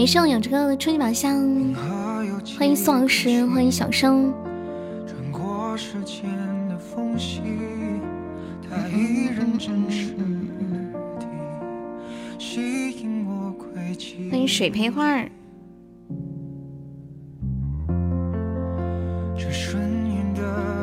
[0.00, 1.36] 感谢我养这个初级宝箱，
[2.58, 4.32] 欢迎宋老师，欢迎小生。
[14.30, 15.30] 欢迎水培花儿。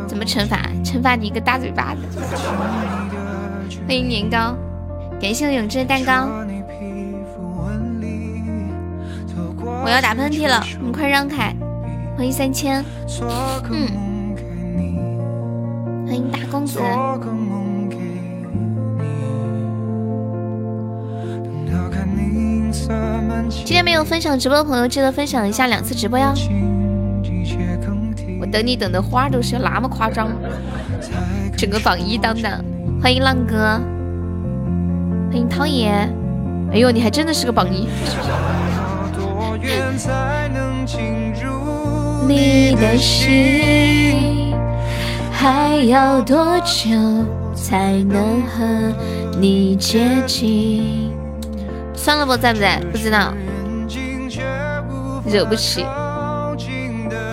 [0.08, 0.70] 怎么惩罚？
[0.84, 2.02] 惩罚你一个大嘴巴子。
[3.88, 4.56] 欢迎年糕，
[5.20, 6.30] 感谢我永志的蛋糕。
[9.88, 11.56] 我要打喷嚏了，你快让开！
[12.18, 12.84] 欢迎三千，
[13.72, 14.36] 嗯，
[16.06, 16.82] 欢迎大公子。
[23.50, 26.34] 今天没有分享直播的朋友，记得分享一下两次直播哟。
[28.42, 30.28] 我等你等的花儿都是那么夸张，
[31.56, 32.62] 整个榜一当当。
[33.02, 33.80] 欢迎浪哥，
[35.30, 35.88] 欢迎涛爷。
[36.74, 37.88] 哎呦，你还真的是个榜一。
[42.28, 44.54] 你的心
[45.32, 46.90] 还要多久
[47.56, 48.94] 才能和
[49.40, 51.12] 你接近？
[51.96, 52.80] 算了不，在不在？
[52.92, 53.34] 不知道，
[55.26, 55.84] 惹不起。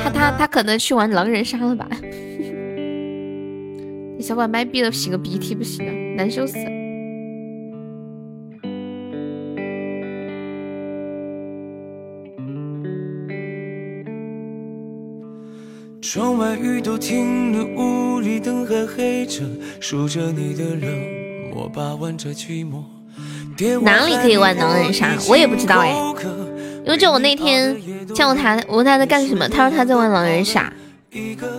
[0.02, 1.88] 他他他可能去玩狼人杀了吧？
[4.16, 6.54] 你小把麦闭了，擤个鼻涕不行啊，难受死。
[16.14, 19.42] 窗外雨都停了，屋里灯还黑着，
[19.80, 20.88] 数着你的冷，
[21.52, 22.84] 我把玩着寂寞。
[23.82, 25.08] 哪里可以玩狼人杀？
[25.28, 25.92] 我也不知道哎，
[26.84, 27.76] 因为就我那天
[28.14, 30.72] 叫他，我问他在干什么，他说他在玩狼人杀。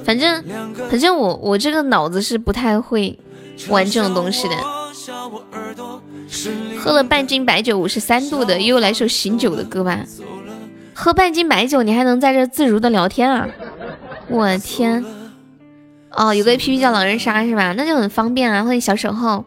[0.06, 0.42] 反正
[0.90, 3.20] 反正我我这个脑子是不太会
[3.68, 4.56] 玩这种东西的。
[6.80, 10.00] 喝了半斤白酒，五十三度的，又来首醒酒的歌吧。
[10.94, 13.46] 喝半斤白酒，你还能在这自如的聊天啊？
[14.28, 15.04] 我天，
[16.12, 17.74] 哦，有个 A P P 叫狼人杀是吧？
[17.78, 18.64] 那就很方便啊！
[18.64, 19.46] 欢迎小守候。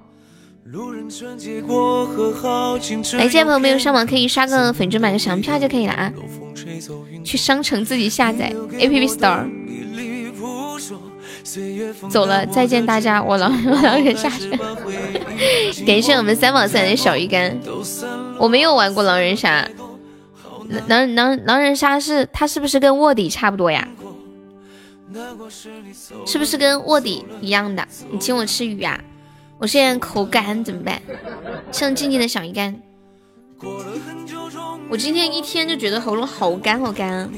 [3.15, 6.13] 来，这朋友没有上网，可以刷个粉钻买个小门票就可以了啊！
[7.25, 9.47] 去商城自己下载 A P P Store。
[12.11, 13.23] 走了，再见大家！
[13.23, 14.51] 我狼狼 人杀去。
[15.85, 17.59] 感谢我们三宝三的小鱼干。
[18.39, 19.67] 我没有玩过狼人杀，
[20.87, 23.89] 狼狼狼人杀是它是不是跟卧底差不多呀？
[26.27, 27.87] 是不是跟卧底一样的？
[28.11, 29.01] 你请我吃鱼啊！
[29.59, 31.01] 我现在口干怎么办？
[31.73, 32.81] 像静静的小鱼干。
[34.91, 37.29] 我今天一天就觉得喉咙好干好干。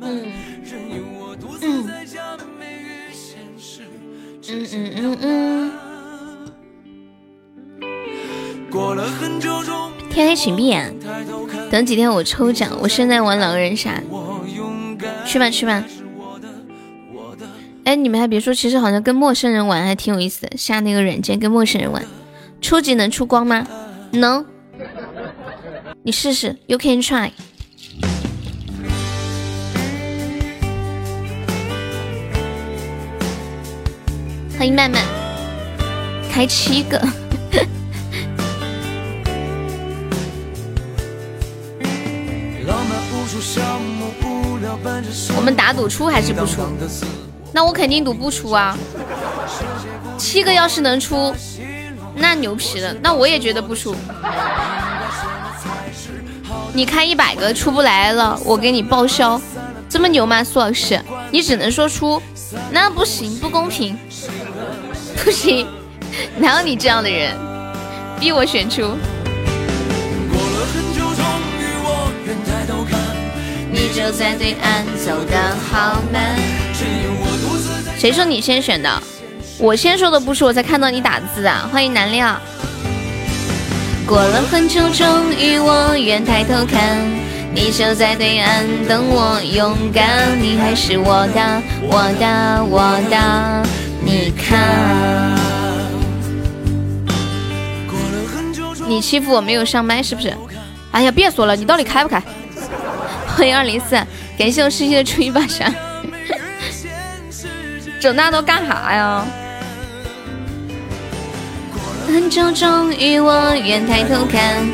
[0.00, 0.32] 嗯
[4.50, 5.72] 嗯嗯嗯。
[10.10, 10.94] 天黑请闭眼，
[11.70, 12.70] 等几天我抽奖。
[12.80, 14.02] 我现在玩狼人杀。
[15.28, 15.84] 去吧去吧，
[17.84, 20.56] 哎，你们还别说，其实好像跟陌生人玩还挺有意思的。
[20.56, 22.02] 下那个软件跟陌生人玩，
[22.62, 23.66] 初级能出光吗？
[24.12, 24.46] 能，
[26.02, 27.30] 你试试，You can try。
[34.56, 35.04] 欢迎曼曼，
[36.32, 37.06] 开七个。
[45.36, 46.62] 我们打赌出还是不出？
[47.52, 48.76] 那我肯定赌不出啊！
[50.18, 51.34] 七个要是能出，
[52.14, 52.94] 那牛皮了。
[53.02, 53.94] 那我也觉得不出。
[56.72, 59.40] 你开一百个出不来了，我给你报销。
[59.88, 61.00] 这么牛吗，苏老师？
[61.30, 62.20] 你只能说出，
[62.70, 63.98] 那不行，不公平，
[65.24, 65.66] 不行，
[66.36, 67.34] 哪有你这样的人？
[68.20, 68.96] 逼我选出。
[73.98, 75.36] 就在对岸走的
[75.68, 76.38] 好慢。
[77.98, 78.88] 谁说你先选的？
[79.58, 81.68] 我先说的不是，我才看到你打字啊！
[81.72, 82.40] 欢迎南亮。
[84.06, 86.96] 过了很久，终于我愿抬头看，
[87.52, 93.66] 你就在对岸等我勇敢，你还是我的，我的，我的。
[94.00, 95.36] 你看，
[98.86, 100.32] 你欺负我没有上麦是不是？
[100.92, 102.22] 哎呀，别说了，你到底开不开？
[103.38, 103.94] 欢迎二零四，
[104.36, 105.72] 感谢我诗诗的初一把山。
[108.00, 109.24] 整那都干啥呀？
[112.08, 114.68] 很久终于我愿抬头看。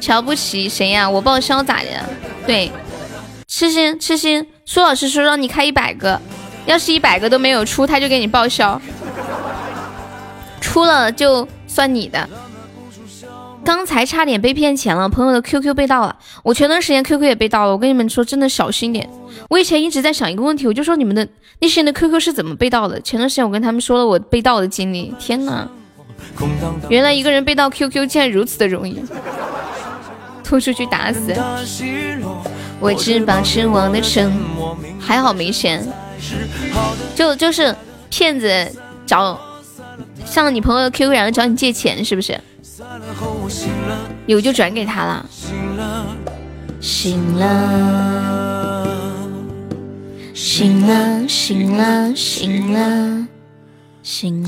[0.00, 1.10] 瞧不起谁呀？
[1.10, 1.88] 我报销咋的？
[2.46, 2.70] 对，
[3.48, 6.20] 痴心痴心，苏老师说让你开一百个，
[6.64, 8.80] 要是一百个都没有出，他就给你报销。
[10.60, 12.28] 出了就算你的。
[13.68, 17.72] 刚才差点被骗钱了，朋友的 QQ 被盗了，我前段时间 QQ 也被盗了。
[17.72, 19.06] 我跟你们说，真的小心点。
[19.50, 21.28] 我以前一直在想一个问题，我就说你们的
[21.60, 22.98] 那些人的 QQ 是怎么被盗的？
[23.02, 25.68] 前段时间我跟他们说了我被盗的经历，天呐，
[26.88, 29.02] 原来一个人被盗 QQ 竟然如此的容易，
[30.42, 31.34] 拖出去打死。
[32.80, 35.86] 我只保持我的沉默，还好没钱。
[37.14, 37.76] 就就是
[38.08, 38.48] 骗子
[39.04, 39.38] 找
[40.24, 42.40] 上你朋友的 QQ，然后找你借钱，是不是？
[44.26, 45.26] 有就转给他了。
[46.80, 47.66] 醒了，
[50.32, 53.26] 醒了，醒了，醒了，
[54.02, 54.44] 醒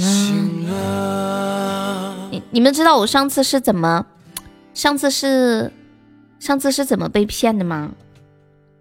[0.69, 2.29] 了。
[2.31, 4.07] 你你们知道我上次是怎么？
[4.75, 5.73] 上次是
[6.39, 7.91] 上次是怎么被骗的吗？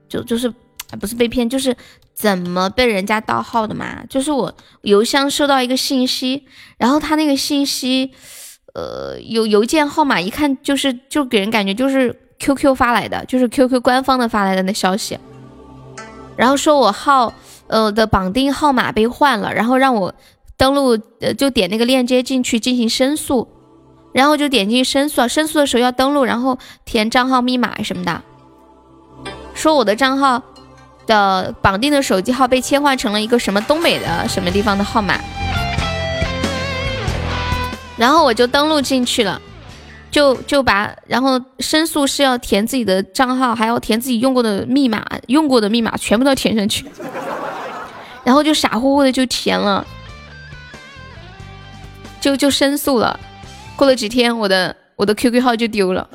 [0.07, 0.53] 就就是
[0.99, 1.75] 不是被骗，就是
[2.13, 4.03] 怎么被人家盗号的嘛？
[4.07, 6.45] 就是我邮箱收到一个信息，
[6.77, 8.11] 然后他那个信息。
[8.73, 15.17] 呃，有邮件号码一看就是就给人感觉就是 QQ 发来的，就是 QQ 官方的发来的那消息，
[16.37, 17.33] 然后说我号
[17.67, 20.13] 呃的绑定号码被换了，然后让我
[20.55, 23.47] 登录呃就点那个链接进去进行申诉，
[24.13, 28.21] 然后就点进去申诉，申诉的时候要登录，然后填账号密码什么的，
[29.53, 30.41] 说我的账号
[31.07, 35.19] 的绑定的手机号被切换成了一个什么东北的什么地方的号码。
[37.99, 39.41] 然后我就登录进去了，
[40.09, 46.85] 就就把然后申诉是要填自己的账号，还要填自己用过的密码，用过的密码全部都填上去，
[48.23, 49.85] 然后就傻乎乎的就填了，
[52.21, 53.19] 就就申诉了。
[53.75, 56.07] 过了几天，我的我的 QQ 号就丢了，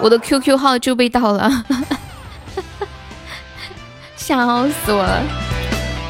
[0.00, 1.64] 我的 QQ 号就被盗了，
[4.16, 5.22] 笑死我了，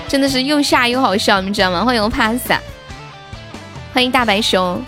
[0.08, 1.84] 真的是又吓又好笑，你知道吗？
[1.84, 2.58] 欢迎我帕萨。
[3.92, 4.80] 欢迎大白熊，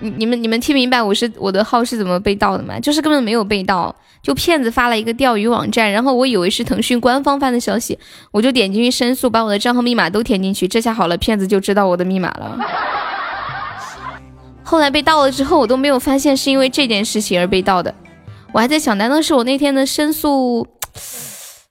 [0.00, 2.80] 你你们你们听明白我是我的号是怎么被盗的吗？
[2.80, 7.98] 就是根本没有被盗，就骗子发了一个钓鱼网站，然后我以为是腾讯官方发的消息，
[8.32, 12.58] 我就点进去申诉，把我的账号密码都填进去，这下好了，骗子就知道我的密码了。
[14.64, 17.94] 后来被盗了之后，我都没有发现是因为这件事情而被盗的，
[18.52, 20.66] 我还在想，难道是我那天的申诉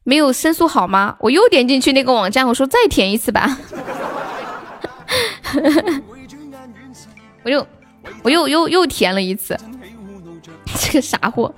[0.05, 1.17] 没有申诉好吗？
[1.19, 3.59] 我又点进去那个网站，我说再填一次吧。
[7.43, 7.65] 我又
[8.23, 9.57] 我又又又填了一次，
[10.79, 11.53] 这个傻货，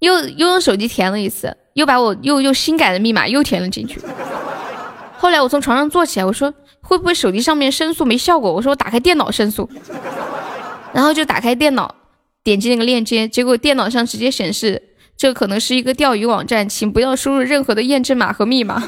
[0.00, 4.00] 又又用手机填了一次，又把我又又新改的密码又填了进去。
[5.18, 8.52] 后来我从床上坐起来，我说会不会手机上面申诉没效果？
[8.52, 9.68] 我说我打开电脑申诉，
[10.92, 11.94] 然后就打开电脑，
[12.42, 14.82] 点击那个链接，结果电脑上直接显示
[15.16, 18.82] 这可能是一个钓鱼网站，请不要输入任何的验证码和密码。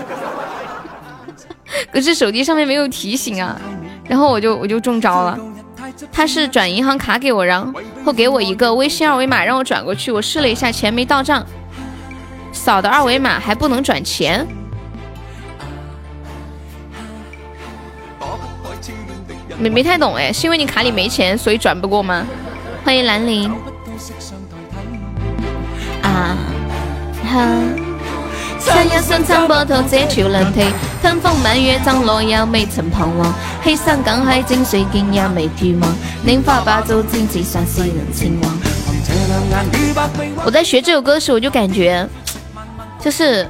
[1.92, 3.60] 可是手机上面没有提醒啊，
[4.08, 5.38] 然后我就我就中招了。
[6.10, 7.74] 他是转银行卡给我，然
[8.04, 11.44] 后给我一个微信二维码让我转过去，我试了一下钱没到账，
[12.52, 14.46] 扫的二维码还不能转钱。
[19.58, 22.26] 没没太懂哎，是因为你卡里没钱所以转不过吗？
[22.84, 23.52] 欢迎兰陵。
[26.02, 26.36] 啊
[27.24, 27.81] 哈。
[28.64, 30.62] 三一双长波涛遮潮冷梯，
[31.02, 33.34] 吞风满月涨落也未曾彷徨。
[33.64, 35.92] 欺山赶海井水见也未绝望。
[36.24, 38.58] 拈花把酒沾纸上，世人情往。
[40.44, 42.08] 我在学这首歌时，我就感觉，
[43.00, 43.48] 就是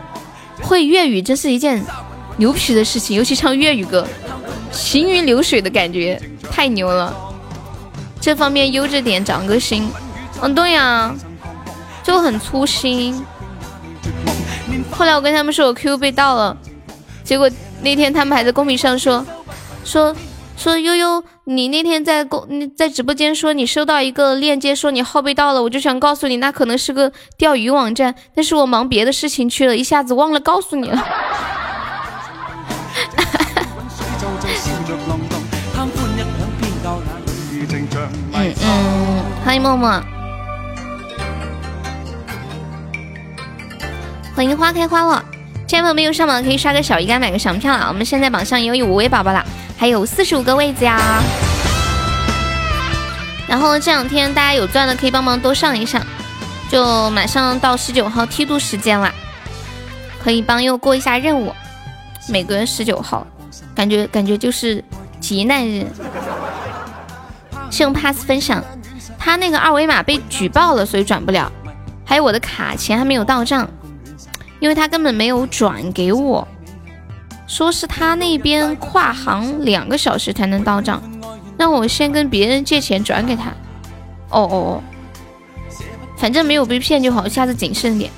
[0.63, 1.85] 会粤语，真是一件
[2.39, 4.07] 牛皮的事情，尤其唱粤语歌，
[4.71, 7.15] 行云流水的感觉，太牛了。
[8.19, 9.91] 这方面悠着点，长个心。
[10.41, 11.15] 嗯，对呀，
[12.03, 13.23] 就很粗心。
[14.93, 16.57] 后来我跟他们说我 QQ 被盗了，
[17.25, 17.51] 结果
[17.83, 19.25] 那天他们还在公屏上说
[19.85, 20.15] 说
[20.57, 22.47] 说悠悠，你那天在公
[22.77, 31.05] 在直播间说你收到一个链接，说你号被盗了，我就想告诉你，那可能是个钓鱼网站，但是我忙别的事情去了，一下子忘了告诉你了。
[38.35, 40.22] 嗯嗯，欢迎默默。
[44.35, 45.23] 欢迎花开花落，
[45.69, 47.87] 亲爱的朋友没有上榜可以刷个小鱼干买个小票啊！
[47.89, 49.45] 我们现在榜上也有五位宝宝了，
[49.77, 51.23] 还有四十五个位子呀。
[53.47, 56.01] 然后这两天大家有钻的可以帮忙多上一上，
[56.71, 59.13] 就马上到十九号梯度时间了，
[60.25, 61.55] 可以帮又过一下任务。
[62.27, 63.27] 每个月十九号，
[63.75, 64.83] 感觉感觉就是
[65.21, 65.87] 劫难日。
[67.71, 68.65] 是用 pass 分享，
[69.19, 71.53] 他那个二维码被举报了，所以转不了。
[72.05, 73.69] 还有我的卡钱还没有到账。
[74.63, 76.47] 因为他根本没有转给我，
[77.49, 81.03] 说是他那边跨行两个小时才能到账，
[81.59, 83.51] 让我先跟别人借钱转给他。
[84.31, 84.83] 哦哦哦，
[86.17, 88.09] 反正没有被骗就好，下次谨慎点。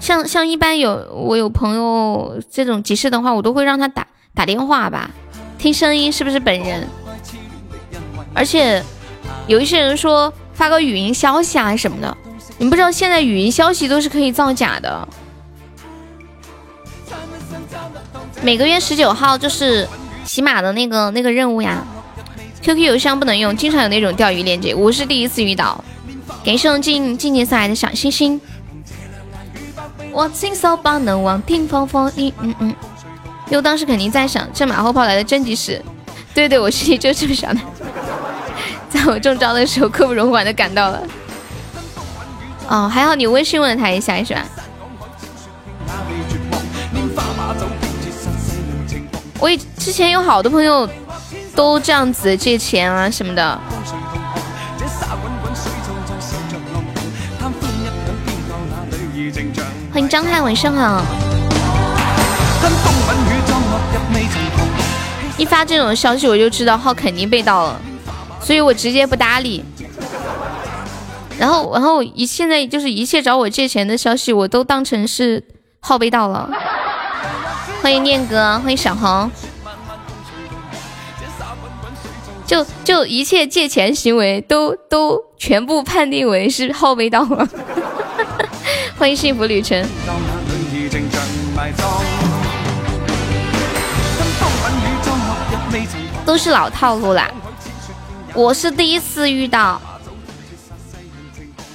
[0.00, 5.10] 像像一般有我有朋友这种急事的话，我都会让他打打电话吧，
[5.56, 6.86] 听声音是不是本人。
[8.34, 8.84] 而且
[9.46, 12.14] 有一些人说发个语音消息啊什么的，
[12.58, 15.08] 你不知道现在语音消息都是可以造假的。
[18.42, 19.86] 每个月十九号就是
[20.24, 21.84] 喜马的那个那个任务呀
[22.60, 25.82] ，QQ 邮箱不能用，经常有那种钓鱼链接，我是第一次遇到。
[26.44, 28.40] 感谢我静静静送来的小星星。
[30.10, 32.74] 我亲手帮能忘听风风雨，嗯嗯。
[33.48, 35.80] 因为当时肯定在想，这马后炮来的真及时。
[36.34, 37.60] 对对，我心里就这么想的。
[38.90, 41.02] 在我中招的时候，刻不容缓的赶到了。
[42.66, 44.44] 哦，还好你微信问了他一下，是吧？
[49.42, 50.88] 我之前有好多朋友
[51.52, 53.60] 都这样子借钱啊什么的。
[59.92, 61.02] 欢迎张翰，晚上好。
[65.36, 67.80] 一发这种消息我就知道号肯定被盗了，
[68.40, 69.64] 所以我直接不搭理。
[71.36, 75.42] 然后，然后一现在就是一切找我借钱的消息，我都当成是
[75.80, 76.48] 号被盗了。
[77.82, 79.28] 欢迎念哥，欢迎小红。
[82.46, 87.48] 就就一切借钱行为都都全部判定为是号被盗了。
[88.96, 89.84] 欢迎幸福旅程。
[96.24, 97.28] 都是老套路啦，
[98.32, 99.82] 我是第一次遇到。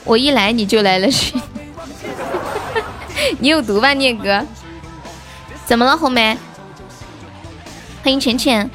[0.05, 1.07] 我一来你就来了？
[3.39, 4.41] 你有毒吧，念哥？
[5.67, 6.37] 怎么了，红梅？
[8.01, 8.69] 欢迎浅浅。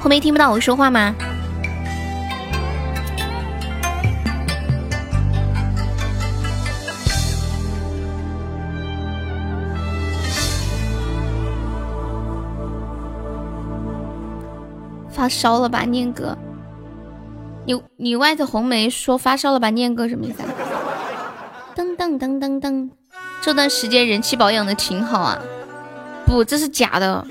[0.00, 1.12] 红梅听不到我说话吗？
[15.10, 16.38] 发烧了吧，念哥？
[17.64, 20.48] 你你外头红梅说发烧了吧，念哥什么意思啊？
[21.76, 22.90] 噔噔噔噔噔，
[23.40, 25.38] 这段时间人气保养的挺好啊。
[26.26, 27.24] 不，这是假的。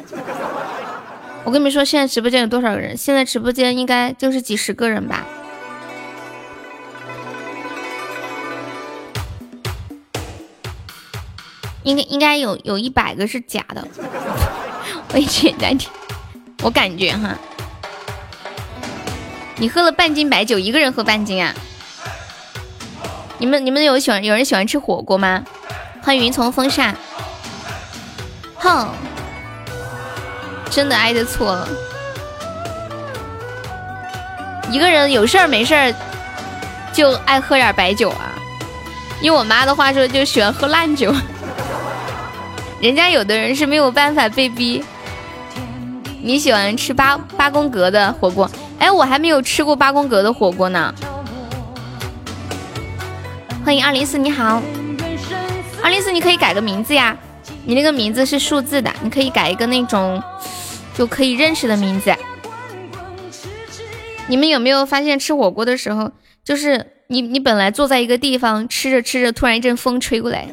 [1.43, 2.95] 我跟你们说，现在直播间有多少人？
[2.95, 5.25] 现在直播间应该就是几十个人吧。
[11.83, 13.85] 应该应该有有一百个是假的。
[15.13, 15.89] 我一直在听，
[16.63, 17.38] 我感觉哈。
[19.62, 21.53] 你喝了半斤白酒，一个人喝半斤啊？
[23.38, 25.44] 你们你们有喜欢有人喜欢吃火锅吗？
[26.01, 26.96] 欢迎云从风扇。
[28.56, 28.89] 哼，
[30.72, 31.70] 真的挨着错了。
[34.72, 35.94] 一个人有事儿没事儿
[36.91, 38.34] 就爱喝点儿白酒啊？
[39.22, 41.13] 用我妈的话说，就喜欢喝烂酒。
[42.82, 44.84] 人家有的人是没有办法被逼。
[46.20, 48.50] 你喜欢吃八八宫格的火锅？
[48.81, 50.91] 哎，我还没有吃过八宫格的火锅呢。
[53.63, 54.59] 欢迎二零四，你好，
[55.83, 57.15] 二零四，你可以改个名字呀，
[57.63, 60.19] 你那个名字是数字的，你可以改一个那种
[60.95, 62.11] 就可以认识的名字。
[64.25, 66.11] 你们有没有发现吃火锅的时候，
[66.43, 70.47] 就是你你本来坐在一个地方吃着吃着，突然一阵风吹过来。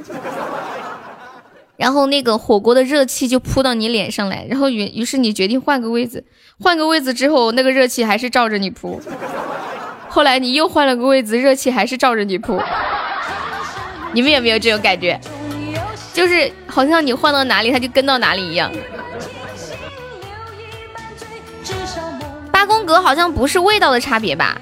[1.78, 6.24] 然后那个火锅的热气就扑到你脸上来，然后于于是你决定换个位子，
[6.58, 9.00] 换个位子之后，那个热气还是照着你扑。
[10.10, 12.60] 后来你又换了个位子，热气还是照着你扑。
[14.12, 15.20] 你们有没有这种感觉？
[16.12, 18.72] 就是好像你换到哪里，它就跟到哪里一样。
[22.50, 24.60] 八宫格好像不是味道的差别吧？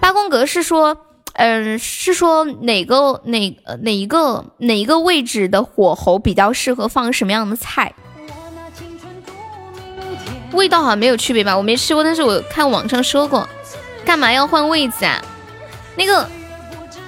[0.00, 0.96] 八宫格是说。
[1.34, 7.94] 嗯，是说哪个哪哪一个哪一个位置的火候比较适合放什么样的菜？
[10.52, 11.56] 味道好像没有区别吧？
[11.56, 13.48] 我没吃过，但是我看网上说过。
[14.04, 15.22] 干嘛要换位子啊？
[15.96, 16.28] 那个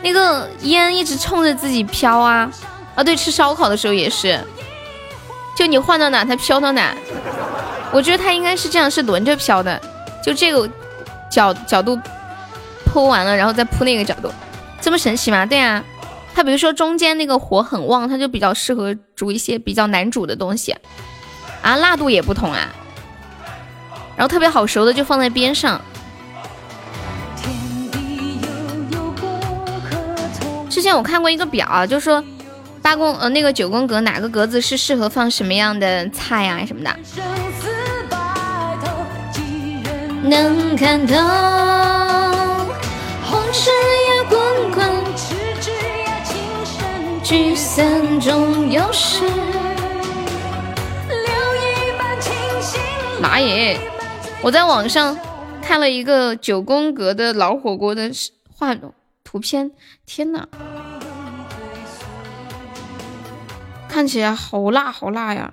[0.02, 2.50] 那个烟一直冲着自己飘啊
[2.94, 3.02] 啊！
[3.02, 4.38] 对，吃烧烤的时候也是，
[5.56, 6.94] 就你换到哪它飘到哪。
[7.92, 9.80] 我觉得它应该是这样，是轮着飘的，
[10.24, 10.68] 就这个
[11.30, 11.98] 角角度。
[12.92, 14.30] 铺完了，然后再铺那个角度，
[14.80, 15.46] 这么神奇吗？
[15.46, 15.82] 对啊，
[16.34, 20.76] 它比如说中间那个火很旺，它就比较适合煮一些比较难煮的东西
[21.62, 22.68] 啊，辣度也不同啊。
[24.14, 25.80] 然后特别好熟的就放在边上。
[30.68, 32.22] 之前我看过一个表啊，就说
[32.82, 36.94] 八宫呃那个九宫格哪个格子是适合放什么样的菜呀什么的？
[40.24, 41.14] 能看透
[43.52, 43.70] 红尘
[44.06, 44.82] 呀滚滚，
[47.22, 49.26] 聚散终有时。
[49.26, 49.28] 留
[51.58, 52.32] 一半清
[52.62, 52.80] 醒
[53.20, 53.78] 妈耶！
[54.42, 55.18] 我在网上
[55.60, 58.10] 看了一个九宫格的老火锅的
[58.56, 58.74] 画
[59.22, 59.70] 图片，
[60.06, 60.48] 天呐，
[63.86, 65.52] 看起来好辣好辣呀！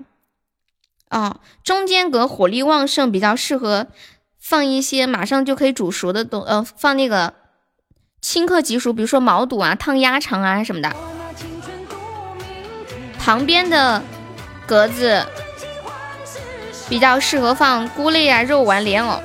[1.10, 3.88] 啊，中间格火力旺盛，比较适合
[4.40, 7.34] 放一些马上就可以煮熟的东，呃，放那个
[8.22, 10.96] 顷刻即熟，比如说毛肚啊、烫鸭肠啊什么的。
[13.18, 14.02] 旁边的
[14.66, 15.26] 格子。
[16.90, 19.22] 比较适合放菇类啊、肉丸、莲藕。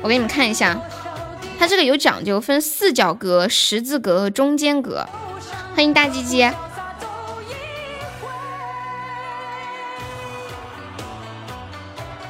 [0.00, 0.74] 我给你们看一下，
[1.58, 5.06] 它这个有讲究，分四角格、十字格和中间格。
[5.74, 6.50] 欢迎大鸡鸡。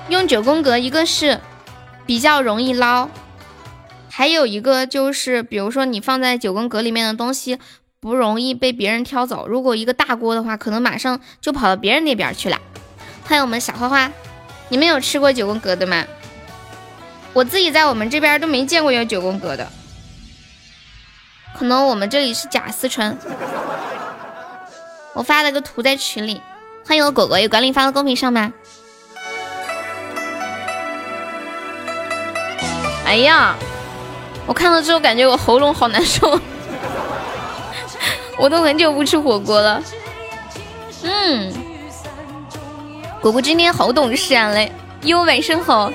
[0.09, 1.39] 用九宫格，一个是
[2.05, 3.09] 比较容易捞，
[4.15, 7.59] 还有一个就是，比如说你放在九宫格里面的东西
[7.99, 9.49] 不容易被别人挑走。
[9.49, 12.61] 如果一个大锅的话，可能马上就跑到别人那边去了。
[13.25, 14.13] 欢迎我们小花花。
[14.69, 16.05] 你们有吃过九宫格的吗？
[17.33, 19.67] 我自己在我们这边都没见过有九宫格的，
[21.59, 23.17] 可能我们这里是假四川。
[25.15, 26.43] 我发了个图在群里，
[26.87, 28.53] 欢迎我果果，有管理发到公屏上吗？
[33.07, 33.57] 哎呀，
[34.47, 36.39] 我看到之后感觉我喉咙好难受，
[38.39, 39.83] 我都很久不吃火锅了。
[41.03, 41.53] 嗯。
[43.21, 44.49] 果果今天好懂事啊！
[44.49, 44.71] 来，
[45.03, 45.93] 哟，晚上好。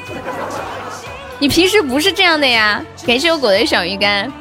[1.39, 2.81] 你平时不是这样的呀？
[3.05, 4.31] 感谢我果的小鱼干。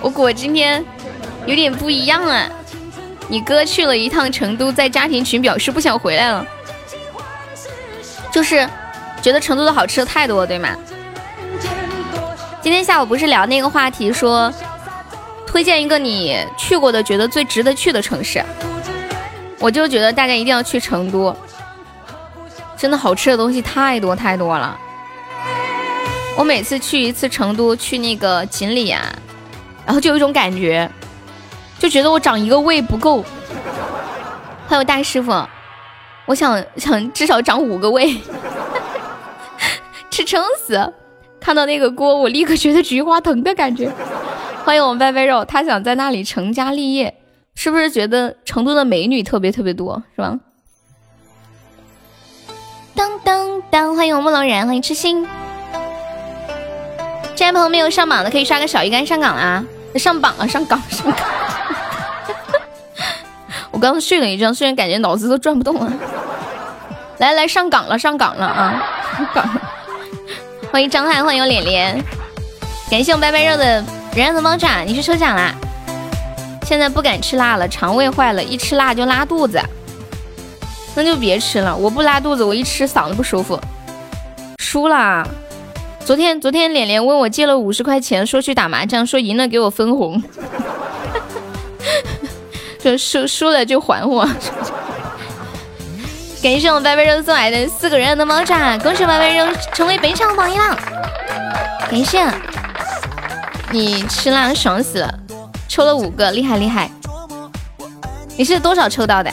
[0.00, 0.84] 我果今天
[1.44, 2.48] 有点不一样啊。
[3.26, 6.46] 你哥去了一趟成都，在家庭群表示不想回来了，
[8.32, 8.66] 就是
[9.20, 10.74] 觉得成都的好吃的太多，对吗？
[12.68, 14.52] 今天下午不是聊那个话题，说
[15.46, 18.44] 推荐一个你去过的觉得最值得去的城市，
[19.58, 21.34] 我就觉得大家一定要去成都。
[22.76, 24.78] 真的好吃的东西太多太多了，
[26.36, 29.02] 我每次去一次成都，去那个锦里啊，
[29.86, 30.90] 然后就有一种感觉，
[31.78, 33.24] 就觉得我长一个胃不够。
[34.68, 35.32] 还有大师傅，
[36.26, 38.20] 我想想至少长五个胃，
[40.12, 40.92] 吃撑死。
[41.40, 43.90] 看到那个锅，我立刻觉得菊花疼的感觉。
[44.64, 47.14] 欢迎我们拜拜肉，他想在那里成家立业，
[47.54, 50.38] 是不是觉得成都的美女特别特别多，是吧？
[52.94, 53.96] 当当当！
[53.96, 55.26] 欢迎我木龙人，欢迎痴心。
[57.34, 59.64] 这位朋友没有上榜的，可以刷个小鱼干上岗啊！
[59.94, 61.26] 上榜了，上岗上岗。
[63.70, 65.92] 我刚刚睡了一觉，虽然感觉脑子都转不动了。
[67.18, 68.82] 来来，上岗了，上岗了啊！
[69.16, 69.60] 上岗。
[70.70, 72.04] 欢迎张翰，欢迎脸脸。
[72.90, 73.82] 感谢我拜拜肉的
[74.14, 75.54] 燃燃的猫爪，你去抽奖啦！
[76.66, 79.60] 现在不敢吃辣了，肠胃坏了，一吃辣就拉肚子。
[80.94, 83.58] 那就别吃了，我不拉肚子，我一吃嗓子不舒服。
[84.58, 85.26] 输了，
[86.04, 90.22] 昨天昨天脸脸问我借了五十块钱，说去打麻将，说赢了给我分红，
[92.82, 94.28] 说输输了就还我。
[96.40, 100.78] 感谢我白白肉送来的四个人的猫爪，恭喜白白肉成为本场榜一了。
[101.90, 102.24] 感谢，
[103.72, 105.12] 你吃辣爽死了，
[105.68, 106.88] 抽了五个，厉害厉害。
[108.36, 109.32] 你是多少抽到的？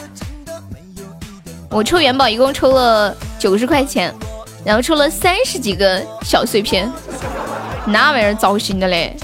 [1.69, 4.11] 我抽元宝一共抽了九十块钱，
[4.65, 6.91] 然后抽了三十几个小碎片，
[7.85, 9.15] 那玩意儿糟心的嘞！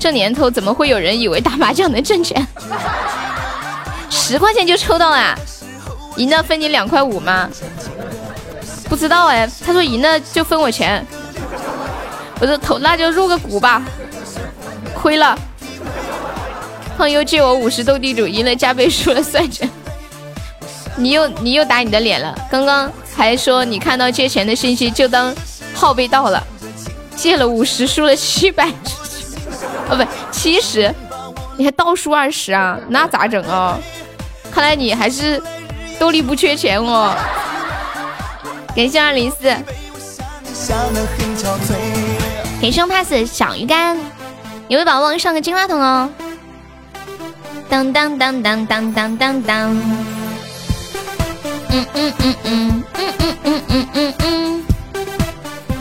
[0.00, 2.46] 这年头怎么会有人以为打麻将能挣钱？
[4.08, 5.38] 十块钱就抽到了，
[6.16, 7.48] 赢了分你两块五吗？
[8.88, 11.04] 不知道哎，他说赢了就分我钱，
[12.40, 13.82] 我说投那就入个股吧，
[14.94, 15.38] 亏了。
[16.96, 19.66] 朋友借我五十斗地主，赢了加倍，输了算着。
[20.96, 25.34] 你又你又打你的脸了，刚刚还说你看到借钱的信息就当
[25.72, 26.44] 号被盗了，
[27.16, 28.68] 借了五十输了七百，
[29.88, 30.92] 哦不七十，
[31.56, 32.76] 你还倒输二十啊？
[32.88, 33.78] 那咋整啊？
[34.50, 35.40] 看来你还是
[36.00, 37.14] 兜里不缺钱哦。
[38.74, 39.54] 感谢二零四，
[42.58, 43.98] 给生 pass 小鱼干，
[44.68, 46.08] 有位宝宝上个金话筒哦。
[47.68, 49.76] 当当当当当当当当。
[51.68, 54.64] 嗯嗯嗯嗯嗯嗯嗯嗯嗯嗯，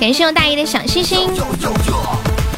[0.02, 1.30] 感谢我大姨的小心心。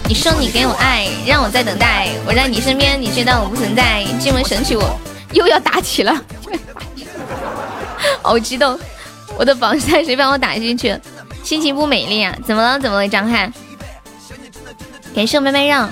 [0.07, 4.03] 你说你给我爱，让我在等待，我在你身边，你却当我不存在。
[4.19, 4.99] 今晚想起我，
[5.31, 6.19] 又要打起了，
[8.21, 8.77] 好激动！
[9.37, 10.99] 我的防晒谁帮我打进去？
[11.43, 12.35] 心情不美丽啊？
[12.45, 12.79] 怎么了？
[12.79, 13.07] 怎么了？
[13.07, 13.51] 张翰，
[15.15, 15.91] 感谢我麦麦让。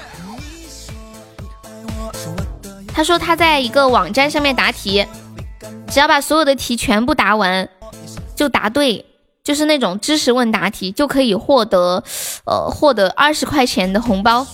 [2.94, 5.06] 他说他在一个网站上面答题，
[5.88, 7.68] 只要把所有的题全部答完，
[8.36, 9.06] 就答对，
[9.44, 12.04] 就是那种知识问答题，就可以获得，
[12.46, 14.46] 呃，获得二十块钱的红包。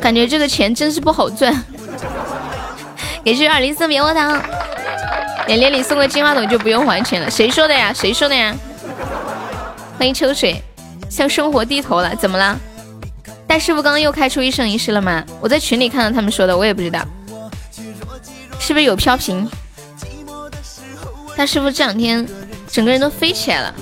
[0.00, 1.64] 感觉这个钱真是不好赚。
[3.24, 4.40] 也是二零四棉花糖，
[5.46, 7.30] 连连里送个金话筒就不用还钱了。
[7.30, 7.92] 谁说的呀？
[7.92, 8.54] 谁说的呀？
[9.96, 10.60] 欢迎秋水，
[11.08, 12.58] 向生活低头了，怎么了？
[13.46, 15.24] 大师傅刚刚又开出一生一世了吗？
[15.40, 17.00] 我在群里看到他们说的，我也不知道，
[18.58, 19.48] 是不是有飘屏？
[21.36, 22.26] 大师傅这两天
[22.70, 23.74] 整个人都飞起来了。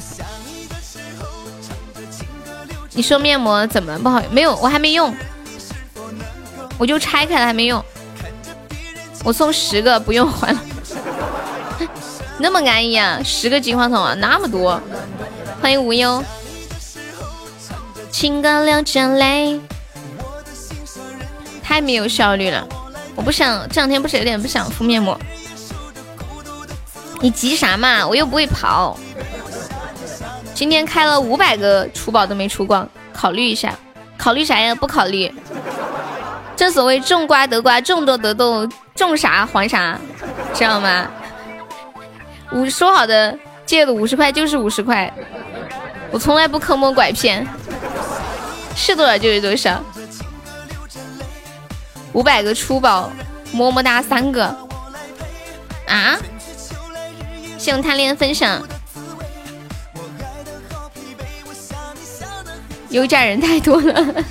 [2.93, 4.23] 你说面膜怎么不好？
[4.31, 5.13] 没有，我还没用，
[6.79, 7.83] 我就拆开了还没用。
[9.25, 10.61] 我送十个，不用还了。
[12.39, 14.81] 那么安逸啊，十个金话筒啊，那么多。
[15.61, 16.23] 欢迎无忧。
[18.11, 19.61] 情歌流着泪，
[21.63, 22.67] 太没有效率了。
[23.15, 25.19] 我不想这两天不是有点不想敷面膜。
[27.21, 28.07] 你急啥嘛？
[28.07, 28.99] 我又不会跑。
[30.55, 33.75] 今天开了五百个出宝都没出光，考虑一下。
[34.19, 34.75] 考虑啥呀？
[34.75, 35.33] 不考虑。
[36.57, 38.69] 正所谓种瓜得瓜，种豆得豆。
[38.95, 39.99] 种啥还啥，
[40.55, 41.09] 知道吗？
[42.55, 43.37] 五说好的
[43.67, 45.13] 借的五十块就是五十块，
[46.13, 47.45] 我从来不坑蒙拐骗，
[48.77, 49.83] 是多少就是多少。
[52.13, 53.11] 五百个初宝，
[53.53, 54.45] 么么哒三个
[55.89, 56.17] 啊！
[57.59, 58.63] 谢谢贪恋分享，
[62.89, 64.25] 有价人太多了，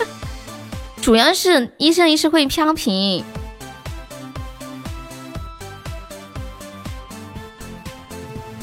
[1.00, 3.24] 主要是一生一世会飘屏。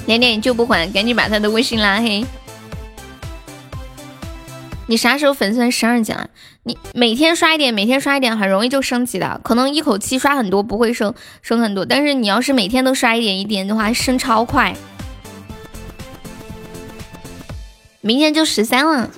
[0.06, 2.26] 连连就不还，赶紧把他的微信拉黑。
[4.88, 6.30] 你啥时候粉丝十二级了？
[6.64, 9.40] 你每天刷一点，每天刷一点，很容易就升级的。
[9.44, 14.76] 可能一口气刷很多不会升升很多，但是你要是每天都刷一点一点的话，升超快。
[18.02, 19.10] 明天就十三了。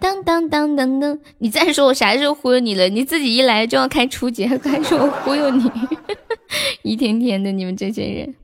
[0.00, 1.18] 当当当当当！
[1.38, 2.88] 你再说我啥时候忽悠你了？
[2.88, 5.70] 你自己一来就要开初级，还说我忽悠你，
[6.82, 8.34] 一天天的，你们这些人。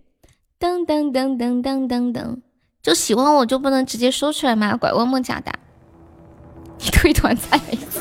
[0.59, 2.39] 噔噔噔噔噔噔噔，
[2.83, 4.75] 就喜欢我就不能直接说出来吗？
[4.77, 5.53] 拐弯抹角的，
[6.81, 8.01] 你退团再来一次，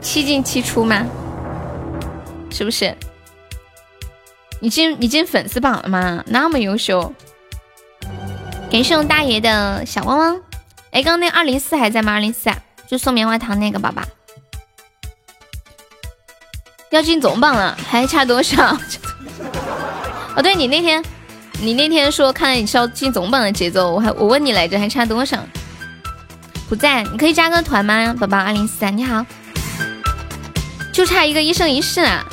[0.00, 1.04] 七进七出吗？
[2.50, 2.96] 是不是？
[4.60, 6.22] 你进你进粉丝榜了吗？
[6.26, 7.12] 那么优秀，
[8.70, 10.40] 感谢我大爷的小汪汪。
[10.92, 12.12] 哎，刚刚那二零四还在吗？
[12.12, 12.50] 二零四，
[12.86, 14.02] 就送棉花糖那个宝宝，
[16.90, 18.76] 要进总榜了，还差多少？
[20.36, 21.02] 哦，对你那天，
[21.60, 25.38] 你那天说看来你是要进总榜的节奏，我还我问你来着，还差多少？
[26.68, 29.24] 不在，你可以加个团吗，宝宝二零四，你好，
[30.92, 32.24] 就差一个一生一世啊，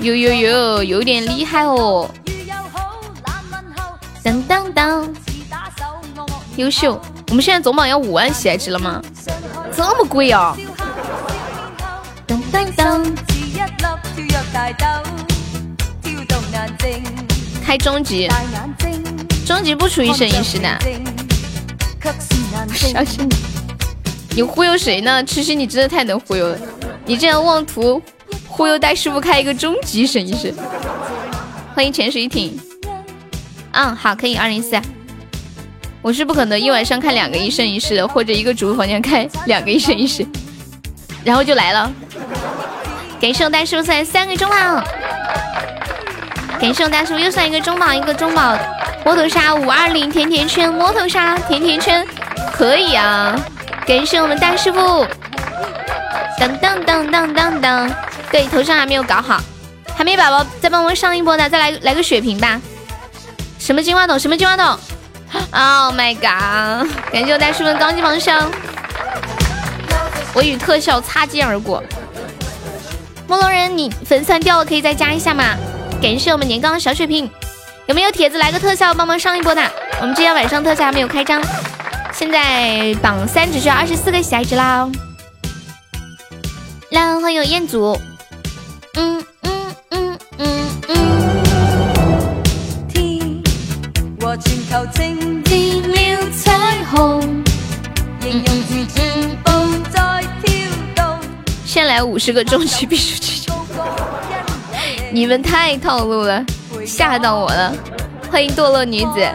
[0.00, 2.10] 有有有，有点厉害哦。
[4.22, 5.14] 当当当，
[6.56, 9.00] 优秀，我们现在总榜要五万喜爱值了吗？
[9.74, 10.54] 这么贵哦。
[12.26, 13.04] 当当当。
[17.64, 18.28] 开终极，
[19.46, 20.78] 终极不出一生一世的。
[22.74, 25.22] 相信你，你忽悠谁呢？
[25.24, 26.58] 其实你真的太能忽悠了，
[27.04, 28.00] 你这样妄图
[28.46, 30.54] 忽悠戴师傅开一个终极一生一世。
[31.74, 32.58] 欢迎潜水艇。
[33.72, 34.80] 嗯，好，可以二零四。
[36.00, 40.26] 我是不可能一晚上开两个一生一世的，或者一个主播房间开两个一生一世，
[41.24, 41.92] 然后就来了。
[43.20, 44.84] 感谢我大师傅送来三个中宝。
[46.60, 48.58] 感谢我大叔又上一个中宝，一个中宝
[49.04, 52.04] 摩头杀五二零甜甜圈，摩头杀甜甜圈
[52.52, 53.34] 可以啊！
[53.86, 55.06] 感谢我们大师傅，
[56.38, 57.90] 噔噔噔噔噔噔，
[58.30, 59.40] 对，头上还没有搞好，
[59.96, 62.60] 还没宝宝再帮我上一波的，再来来个血瓶吧！
[63.60, 64.18] 什么金话筒？
[64.18, 64.66] 什么金话筒
[65.52, 66.90] ？Oh my god！
[67.12, 68.50] 感谢我大师傅高级榜上，
[70.34, 71.82] 我与特效擦肩而过。
[73.28, 75.54] 梦龙人，你粉丝掉了，可以再加一下吗？
[76.00, 77.28] 感谢我们年糕小血瓶，
[77.86, 79.60] 有没有铁子来个特效帮忙上一波的？
[80.00, 81.42] 我们今天晚上特效还没有开张，
[82.12, 84.88] 现在榜三只需要二十四个喜爱值啦。
[86.90, 88.00] 来，欢迎彦祖。
[88.94, 92.42] 嗯嗯嗯嗯嗯。
[92.88, 93.42] 天，
[94.20, 97.20] 和全球静变了彩虹，
[98.20, 99.50] 形容词全部
[99.90, 100.54] 在跳
[100.94, 101.18] 动。
[101.66, 103.37] 先来五十个终极必须曲。
[105.10, 106.44] 你们太套路了，
[106.86, 107.72] 吓到我了。
[108.30, 109.26] 欢迎堕落女子。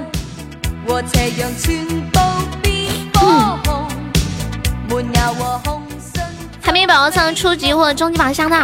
[6.62, 8.58] 海绵宝宝上初级或者中级宝箱的，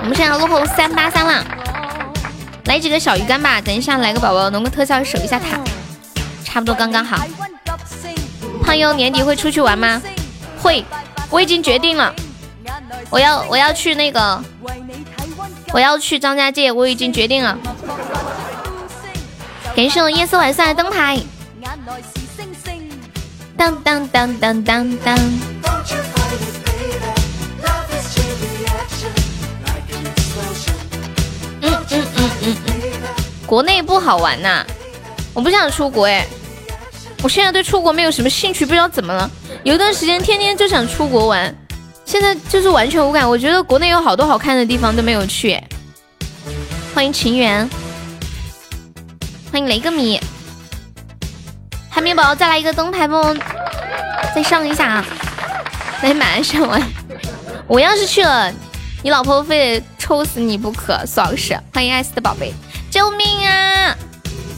[0.00, 1.44] 我们现在落后三八三了。
[2.66, 5.58] 来几个小鱼干吧，等一下来个宝宝弄个特效守一下塔，
[6.44, 7.24] 差不多刚刚好。
[8.62, 10.00] 胖优年底会出去玩吗？
[10.60, 10.84] 会，
[11.30, 12.14] 我已经决定了，
[13.10, 14.42] 我要我要去那个，
[15.72, 17.58] 我要去张家界，我已经决定了。
[19.74, 21.18] 感谢我夜色晚上的灯牌。
[23.56, 25.16] 当当当当当当。
[31.60, 32.82] 嗯嗯嗯嗯嗯，
[33.46, 34.64] 国内不好玩呐，
[35.32, 36.26] 我不想出国哎，
[37.22, 39.30] 我现在对出国没有什么兴趣，不知道怎么了。
[39.62, 41.54] 有一段时间天天就想出国玩，
[42.04, 43.28] 现在就是完全无感。
[43.28, 45.60] 我觉得国内有好多好看的地方都没有去。
[46.94, 47.68] 欢迎情缘，
[49.50, 50.20] 欢迎雷个米，
[51.88, 53.14] 海绵宝宝再来一个灯牌不？
[54.34, 55.04] 再上一下啊！
[56.02, 56.82] 来马上上完。
[57.66, 58.52] 我要是去了，
[59.02, 61.58] 你老婆非得抽死你不可，苏老师。
[61.72, 62.52] 欢迎爱死的宝贝，
[62.90, 63.96] 救命啊！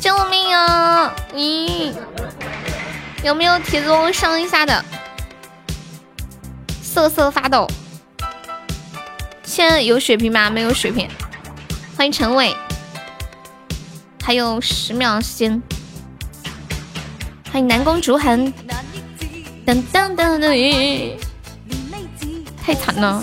[0.00, 1.14] 救命啊！
[1.34, 1.92] 咦，
[3.22, 4.84] 有没有铁子帮我上一下的？
[6.94, 7.66] 瑟瑟发抖。
[9.42, 10.48] 现在有血瓶吗？
[10.48, 11.08] 没有血瓶。
[11.96, 12.54] 欢迎陈伟，
[14.22, 15.60] 还有十秒时间。
[17.50, 18.54] 欢迎南宫竹痕。
[19.66, 21.16] 噔噔噔噔，
[22.64, 23.20] 太惨了。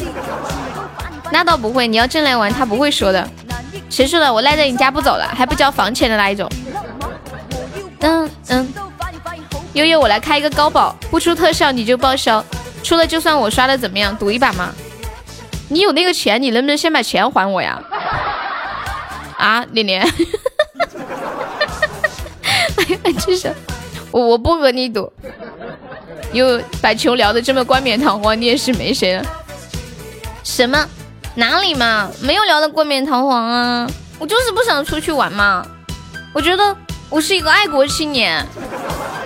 [1.31, 3.25] 那倒不会，你要真来玩，他不会说的。
[3.89, 4.33] 谁说的？
[4.33, 6.51] 我赖在你家不走了，还不交房钱的那一种。
[8.01, 8.73] 嗯嗯。
[9.71, 12.43] 悠悠，我来开一个高保，不出特效你就报销，
[12.83, 14.15] 出了就算我刷的，怎么样？
[14.17, 14.73] 赌一把吗？
[15.69, 17.81] 你有那个钱，你能不能先把钱还我呀？
[19.37, 20.01] 啊，连连。
[22.77, 23.53] 哎呀，真是，
[24.11, 25.11] 我我不和你赌。
[26.33, 29.25] 又把球聊得这么冠冕堂皇，你也是没谁了。
[30.43, 30.87] 什么？
[31.35, 32.09] 哪里嘛？
[32.21, 33.89] 没有聊得冠冕堂皇啊！
[34.19, 35.65] 我就是不想出去玩嘛。
[36.33, 36.75] 我觉得
[37.11, 38.43] 我是一个爱国青年。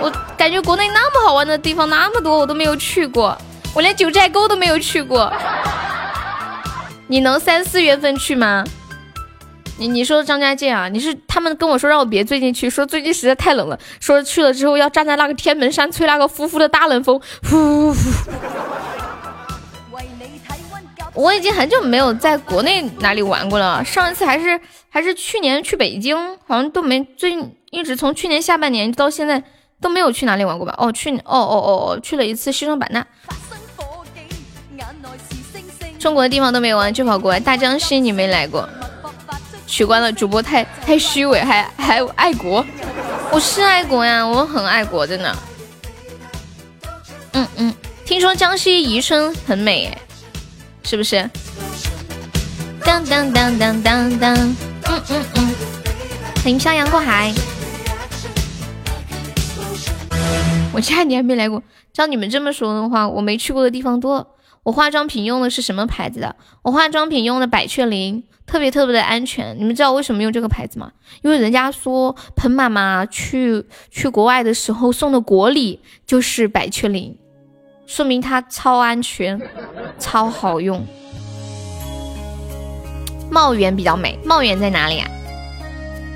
[0.01, 3.37] 我感觉国内那么好玩的地方那么多，我都没有去过。
[3.75, 5.31] 我连九寨沟都没有去过。
[7.07, 8.63] 你能三四月份去吗？
[9.77, 10.89] 你你说张家界啊？
[10.89, 17.99] 你是他们跟我说让我别最近去，说最近实在太冷了，说去了之后要站在那个天门山吹那个呼呼的大冷风，呼呼。
[21.15, 29.41] 我已经很久没有在国内哪里玩过了，上一次还是还是去年去北京，好像都没最近一直从去年下半年到现在
[29.79, 30.75] 都没有去哪里玩过吧？
[30.77, 33.05] 哦，去哦哦哦哦去了一次西双版纳。
[35.97, 38.67] 中国的地方都没玩，就跑过来大江西，你没来过。
[39.65, 42.63] 取关了，主播太太虚伪，还还爱国，
[43.31, 45.35] 我是爱国呀，我很爱国，真的。
[47.31, 47.73] 嗯嗯，
[48.05, 49.97] 听说江西宜春很美，哎，
[50.85, 51.27] 是不是？
[52.85, 55.55] 当当当当当当，嗯嗯嗯，
[56.43, 57.33] 欢迎漂洋过海。
[60.71, 64.35] 我家你还没来过，照你们这么说的话，我没去过的地方多。
[64.61, 66.35] 我化妆品用的是什么牌子的？
[66.61, 68.23] 我化妆品用的百雀羚。
[68.45, 70.91] 特别特别的安全，你们知道为什么用这个牌子吗？
[71.23, 77.17] 因为人家说彭妈妈去去国外的时候送的国礼就是百雀羚，
[77.85, 79.39] 说明它超安全，
[79.99, 80.85] 超好用。
[83.29, 85.07] 茂源比较美，茂源在哪里啊？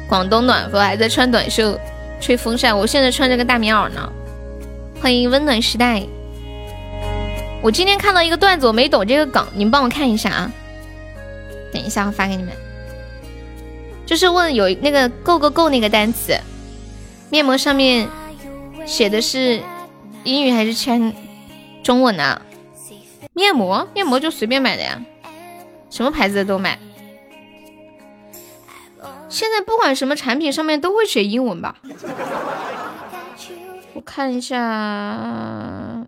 [0.08, 1.78] 广东暖和，还在穿短袖
[2.20, 4.12] 吹风扇，我现在穿着个大棉袄呢。
[5.02, 6.04] 欢迎温暖时代。
[7.62, 10.52] 我今天看到一个段子，我没懂这个梗，你们帮我看一下啊。
[11.72, 12.52] 等一下，我发给你们。
[14.06, 16.36] 就是问有那个“够够够”那个单词，
[17.30, 18.08] 面膜上面
[18.86, 19.62] 写的是
[20.24, 21.14] 英语还是全
[21.84, 22.42] 中文呢？
[23.34, 25.02] 面膜，面膜就随便买的呀，
[25.90, 26.78] 什么牌子的都买。
[29.30, 31.76] 现在不管什么产品上面都会写英文吧？
[33.94, 34.58] 我看一下，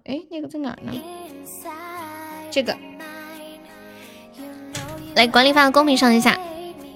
[0.06, 0.92] 哎，那个在哪呢？
[2.50, 2.76] 这个。
[5.16, 6.38] 来，管理发到公屏上一下。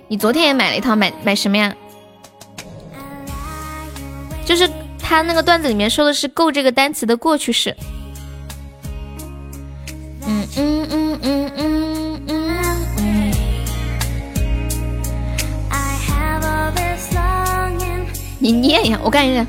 [0.08, 1.76] 你昨天也买了一套，买买什么呀？
[4.46, 7.76] 就是他那个段子里面说的是“够”这个单词的过去式。
[10.58, 13.34] 嗯嗯嗯嗯嗯。
[18.40, 19.46] 你念呀，我看一下。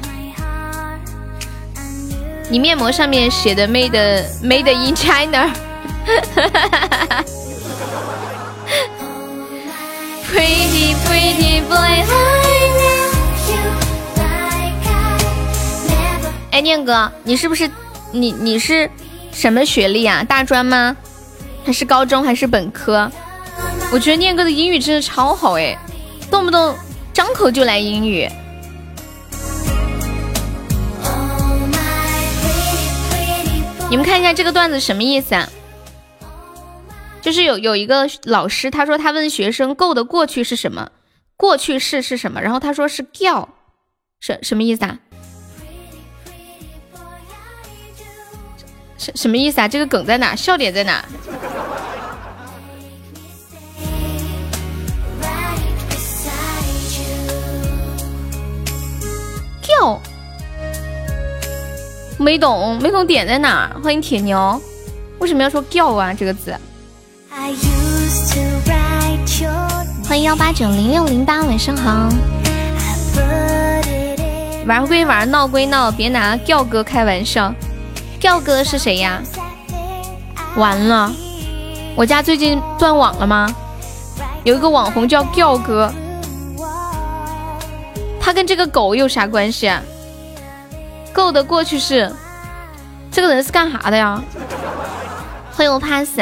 [2.49, 3.91] 你面膜上面写的 “made
[4.43, 5.51] made in China”。
[16.51, 17.71] 哎，念哥，你是不是
[18.13, 18.91] 你你是
[19.37, 20.25] 什么学历啊？
[20.25, 20.97] 大专吗？
[21.63, 22.25] 还是高中？
[22.25, 23.13] 还是本科？
[23.93, 25.77] 我觉得念哥的英语真的超好哎，
[26.31, 26.75] 动不动
[27.13, 28.27] 张口就来英语。
[33.91, 35.47] 你们看一下这个段子什么意思啊？
[37.21, 40.91] 就是有有一个老师，他说他问学生 “go” 的过去是什么，
[41.37, 43.51] 过去式是什么，然后他说是 “go”，
[44.19, 44.99] 什什么意思啊？
[48.99, 49.69] 什什么意思啊？
[49.69, 50.35] 这个梗在哪？
[50.35, 51.05] 笑点在哪？
[59.63, 60.01] 叫，
[62.19, 63.71] 没懂，没懂点在哪？
[63.85, 64.61] 欢迎铁牛，
[65.19, 66.15] 为什么要说叫啊？
[66.15, 66.55] 这个字。
[70.09, 72.09] 欢迎幺八九零六零八，晚上好。
[74.67, 77.55] 玩归玩，闹归闹，别拿叫哥开玩笑。
[78.19, 79.23] 叫哥是谁呀？
[80.57, 81.13] 完了，
[81.95, 83.55] 我家最近断网了吗？
[84.45, 85.93] 有一个网红叫叫哥。
[88.21, 89.81] 他跟这个狗有啥关系啊？
[91.13, 92.11] 狗的过去式，
[93.11, 94.21] 这个人是干啥的呀？
[95.53, 96.19] 欢迎我 pass。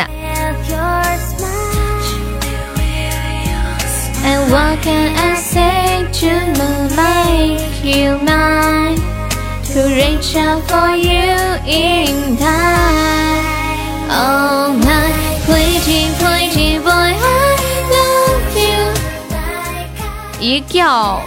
[20.40, 21.20] 一叫。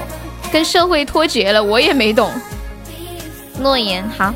[0.49, 2.31] 跟社会脱节了，我也没懂。
[3.59, 4.33] 诺言好，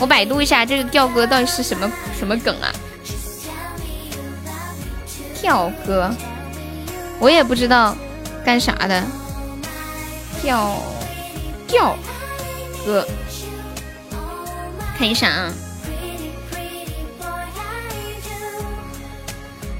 [0.00, 2.66] 我百度一下这个调歌到底是什么什么梗啊？
[5.40, 6.10] 调歌，
[7.20, 7.96] 我也不知道
[8.44, 9.04] 干啥的。
[10.42, 10.74] 调
[11.68, 11.94] 调
[12.84, 13.06] 歌，
[14.96, 15.52] 看一下啊。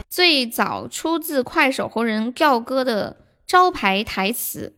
[0.08, 3.16] 最早出自快手红人调哥的。
[3.46, 4.76] 招牌台词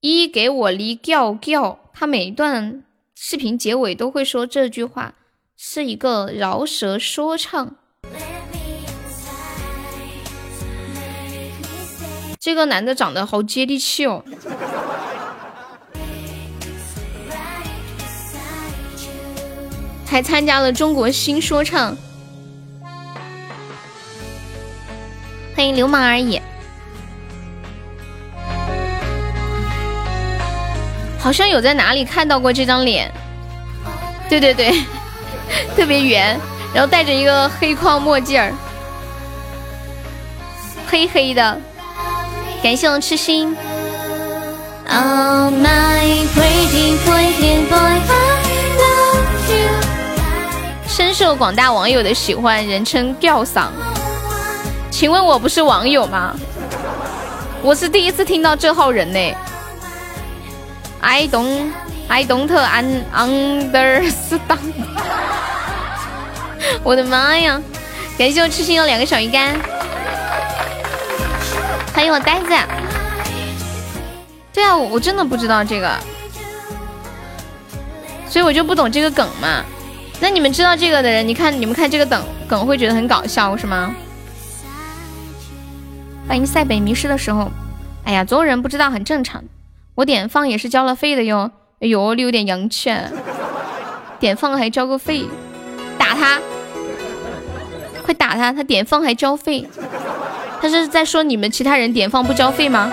[0.00, 5.14] 一给我离叫叫，他每一段视频结尾都会说这句话，
[5.56, 7.74] 是一个饶舌说唱。
[12.38, 14.22] 这个男的长得好接地气哦，
[20.06, 21.96] 还参加了中国新说唱。
[25.54, 26.40] 欢迎流氓而已。
[31.18, 33.10] 好像有在哪里看到过这张脸，
[34.28, 34.70] 对对对，
[35.74, 36.38] 特别圆，
[36.72, 38.52] 然后戴着一个黑框墨镜儿，
[40.88, 41.60] 黑黑的。
[42.62, 43.56] 感谢我痴心。
[50.88, 53.66] 深受广大网友的喜欢，人称吊嗓。
[54.90, 56.34] 请问我不是网友吗？
[57.62, 59.18] 我是第一次听到这号人呢。
[61.00, 61.72] I don't,
[62.08, 62.48] I don't
[63.14, 64.40] understand。
[66.82, 67.60] 我的妈呀！
[68.16, 69.54] 感谢我痴心有两个小鱼干，
[71.92, 72.46] 欢迎我呆子。
[74.52, 75.90] 对啊，我真的不知道这个，
[78.28, 79.62] 所以我就不懂这个梗嘛。
[80.20, 83.94] 那你们知道这个的人，你看你们看这个梗梗会觉得很搞笑是吗？
[86.26, 87.50] 欢迎塞北迷失的时候，
[88.04, 89.44] 哎呀，总有人不知道很正常。
[89.94, 91.50] 我点放也是交了费的哟，
[91.80, 92.90] 哎呦，你有点洋气，
[94.18, 95.26] 点放还交个费，
[95.96, 96.40] 打他，
[98.02, 99.66] 快打他，他点放还交费，
[100.60, 102.90] 他是在说你们其他人点放不交费吗？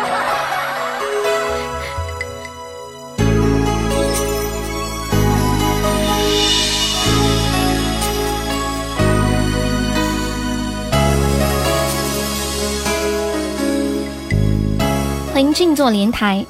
[15.34, 16.45] 欢迎静坐莲台。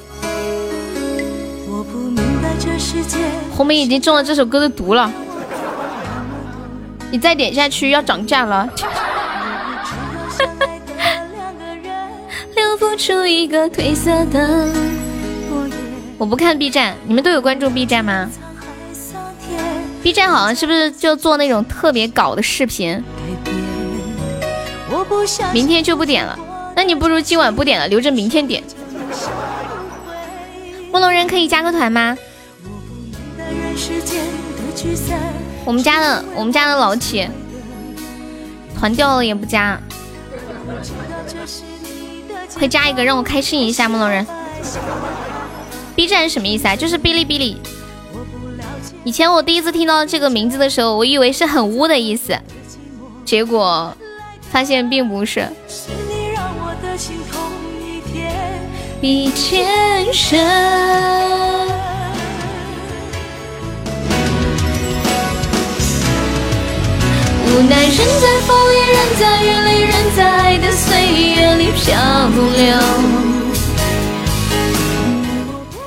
[3.56, 5.10] 红梅已经中了这首歌的毒了，
[7.10, 8.70] 你再点下去要涨价了。
[16.18, 18.30] 我不看 B 站，你们都有关注 B 站吗
[20.02, 23.02] ？B 站好像是不是就做那种特别搞的视频？
[25.54, 26.38] 明天就不点了，
[26.76, 28.64] 那你不如今晚不点了，留着明天点。
[30.92, 32.18] 卧龙人可以加个团吗？
[35.66, 37.30] 我们家的我们家的老铁
[38.78, 39.80] 团掉了也不加。
[42.54, 44.26] 快加一个，让我开心一下，梦龙人。
[45.96, 46.76] B 站什么意思啊？
[46.76, 47.58] 就是哔哩哔哩。
[49.04, 52.38] 以前我第一次听到这个名字的时候，我以为是很污的意思，
[53.26, 53.96] 结果
[54.52, 55.48] 发现并不是。
[59.02, 60.40] 比天深。
[67.46, 72.78] 无奈人在风里，人在雨里，人在爱的岁月里漂流。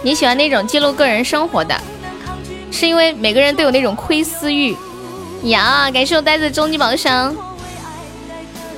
[0.03, 1.75] 你喜欢那种记录个人生活的，
[2.71, 4.77] 是因为每个人都有那种窥私欲
[5.45, 5.91] 呀？
[5.91, 7.35] 感谢我呆子终极宝箱。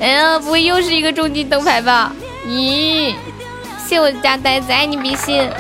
[0.01, 2.13] 哎呀，不会又是一个终极灯牌吧？
[2.47, 3.15] 咦？
[3.87, 5.51] 谢我家呆子，爱你比心。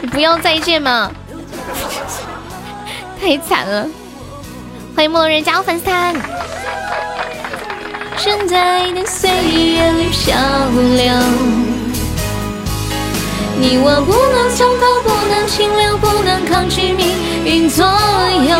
[0.00, 1.10] 你不要再见嘛！
[3.20, 3.86] 太惨了。
[4.94, 6.14] 欢迎陌人加入粉丝团。
[8.18, 10.36] 正在的岁月里漂
[10.96, 11.12] 流，
[13.58, 17.06] 你我不能从头，不能停留，不能抗拒命
[17.44, 17.84] 运左
[18.48, 18.56] 右。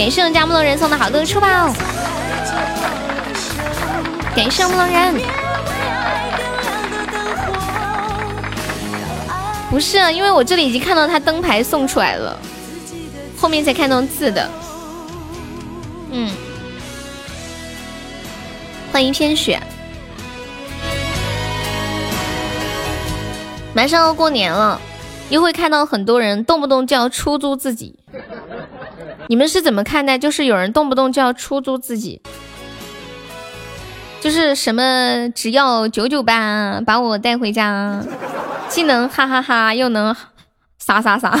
[0.00, 1.46] 感谢我们家木龙人送的好多出宝。
[4.34, 5.20] 感谢陌人。
[9.68, 12.34] 不是，因为我这里已经看到他灯牌送出来了，
[13.38, 14.50] 后面才看到字的。
[16.12, 16.30] 嗯，
[18.90, 19.60] 欢迎偏雪。
[23.74, 24.80] 马上要过年了，
[25.30, 27.98] 又会看到很多人动不动就要出租自己。
[29.28, 30.18] 你们是怎么看待？
[30.18, 32.20] 就是有人动不动就要出租自己，
[34.20, 38.02] 就是什么只要九九八把我带回家。
[38.68, 40.14] 既能哈哈哈，又能
[40.78, 41.36] 啥啥啥。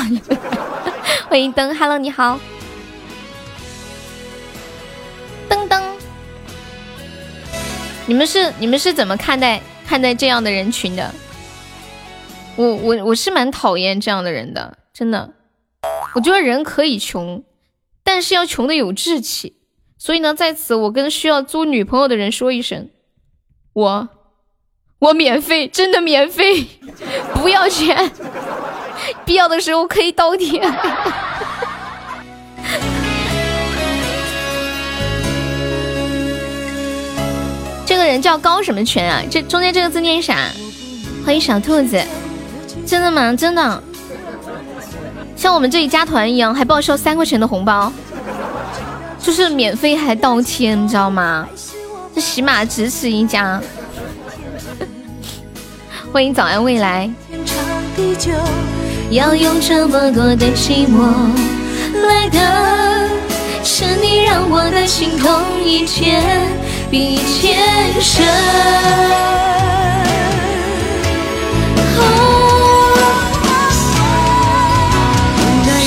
[1.28, 2.38] 欢迎灯，Hello，你好。
[5.48, 5.82] 噔噔，
[8.06, 11.12] 你们是你们是怎么看待看待这样的人群的？
[12.60, 15.32] 我我我是蛮讨厌这样的人的，真的。
[16.14, 17.42] 我觉得人可以穷，
[18.04, 19.56] 但是要穷的有志气。
[19.96, 22.90] 所以呢，在此我跟需要租女朋友的人说一声，
[23.72, 24.10] 我。
[24.98, 26.66] 我免费，真的免费，
[27.40, 28.12] 不要钱，
[29.24, 30.60] 必要的时候可以倒贴。
[37.86, 39.22] 这个人叫高什么权啊？
[39.30, 40.50] 这中间这个字念啥？
[41.24, 41.98] 欢迎小兔子，
[42.86, 43.34] 真的吗？
[43.34, 43.82] 真的，
[45.36, 47.92] 像我们这里加团一样，还报销三块钱的红包，
[49.18, 51.48] 就是免费还倒贴，你知道吗？
[52.14, 53.60] 这起码只此一家。
[56.12, 57.10] 欢迎早安未来。
[59.10, 61.02] 要用这么多的寂寞
[62.06, 63.08] 来的，
[63.64, 66.46] 是你让我的心痛一天
[66.90, 67.58] 比一天
[68.00, 68.24] 深。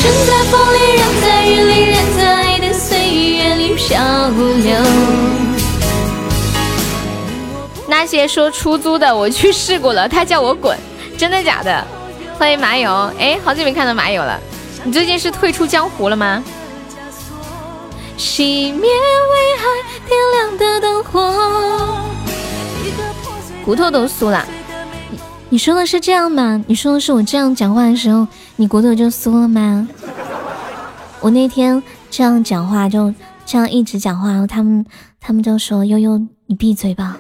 [0.04, 3.98] 人在风里，人在雨里，人在爱的岁月里漂
[4.30, 4.76] 流。
[7.88, 10.78] 那些说出租的，我去试过了，他叫我滚，
[11.18, 11.88] 真的假的？
[12.38, 14.38] 欢迎麻友，哎，好久没看到麻友了，
[14.84, 16.44] 你最近是退出江湖了吗？
[18.18, 19.64] 熄灭危害
[20.08, 21.98] 点亮的灯火，
[23.64, 24.46] 骨头都酥了。
[25.50, 26.62] 你说的是这样吗？
[26.68, 29.88] 你说的是我这样讲话的时候，你骨头就酥了吗？
[31.20, 33.14] 我那天这样讲话，就
[33.46, 34.86] 这样一直讲话，他们
[35.20, 37.18] 他们就说悠悠，你闭嘴吧。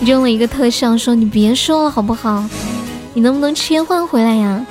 [0.00, 2.44] 扔了一个特效，说你别说了好不好？
[3.14, 4.66] 你能不能切换回来呀？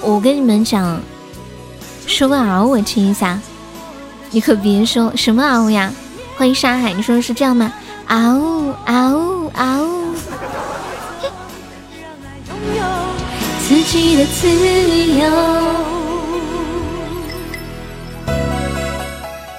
[0.00, 1.00] 我跟你们讲，
[2.06, 3.40] 说个嗷我听一下。
[4.30, 5.92] 你可别说什么嗷呀！
[6.36, 7.72] 欢迎沙海，你说的是这样吗？
[8.06, 10.14] 嗷嗷嗷！
[13.66, 14.48] 自己的自
[15.18, 15.26] 由。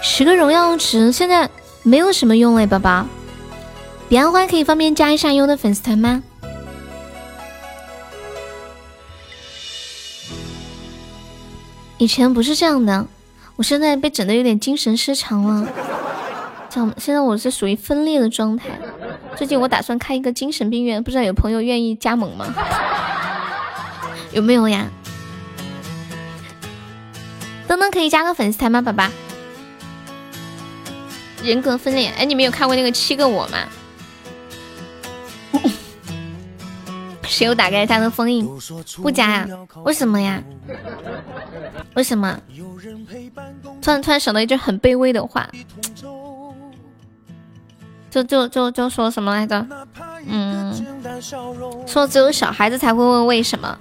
[0.02, 1.50] 十个荣耀值，现在。
[1.84, 3.06] 没有什么用哎，宝宝。
[4.10, 6.22] 彼岸花可以方便加一下优的粉丝团吗？
[11.98, 13.08] 以前不是这样的，
[13.56, 15.66] 我现在被整的有点精神失常了。
[16.70, 18.80] 这样，现在我是属于分裂的状态。
[19.36, 22.54] 最近我打算开一个精神病院，不知道有朋友愿意加盟吗？
[24.32, 24.88] 有没有呀？
[27.68, 29.08] 登登可以加个粉丝团吗，宝宝？
[31.44, 33.58] 人格分裂，哎，你们有看过那个七个我吗？
[37.24, 38.50] 谁又打开他的封印？
[39.02, 39.48] 不加呀？
[39.84, 40.42] 为什么呀？
[41.94, 42.40] 为什么？
[43.82, 45.50] 突然突然想到一句很卑微的话，
[48.24, 49.66] 就就就就说什么来着？
[50.26, 50.74] 嗯，
[51.86, 53.78] 说只有小孩子才会问为什么，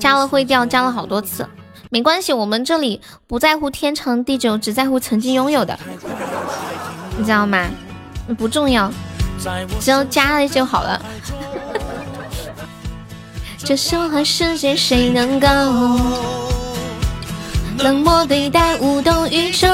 [0.00, 1.46] 加了会掉，加了好多次，
[1.90, 5.78] 没关系，我们这里不在乎天长地久，只在乎曾经拥有的，
[7.16, 7.66] 你知道吗？
[8.36, 8.90] 不重要，
[9.80, 11.00] 只要加了就好了。
[13.58, 15.46] 这小孩世界谁能够
[17.78, 19.68] 冷漠对待无动于衷？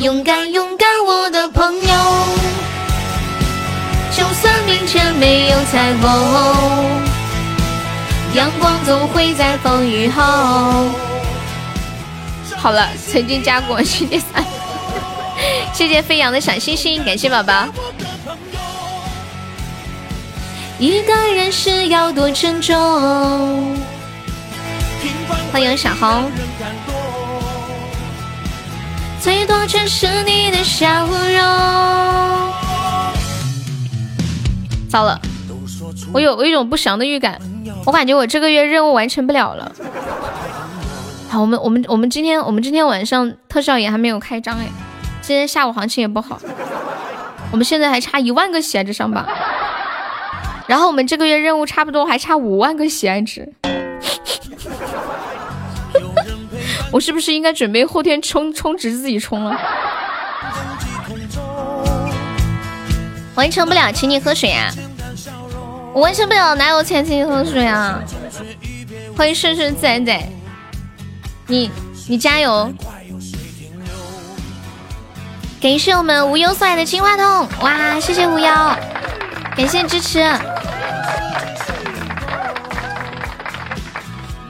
[0.00, 0.71] 勇敢勇
[5.32, 6.84] 没有彩虹，
[8.34, 10.22] 阳光总会在风雨后。
[12.54, 14.44] 好了，曾经加过谢谢三，
[15.72, 17.66] 谢谢飞扬的小星星，感谢宝宝。
[20.78, 23.74] 一个人是要多沉重。
[25.50, 26.30] 欢迎小红。
[29.18, 32.61] 最多只是你的笑容。
[34.92, 35.18] 糟了，
[36.12, 37.40] 我有我一种不祥的预感，
[37.86, 39.72] 我感觉我这个月任务完成不了了。
[41.30, 44.66] 好，我们我们我们今天我们今天晚上特效也还没有开张哎，
[45.22, 46.38] 今天下午行情也不好，
[47.50, 49.26] 我们现在还差一万个喜爱值上榜。
[50.66, 53.50] 然后我们这个月任务差不多还差五万个喜爱值，
[56.92, 59.58] 我是不是应该准备后天充充值自己充了？
[63.34, 64.70] 完成不了，请你喝水啊！
[65.94, 67.98] 我完成不了，哪有钱请你喝水啊？
[69.16, 70.22] 欢迎顺顺自然仔，
[71.46, 71.70] 你
[72.08, 72.72] 你加油！
[75.60, 78.46] 感谢我们无忧送来的金话筒，哇，谢谢无忧，
[79.56, 80.20] 感谢支持。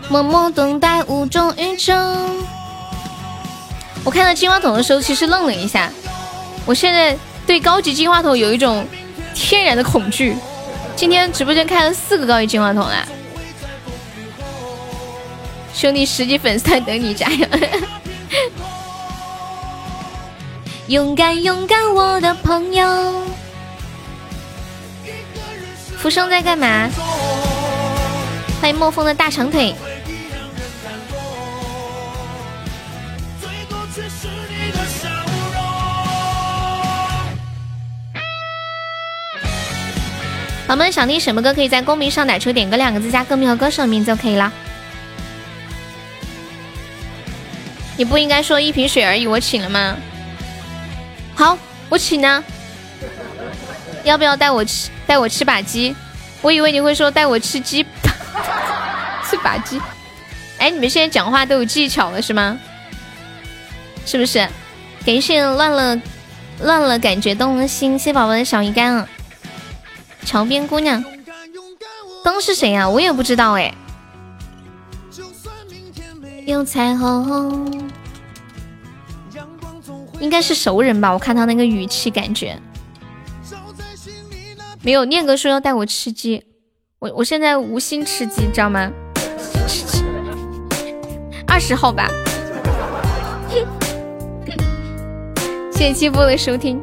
[0.09, 1.95] 默默等待无中于衷。
[4.05, 5.91] 我看到金话筒的时候，其实愣了一下。
[6.64, 7.16] 我现在
[7.53, 8.88] 对高级金话筒有一种
[9.34, 10.34] 天然的恐惧。
[10.96, 13.07] 今天直播间开了四个高级金话筒了，
[15.74, 17.46] 兄弟十级粉丝在等你加油！
[20.86, 23.22] 勇敢勇敢，我的朋友。
[25.98, 26.88] 浮生在干嘛？
[28.62, 29.74] 欢迎墨风的大长腿。
[40.72, 44.50] 宝宝们想听什么歌，可以在公屏上打出点歌两个字，加歌名和歌手名就可以了。
[47.94, 49.94] 你不应该说一瓶水而已，我请了吗？
[51.34, 51.58] 好，
[51.90, 52.42] 我请呢。
[54.02, 54.88] 要不要带我吃？
[55.06, 55.94] 带我吃把鸡，
[56.40, 57.84] 我以为你会说带我吃鸡，
[59.28, 59.78] 吃把鸡。
[60.56, 62.58] 哎，你们现在讲话都有技巧了是吗？
[64.06, 64.48] 是不是？
[65.04, 66.00] 感谢乱了
[66.62, 67.98] 乱了，感觉动了心。
[67.98, 69.06] 谢宝宝的小鱼干啊，
[70.24, 71.04] 桥边姑娘，
[72.24, 72.88] 灯是谁呀？
[72.88, 73.74] 我也不知道哎。
[76.46, 77.82] 有彩虹，
[80.20, 81.12] 应该是熟人吧？
[81.12, 82.58] 我看他那个语气，感觉。
[84.82, 86.44] 没有，念哥说要带我吃鸡，
[86.98, 88.90] 我我现在无心吃鸡，知道吗？
[91.46, 92.08] 二十号吧。
[95.72, 96.80] 谢谢七波的收听。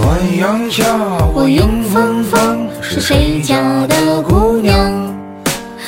[0.00, 0.82] 暖阳下，
[1.34, 4.74] 我迎芬芳，是谁家的姑娘？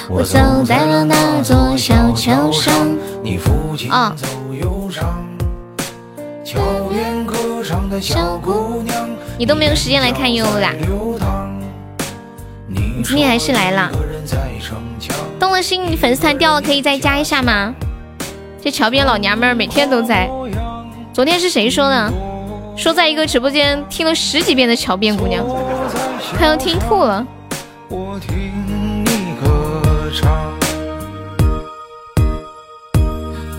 [0.07, 2.75] 我走在了那座小桥上，
[3.23, 5.09] 你父亲走忧伤。
[6.45, 9.09] 小姑娘，
[9.39, 10.75] 你都没有时间来看悠悠啦。
[12.67, 13.91] 你今天还是来了。
[15.41, 17.75] 动了心，你粉丝团掉了，可以再加一下吗？
[18.63, 20.29] 这桥边老娘们儿每天都在。
[21.15, 22.13] 昨天是谁说的？
[22.77, 25.45] 说在一个直播间听了十几遍的桥边姑娘，
[26.37, 27.27] 快要听吐了。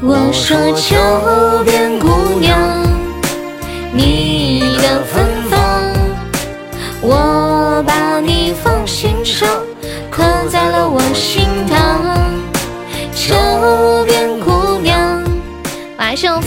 [0.02, 2.84] 我说桥边姑娘。
[3.96, 5.84] 你的芬芳，
[7.00, 7.33] 我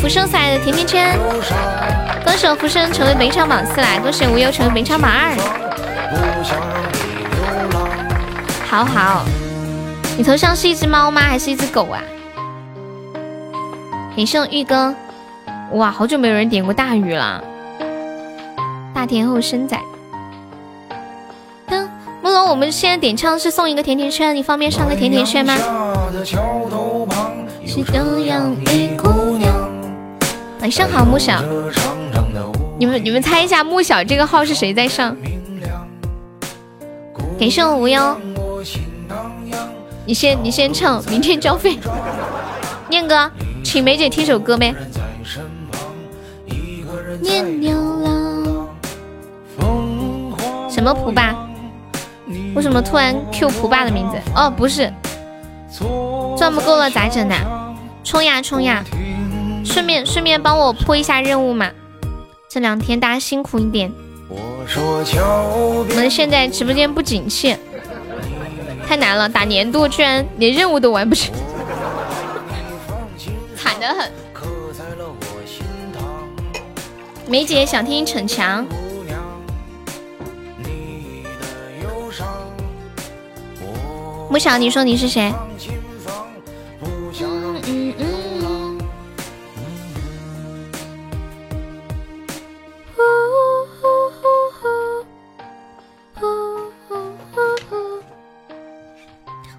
[0.06, 1.18] 浮生送来的甜甜圈，
[2.24, 5.36] 歌手浮生成为本场榜四啦，恭喜无忧成为本场榜二。
[8.70, 9.24] 好好，
[10.16, 11.22] 你头像是一只猫吗？
[11.22, 12.00] 还是一只狗啊？
[14.16, 14.94] 感谢玉哥。
[15.72, 17.42] 哇，好久没有人点过大鱼了！
[18.94, 19.76] 大天后生仔，
[21.66, 21.90] 哼，
[22.22, 25.56] 木龙，我们现在点唱是送一个甜甜圈，你方便上个甜甜圈吗？
[27.66, 28.95] 是这样一。
[30.66, 31.40] 晚上好，木小。
[32.76, 35.16] 你们你们猜一下，木小这个号是谁在上？
[37.38, 38.16] 感谢我无忧。
[40.04, 41.78] 你先你先唱，明天交费。
[42.88, 43.30] 念哥，
[43.62, 44.74] 请梅姐听首歌呗。
[47.20, 48.68] 念牛郎。
[50.68, 51.32] 什么蒲爸？
[52.56, 54.16] 为什么突然 Q 蒲爸的名字？
[54.34, 54.92] 哦，不是，
[56.36, 57.36] 赚不够了咋整的？
[58.02, 58.84] 冲呀冲呀！
[59.66, 61.70] 顺便顺便帮我破一下任务嘛。
[62.48, 63.92] 这两天大家辛苦一点。
[64.28, 67.54] 我们现在直播间不景气，
[68.86, 71.34] 太难了，打年度居然连任务都完不成，
[73.56, 74.10] 惨得很。
[77.28, 78.64] 梅姐想听逞强。
[84.30, 85.32] 木小，你说你是谁？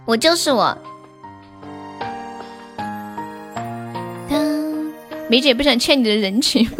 [0.07, 0.75] 我就是我。
[5.29, 6.65] 梅姐不想欠你的人情。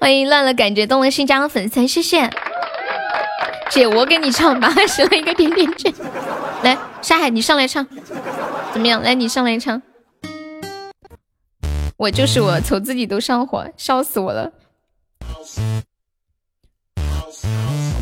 [0.00, 2.30] 欢迎乱了感觉动了心加的粉丝，谢谢。
[3.68, 5.92] 姐，我给你唱吧，写了一个点点圈。
[6.62, 7.86] 来，沙海，你上来唱，
[8.72, 9.02] 怎么样？
[9.02, 9.82] 来，你上来唱。
[11.98, 14.50] 我就是我，瞅自己都上火，笑死我了。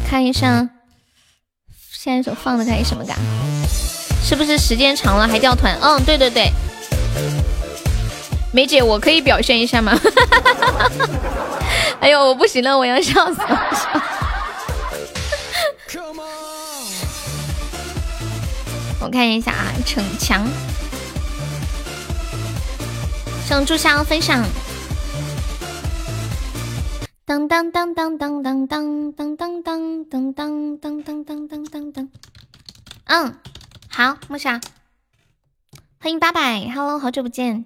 [0.08, 0.68] 看一下，
[2.04, 3.14] 下一首放的该什么歌？
[4.22, 5.74] 是不是时间长了还掉团？
[5.80, 6.52] 嗯，对对对。
[8.52, 9.98] 梅姐，我可以表现一下吗？
[12.00, 13.58] 哎呦，我不行了，我要笑死了。
[19.00, 20.46] 我看一下啊，逞强，
[23.48, 24.44] 上注销分享。
[27.26, 32.08] 当当当当当当当当当当当当当当当当当。
[33.06, 33.34] 嗯，
[33.88, 34.60] 好，木下，
[36.02, 37.64] 欢迎八百，Hello，好久不见，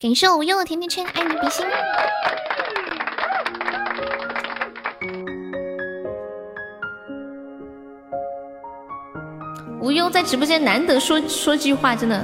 [0.00, 1.64] 感谢我用的甜甜圈，爱你比心。
[9.80, 12.20] 无忧在直播间难得说说句话，真的，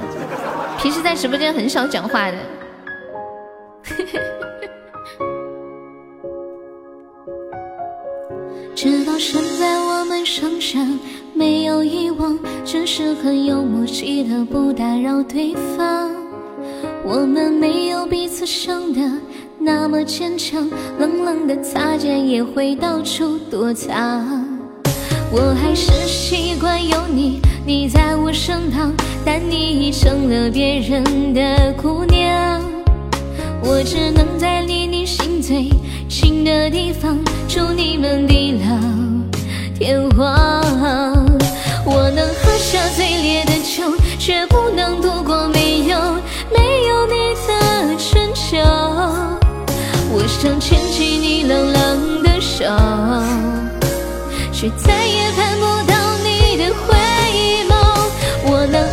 [0.77, 2.37] 平时在直播间很少讲话的。
[3.85, 4.19] 嘿嘿
[9.19, 10.79] 现在我们剩下
[11.33, 16.09] 没有遗忘，只是很有默契的不打扰对方。
[17.03, 19.01] 我们没有彼此想的
[19.59, 24.47] 那么坚强，冷冷的擦肩也会到处躲藏。
[25.33, 27.41] 我还是习惯有你。
[27.65, 28.93] 你在我身旁，
[29.25, 32.61] 但你已成了别人的姑娘。
[33.61, 35.67] 我只能在离你心最
[36.07, 39.08] 近的地方，祝你们地老
[39.79, 40.61] 天荒。
[41.85, 43.81] 我能喝下最烈的酒，
[44.19, 45.97] 却不能度过没有
[46.53, 48.57] 没有你的春秋。
[50.11, 52.65] 我想牵起你冷冷的手，
[54.51, 56.93] 却再也盼不到你的回
[57.69, 57.71] 眸。
[58.51, 58.83] 我能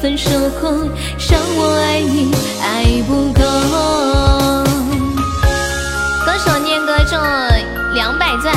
[0.00, 0.30] 份守
[0.60, 0.70] 候，
[1.28, 2.30] 让我爱你
[2.62, 3.42] 爱不够。
[6.24, 7.50] 歌手念歌中了
[7.94, 8.54] 两百钻，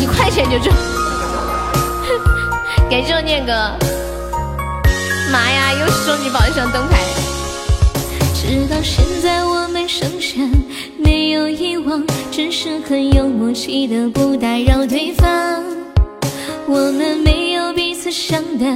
[0.00, 0.72] 一块钱就中，
[2.90, 3.52] 感谢我念哥。
[5.30, 6.98] 妈呀，又是终极宝箱灯牌！
[8.34, 10.40] 直到现在，我们剩下
[10.98, 15.28] 没有遗忘，只是很有默契的不打扰对方。
[16.70, 18.66] 我们没有彼此想的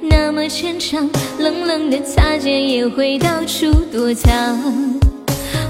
[0.00, 4.58] 那么牵强，冷冷的擦肩也会到处躲藏。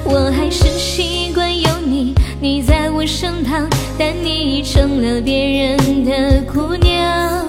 [0.02, 3.68] 我还是习惯有你，你在我身旁，
[3.98, 7.46] 但你已成了别人的姑娘。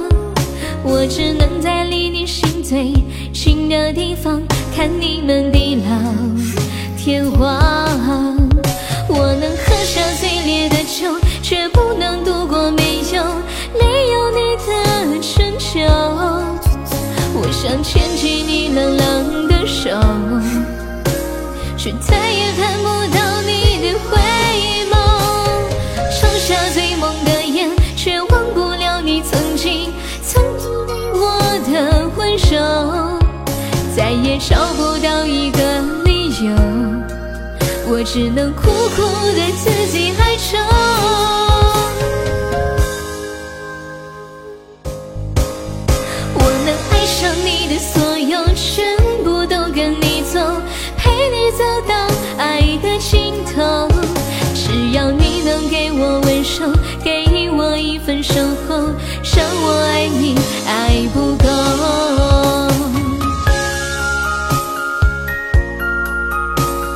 [0.84, 2.92] 我只能在离你心最
[3.32, 4.42] 近的地方，
[4.76, 5.92] 看你们地老
[6.98, 7.48] 天荒。
[9.10, 13.24] 我能喝下最烈的酒，却不能度过没有
[13.74, 15.80] 没有你的春秋
[17.34, 19.90] 我想牵起你冷冷的手
[21.78, 24.18] 却再也盼不到你的回
[24.92, 24.94] 眸
[26.12, 29.92] 抽下最梦的烟却忘不了你曾经
[30.24, 31.40] 曾经给我
[31.72, 33.20] 的温柔
[33.96, 35.60] 再也找不到一个
[36.06, 36.52] 理由
[37.90, 38.62] 我只能苦
[38.96, 39.02] 苦
[39.36, 41.17] 的自己哀愁。
[58.38, 58.94] 守候，
[59.36, 61.48] 让我爱你爱不够。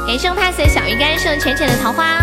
[0.06, 2.20] 感谢我 pass 小鱼干，送浅浅的桃花。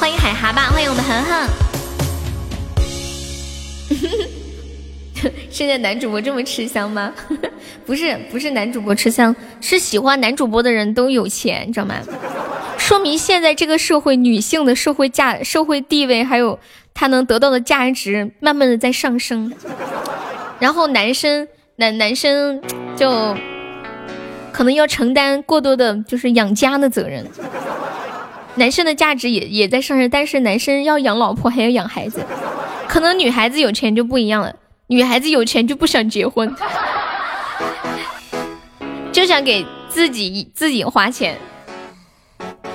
[0.00, 1.46] 欢迎海蛤蟆，欢迎我们恒恒。
[5.50, 7.12] 现在男主播这么吃香吗？
[7.84, 11.94] 不是，不是男主播吃香，是喜欢男主播的人都有钱，你知道吗？
[12.76, 16.58] 说明现在这个社会女性的社会价、社会地位还有。
[16.94, 19.50] 她能得到的价值慢慢的在上升，
[20.58, 22.60] 然后男生男男生
[22.94, 23.34] 就
[24.52, 27.26] 可能要承担过多的就是养家的责任，
[28.56, 32.20] 男生的价值也也在上升，但是男生要养老婆还要养孩子，
[32.86, 34.54] 可能女孩子有钱就不一样了，
[34.88, 36.54] 女孩子有钱就不想结婚，
[39.12, 41.38] 就想给自己自己花钱，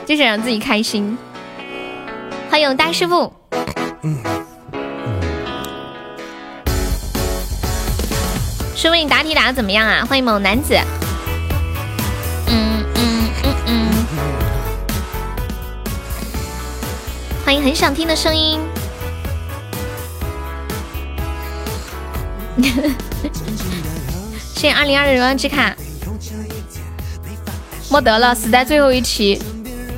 [0.06, 1.18] 就想让自己开心。
[2.48, 3.34] 欢迎大师傅。
[4.04, 4.16] 嗯，
[8.76, 10.06] 师傅，你答题答的怎么样啊？
[10.06, 10.76] 欢迎某男子。
[12.46, 13.90] 嗯嗯嗯嗯。
[17.44, 18.60] 欢迎很想听的声音。
[24.54, 25.76] 谢谢二零二的荣耀之卡。
[27.98, 29.42] 获得了，死在最后一题。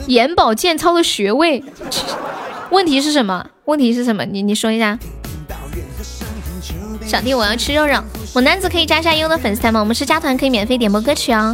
[0.08, 1.62] 眼保健操的穴位，
[2.70, 3.46] 问题是什么？
[3.66, 4.24] 问题是什么？
[4.24, 4.98] 你你说一下。
[7.06, 8.02] 小弟，我要吃肉肉。
[8.34, 9.82] 我男子可以加一下优的粉丝团吗？
[9.82, 11.54] 我们是加团可以免费点播歌曲哦。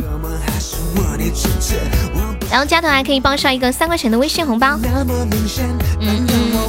[2.51, 4.77] 然后加团还可以报上一个三块钱的微信红包。
[4.83, 5.07] 嗯
[5.99, 6.27] 嗯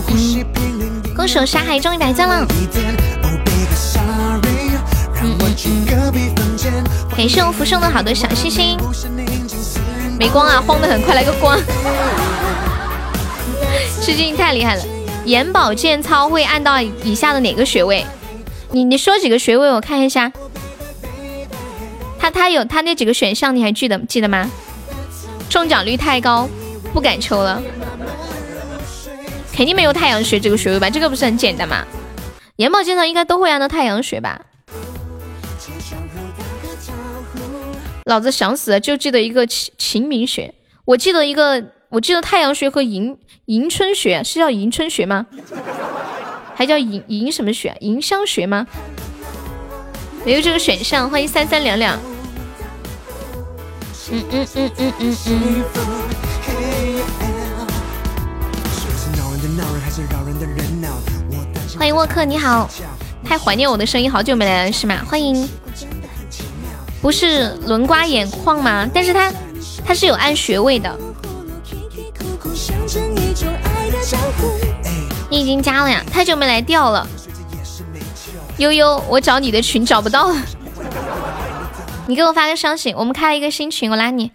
[0.09, 1.14] 嗯。
[1.14, 2.47] 歌手沙海终于百钻了。
[5.22, 5.47] 嗯嗯。
[7.14, 8.79] 感谢我福送的好多小心心。
[10.19, 11.59] 没光啊，慌的很，快来个光！
[14.01, 14.83] 吃惊太厉害了。
[15.25, 18.05] 眼保健操会按到以下的哪个穴位？
[18.71, 20.33] 你你说几个穴位我看一下。
[22.19, 24.51] 他他有他那几个选项你还记得记得吗？
[25.49, 26.49] 中奖率太高，
[26.93, 27.61] 不敢抽了。
[29.53, 30.89] 肯定没有太阳穴这个穴位吧？
[30.89, 31.85] 这个不是很简单吗？
[32.57, 34.41] 眼保健操应该都会按到太阳穴吧？
[38.07, 40.55] 老子想死了，就记得一个秦秦明穴，
[40.85, 45.27] 我记得一个，我记得太阳穴和迎迎春穴是叫迎春穴吗？
[46.55, 47.77] 还叫迎迎什么穴？
[47.81, 48.65] 迎香穴吗？
[50.25, 51.11] 没有这个选项。
[51.11, 51.99] 欢迎三三两两。
[54.13, 55.65] 嗯嗯嗯嗯嗯嗯。
[61.77, 62.71] 欢迎沃克，你好，
[63.25, 65.05] 太怀念我的声音，好久没来了是吗？
[65.09, 65.49] 欢迎。
[67.01, 68.88] 不是轮刮眼眶吗？
[68.92, 69.32] 但是它
[69.86, 70.97] 它是有按穴位的。
[75.30, 76.03] 你已经加了呀？
[76.11, 77.07] 太久没来调了。
[78.59, 80.42] 悠悠，我找你的群找不到了。
[82.07, 84.30] 你给我发个消息，我们开了一个新群，我拉你。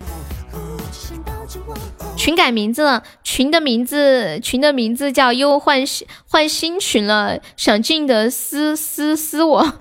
[2.16, 9.74] 群改名字了，群的名字群的名字叫悠换新换新群了，想进的私私私我。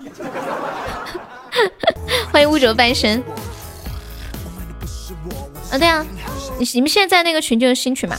[2.31, 3.23] 欢迎乌者半神。
[5.71, 6.05] 啊，对啊，
[6.57, 8.17] 你你们现在那个群就是新群嘛？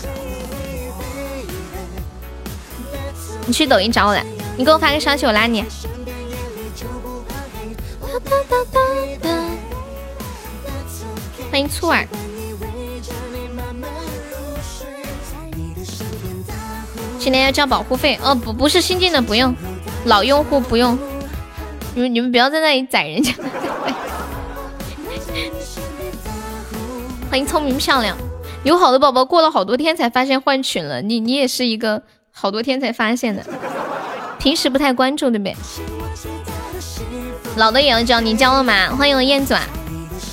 [3.47, 4.25] 你去抖音找我来，
[4.57, 5.65] 你给我发个消息，我拉你。
[11.51, 12.07] 欢迎醋儿。
[17.19, 18.19] 今天要交保护费？
[18.23, 19.55] 哦，不，不是新进的不用，
[20.07, 20.99] 老用户不用。
[21.95, 23.33] 你们你们不要在那里宰人家！
[27.31, 28.17] 欢迎聪明漂亮，
[28.65, 33.45] 有好多宝宝过了好多天才发现换群了，你你也是一个好多天才发现的，
[34.39, 35.55] 平时不太关注对不对？
[37.57, 38.97] 老的也要教，你教了吗？
[38.97, 39.55] 欢迎我燕子，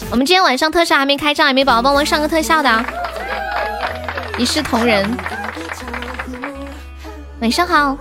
[0.10, 2.86] 我们今天晚上特效还没开张，有没有宝宝帮忙上个特效的？
[4.38, 5.06] 一视同仁，
[7.42, 7.98] 晚上好。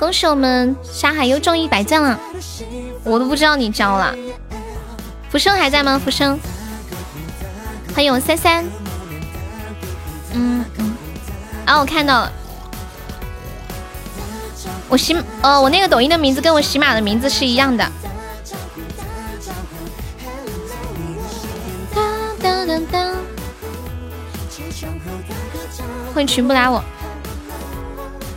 [0.00, 2.18] 恭喜我们沙海又中一百赞了，
[3.04, 4.16] 我都不知道你交了。
[5.28, 6.00] 浮生还在吗？
[6.02, 6.40] 浮生，
[7.94, 8.64] 欢迎我三三。
[10.32, 10.96] 嗯嗯，
[11.66, 12.32] 啊，我看到了，
[14.88, 17.86] 我喜呃，我那个抖音的名字跟我喜马的名字是一样的。
[26.14, 26.82] 欢迎群不拉我，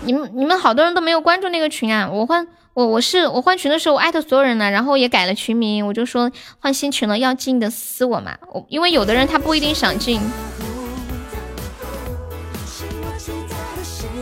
[0.05, 2.09] 你们你们好多人都没有关注那个群啊！
[2.11, 6.29] 我换我我是我换群的时候我艾特所有人了，然后也改了群名，我就说
[6.59, 10.19] 换新群了，要进的私我嘛，我因为有的人他不一定想进。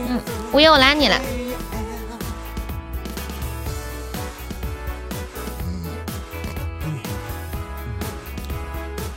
[0.08, 0.20] 嗯，
[0.52, 1.20] 五爷我拉你了。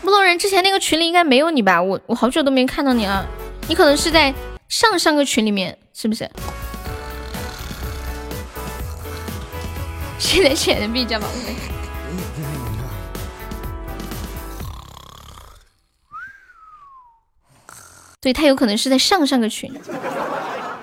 [0.01, 1.81] 木头人之前那个群里应该没有你吧？
[1.81, 3.27] 我我好久都没看到你了，
[3.67, 4.33] 你可能是在
[4.67, 6.29] 上上个群里面，是不是？
[10.19, 11.55] 现在钱的币加宝贝，
[18.19, 19.73] 对他有可能是在上上个群，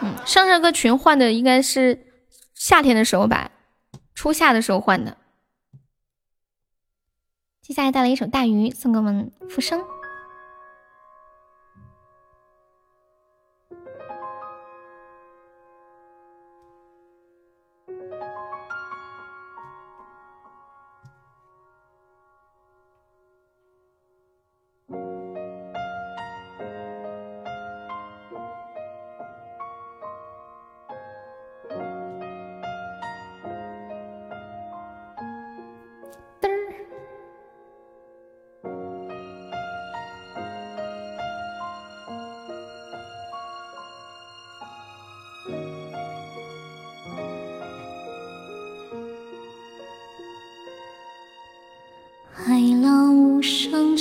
[0.00, 2.06] 嗯，上上个群换的应该是
[2.54, 3.50] 夏天的时候吧，
[4.14, 5.18] 初夏的时候换的。
[7.60, 9.84] 接下来带来一首《大鱼》，送给我们浮生。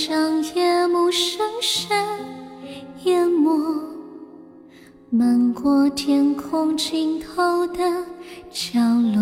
[0.08, 1.96] 将夜幕深深
[3.04, 3.52] 淹没，
[5.12, 7.78] 漫过天空尽头的
[8.50, 8.80] 角
[9.14, 9.22] 落。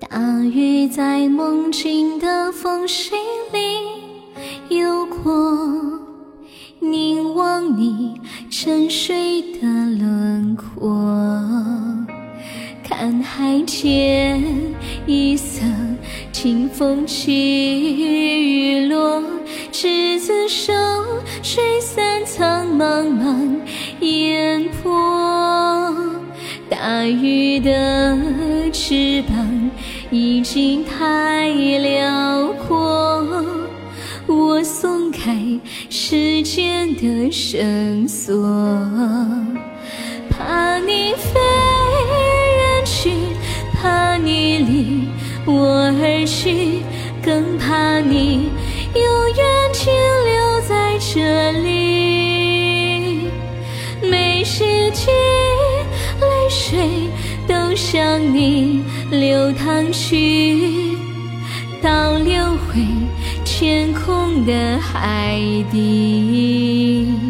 [0.00, 3.10] 大鱼在梦境的缝隙
[3.52, 6.00] 里游过，
[6.80, 8.18] 凝望你
[8.50, 9.60] 沉睡的
[9.98, 10.88] 轮廓，
[12.82, 14.42] 看海天
[15.06, 15.60] 一色。
[16.32, 19.22] 清风起雨落，
[19.72, 20.72] 执子手，
[21.42, 23.56] 吹散苍茫茫
[24.00, 25.94] 烟波。
[26.70, 28.16] 大鱼的
[28.72, 29.70] 翅膀
[30.10, 33.24] 已经太辽阔，
[34.26, 35.34] 我松开
[35.88, 38.36] 时间的绳索，
[40.30, 41.40] 怕你飞
[42.60, 43.10] 远去，
[43.74, 45.08] 怕你离。
[45.50, 46.82] 我而去，
[47.24, 48.50] 更怕你
[48.94, 49.02] 永
[49.34, 49.90] 远停
[50.26, 53.30] 留在这里。
[54.02, 55.10] 每时提
[56.20, 57.08] 泪水
[57.46, 60.98] 都向你流淌去，
[61.80, 62.84] 倒流回
[63.42, 65.40] 天空的海
[65.72, 67.27] 底。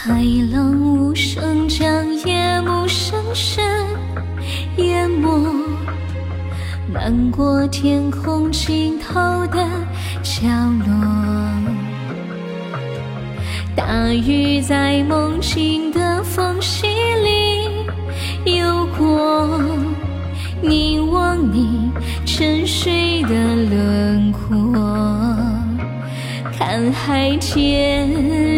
[0.00, 0.22] 海
[0.52, 3.64] 浪无声将夜幕深深
[4.76, 5.28] 淹没，
[6.94, 9.14] 漫过天空尽头
[9.48, 9.68] 的
[10.22, 10.46] 角
[10.86, 10.94] 落。
[13.74, 19.60] 大鱼在梦境的缝隙里游过，
[20.62, 21.90] 凝望你
[22.24, 23.34] 沉睡的
[23.68, 24.80] 轮廓，
[26.56, 28.57] 看海天。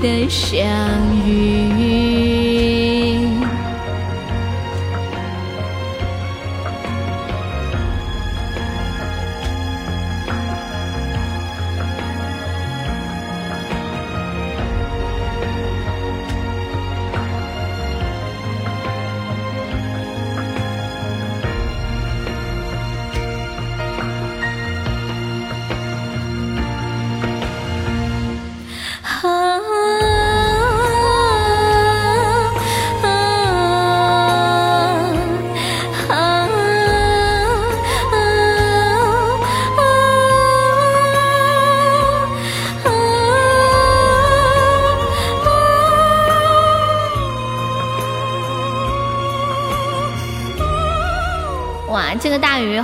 [0.00, 0.58] 的相
[1.14, 1.19] 遇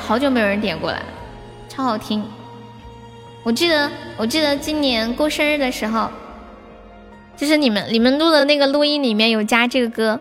[0.07, 1.02] 好久没有人点过了，
[1.68, 2.24] 超好听。
[3.42, 6.09] 我记得我记得今年过生日的时候，
[7.36, 10.20] 就是你们你们录的那个录音里面有加这个歌，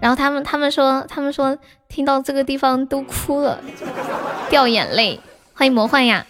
[0.00, 1.56] 然后他们他们说他们说
[1.88, 3.60] 听到这个地方都哭了，
[4.50, 5.20] 掉眼泪。
[5.54, 6.26] 欢迎魔幻呀，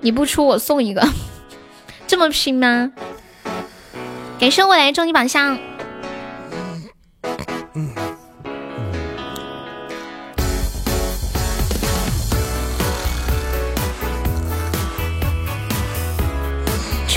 [0.00, 1.06] 你不出我送一个，
[2.08, 2.92] 这么拼吗？
[4.40, 5.56] 感谢我来终极宝箱。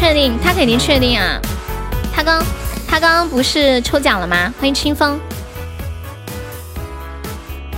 [0.06, 1.42] 确定，他肯定确定啊！
[2.14, 2.40] 他刚
[2.88, 4.54] 他刚刚不是抽奖了吗？
[4.60, 5.20] 欢迎清风。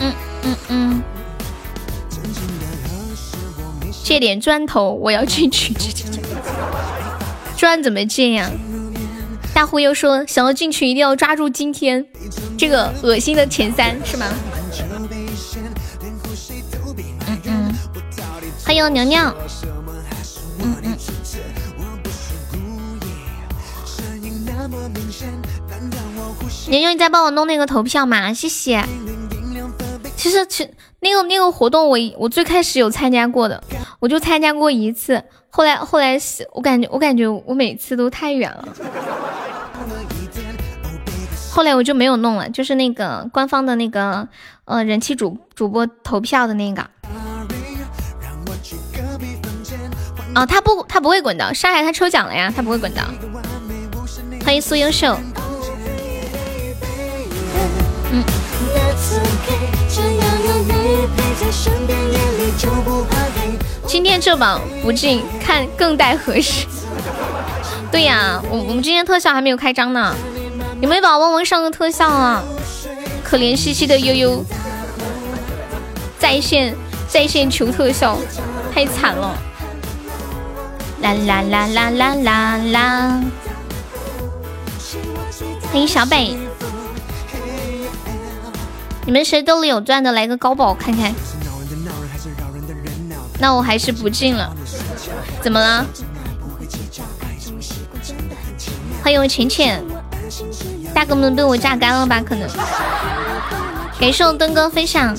[0.02, 0.14] 嗯
[0.44, 1.04] 嗯嗯。
[4.04, 5.74] 借点砖头，我要进去。
[7.56, 8.52] 砖怎么借呀？
[9.54, 12.06] 大忽悠说想要进去一定要抓住今天
[12.58, 14.26] 这个恶心的前三，是吗？
[17.26, 17.74] 嗯嗯。
[18.66, 19.34] 欢迎娘娘。
[20.60, 20.98] 嗯嗯。
[26.70, 28.84] 年牛，你再帮我弄那个投票嘛，谢谢。
[30.16, 33.64] 其实，其那个那个活动，我我最开始有参加过的，
[34.00, 35.24] 我就参加过一次。
[35.50, 38.68] 后来后来是，我感觉我感觉我每次都太远了。
[41.52, 44.28] 后来我就没有弄了，就是那个官方的那个
[44.66, 46.82] 呃人气主主播投票的那个。
[50.36, 53.02] 啊，他不他不会滚的，上海他抽奖了呀，他不会滚的。
[54.48, 55.14] 欢迎苏优秀。
[58.14, 58.24] 嗯。
[63.86, 66.66] 今天这榜不进，看更待何时？
[67.92, 70.16] 对呀，我我们今天特效还没有开张呢，
[70.80, 72.42] 有没有宝宝们上个特效啊？
[73.26, 74.46] 可怜兮兮的悠悠，
[76.18, 76.74] 在线
[77.10, 78.18] 在线求特效，
[78.74, 79.38] 太惨了！
[81.02, 82.97] 啦啦啦啦啦啦啦！
[85.78, 86.36] 欢迎小北。
[89.06, 91.14] 你们谁兜里有钻的，来个高宝看看。
[93.38, 94.52] 那我还是不进了。
[95.40, 95.86] 怎么了？
[99.04, 99.86] 欢迎我浅浅，
[100.96, 102.24] 大哥们被我榨干了吧？
[102.28, 102.50] 可能。
[104.00, 105.16] 感谢我灯哥分享。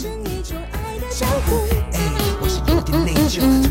[2.66, 3.06] 嗯嗯嗯
[3.42, 3.62] 嗯。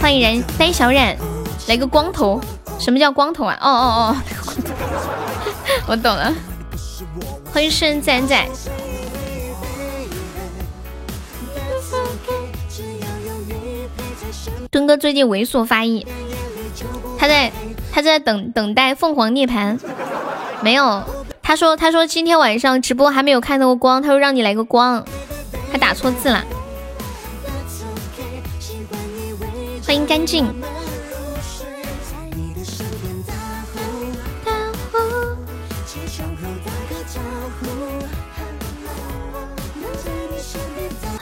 [0.00, 1.16] 欢迎人呆小冉，
[1.70, 2.40] 来个光头。
[2.80, 3.56] 什么叫光头啊？
[3.62, 4.16] 哦哦哦，
[5.86, 6.34] 我懂了。
[7.52, 8.48] 欢迎生仔仔。
[14.68, 16.04] 墩哥最近猥琐发育，
[17.16, 17.52] 他在
[17.92, 19.78] 他在等等待凤凰涅槃。
[20.62, 21.04] 没有，
[21.40, 25.04] 他说他说今天晚上直播还没有看到过光，他说让你来个光，
[25.70, 26.44] 他打错字了。
[29.86, 30.52] 欢迎干净。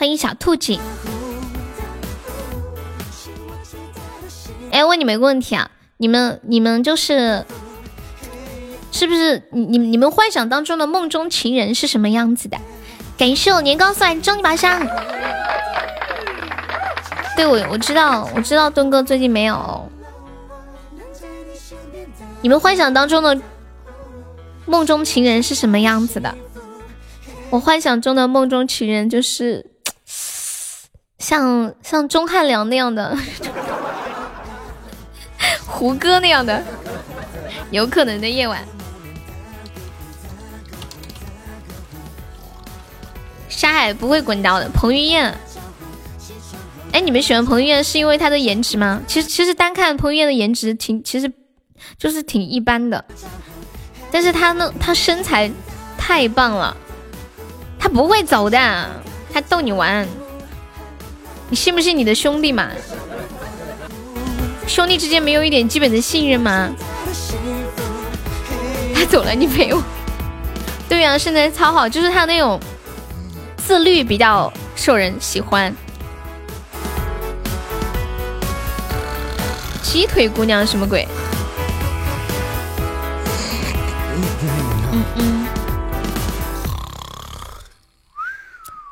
[0.09, 0.75] 欢迎小兔子。
[4.71, 7.45] 哎，问你们一个问题啊，你们你们就是
[8.91, 12.57] 是不是你你你们幻想当中的梦中情人是什么样子的？
[13.19, 14.79] 感谢我年糕送来终极宝箱。
[17.35, 19.87] 对我我知道我知道墩哥最近没有。
[22.41, 23.39] 你们幻想当中的
[24.65, 26.33] 梦中情人是什么样子的？
[27.51, 29.68] 我幻想中的梦中情人就是。
[31.19, 33.15] 像像钟汉良那样的，
[35.67, 36.63] 胡歌那样的，
[37.71, 38.65] 有可能的夜晚。
[43.49, 45.37] 沙海不会滚刀的，彭于晏。
[46.93, 49.01] 哎，你们喜欢彭于晏是因为他的颜值吗？
[49.05, 51.31] 其实其实单看彭于晏的颜值挺，其实
[51.97, 53.03] 就是挺一般的，
[54.09, 55.51] 但是他那他身材
[55.97, 56.75] 太棒了，
[57.77, 58.89] 他不会走的，
[59.33, 60.07] 他逗你玩。
[61.49, 62.69] 你信不信你的兄弟嘛？
[64.67, 66.69] 兄弟之间没有一点基本的信任吗？
[68.93, 69.81] 他走了，你陪我。
[70.87, 72.59] 对呀，身材超好，就是他那种
[73.57, 75.73] 自律比较受人喜欢。
[79.81, 81.07] 鸡腿姑娘什么鬼？
[84.91, 85.47] 嗯嗯。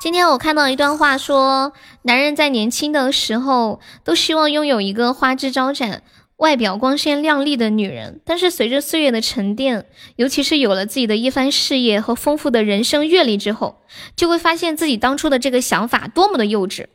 [0.00, 1.72] 今天我看到一段话说。
[2.02, 6.02] 男人在年轻的时候都希望拥有一个花枝招展、
[6.36, 9.84] 外表光鲜亮丽的女人，但是随着岁月的沉淀，
[10.16, 13.82] 尤其是有了自己的一番事业和丰富的人生阅历之后，
[14.16, 16.86] 就会发现自己当初的这个想法多么的幼稚。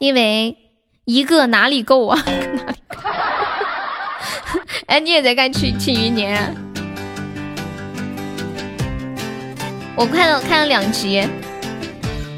[0.00, 0.56] 因为
[1.04, 2.22] 一个哪里够啊？
[2.26, 2.96] 哪里够？
[4.86, 6.54] 哎，你也在看《庆庆余年》？
[9.96, 11.22] 我看了看了两集，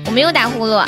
[0.05, 0.85] 我没有打呼噜。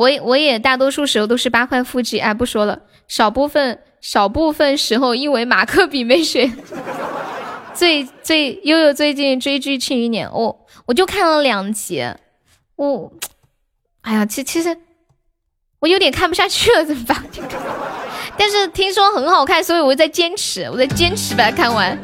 [0.00, 2.18] 我也我也大多数时候都是八块腹肌。
[2.18, 2.80] 哎，不说了。
[3.06, 6.50] 少部分少部分时候，因为马克笔没水。
[7.74, 12.02] 最最悠悠最近追剧《庆余年》，我我就看了两集，
[12.76, 13.12] 我，
[14.00, 14.74] 哎呀，其其实
[15.80, 17.22] 我有点看不下去了，怎么办？
[18.38, 21.98] 但是听说很好看，所以我在坚持，我在坚持把它看完。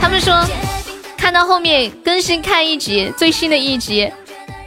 [0.00, 0.34] 他们说
[1.14, 4.10] 看到后面更新看一集，最新的一集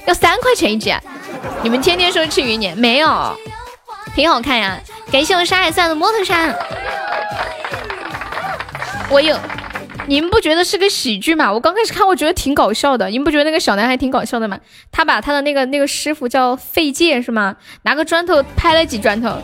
[0.05, 0.93] 要三块钱一集，
[1.63, 3.37] 你们天天说《吃余年》没有？
[4.15, 4.79] 挺好看呀，
[5.11, 6.53] 感谢我沙海算的摩托山。
[9.09, 9.37] 我有，
[10.07, 11.51] 你们不觉得是个喜剧吗？
[11.51, 13.07] 我刚开始看，我觉得挺搞笑的。
[13.07, 14.59] 你们不觉得那个小男孩挺搞笑的吗？
[14.91, 17.55] 他把他的那个那个师傅叫费介是吗？
[17.83, 19.37] 拿个砖头拍了几砖头，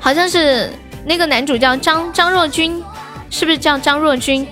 [0.00, 0.70] 好像是
[1.06, 2.82] 那个男主叫张张若昀，
[3.30, 4.46] 是不是叫张若昀？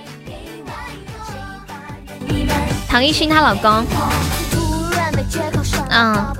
[2.89, 3.85] 唐艺昕她老公，
[5.99, 6.35] 嗯。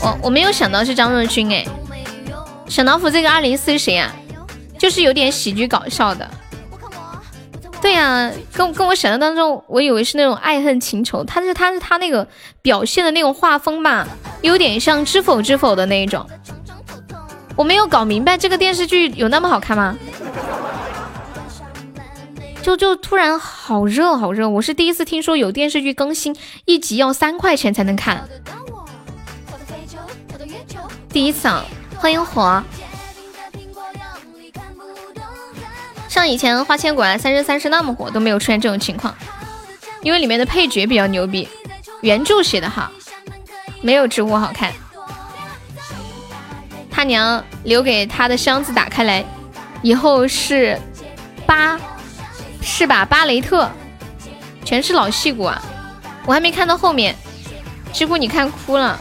[0.00, 1.64] 我我没有想到是张若昀哎，
[2.68, 4.12] 小老虎这个二零四是谁呀？
[4.78, 6.28] 就是有点喜剧搞笑的。
[7.80, 12.26] 对呀，跟跟我想象当中，我以为是那种爱恨情仇，他是他是他那个
[12.62, 14.06] 表现的那种画风吧，
[14.42, 16.26] 有点像知否知否的那一种。
[17.54, 19.96] 我没有搞明白这个电视剧有那么好看吗？
[22.66, 28.28] 就就突然好热好热，我是第一次听说有电视剧更新一集要三块钱才能看。
[31.08, 31.64] 第一次啊，
[31.94, 32.60] 欢迎火。
[36.08, 39.14] 像以前《花千骨》啊，《三生三世》那么火，都没有出现这种情况，
[40.02, 41.48] 因为里面的配角比较牛逼，
[42.00, 42.90] 原著写的好，
[43.80, 44.72] 没有知乎好看。
[46.90, 49.24] 他娘留给他的箱子打开来，
[49.82, 50.76] 以后是
[51.46, 51.78] 八，
[52.68, 53.04] 是吧？
[53.04, 53.70] 巴雷特，
[54.64, 55.62] 全是老戏骨啊！
[56.26, 57.14] 我还没看到后面，
[57.92, 59.00] 知乎你看哭了。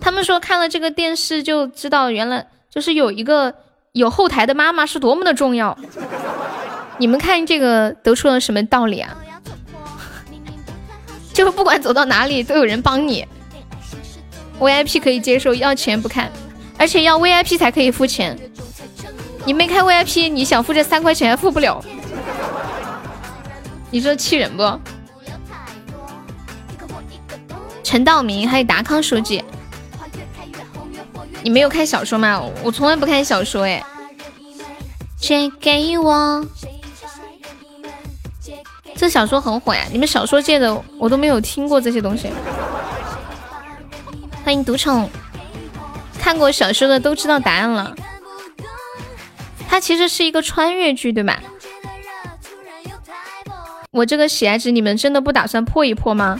[0.00, 3.52] 他们说看了这个电视就知道，原来就是有一个
[3.92, 5.76] 有后台的妈妈是多么的重要。
[6.98, 9.18] 你们看这个得出了什么道理啊？
[11.34, 13.26] 就是不管走到哪里都有人帮你。
[14.60, 16.30] VIP 可以接受，要钱不看，
[16.78, 18.38] 而且要 VIP 才可以付钱。
[19.44, 21.84] 你没开 VIP，你想付这三块钱还付不了。
[23.90, 24.80] 你说气人不？
[27.82, 29.42] 陈道明还有达康书记。
[31.42, 32.42] 你没有看小说吗？
[32.62, 33.82] 我从来不看小说哎。
[35.16, 36.46] 借给我，
[38.94, 39.84] 这小说很火呀！
[39.90, 42.30] 你们小说界的我都没有听过这些东西。
[44.44, 45.10] 欢迎独宠，
[46.18, 47.94] 看过小说的都知道答案了。
[49.68, 51.42] 它其实是一个穿越剧，对吧？
[53.90, 56.38] 我这个喜爱值，你们真的不打算破一破吗？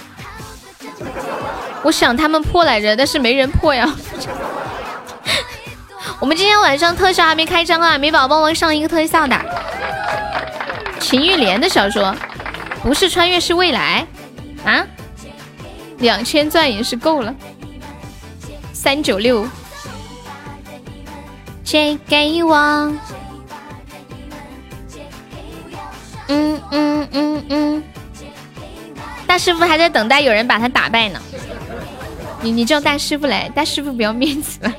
[1.83, 3.89] 我想他们破来着，但是没人破呀。
[6.21, 9.41] 我们今天晚上特效还没开张啊，美宝宝帮忙上一个特效的。
[11.01, 12.15] 秦玉莲的小说，
[12.83, 14.07] 不是穿越是未来
[14.65, 14.85] 啊？
[15.99, 17.35] 两千钻也是够了。
[18.73, 19.49] 三九六，
[21.65, 22.93] 借给我。
[26.29, 27.85] 嗯嗯嗯嗯。
[29.27, 31.21] 大师傅还在等待有人把他打败呢。
[32.41, 34.73] 你你叫大师傅来，大师傅不要面子了。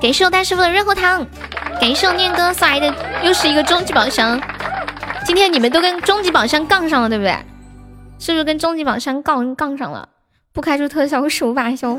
[0.00, 1.24] 感谢我大师傅的润喉糖，
[1.80, 2.92] 感谢我念哥送来的
[3.22, 4.40] 又是一个终极宝箱。
[5.24, 7.36] 今天你们都跟终极宝箱杠上了，对不对？
[8.18, 10.08] 是不是跟终极宝箱杠杠上了？
[10.52, 11.96] 不开出特效手把销。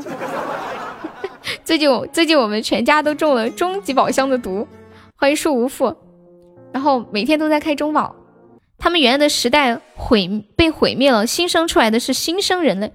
[1.64, 4.68] 最近我最近我们全家都中了终极宝箱的毒。
[5.16, 5.96] 欢迎树无父，
[6.72, 8.14] 然后每天都在开中宝。
[8.78, 12.92] 他们原来的时代毁被毁灭了，新生出来的是新生人类，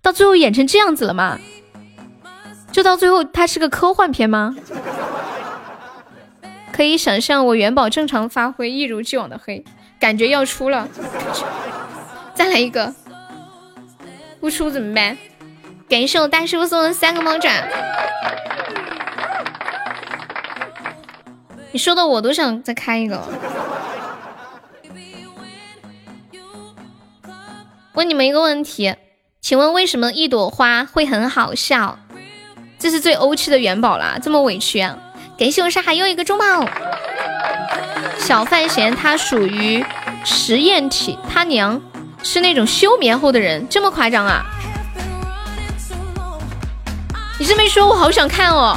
[0.00, 1.38] 到最后演成这样子了吗？
[2.70, 4.54] 就到最后，它是个科幻片吗？
[6.72, 9.64] 可以想象我元宝正常发挥，一如既往的黑，
[9.98, 10.88] 感觉要出了。
[12.34, 12.94] 再来一个，
[14.40, 15.16] 不出怎么办？
[15.88, 17.50] 感谢我大师傅送的三个猫爪。
[21.72, 23.20] 你说的我都想再开一个。
[27.94, 28.94] 问你们一个问题：
[29.40, 31.98] 请问为什么一朵花会很好笑？
[32.78, 34.98] 这是最欧气的元宝啦，这么委屈啊！
[35.38, 36.68] 感谢我沙海又一个中宝。
[38.18, 39.84] 小范闲他属于
[40.24, 41.80] 实验体，他娘
[42.22, 44.42] 是那种休眠后的人，这么夸张啊？
[47.38, 48.76] 你这么一说，我好想看哦！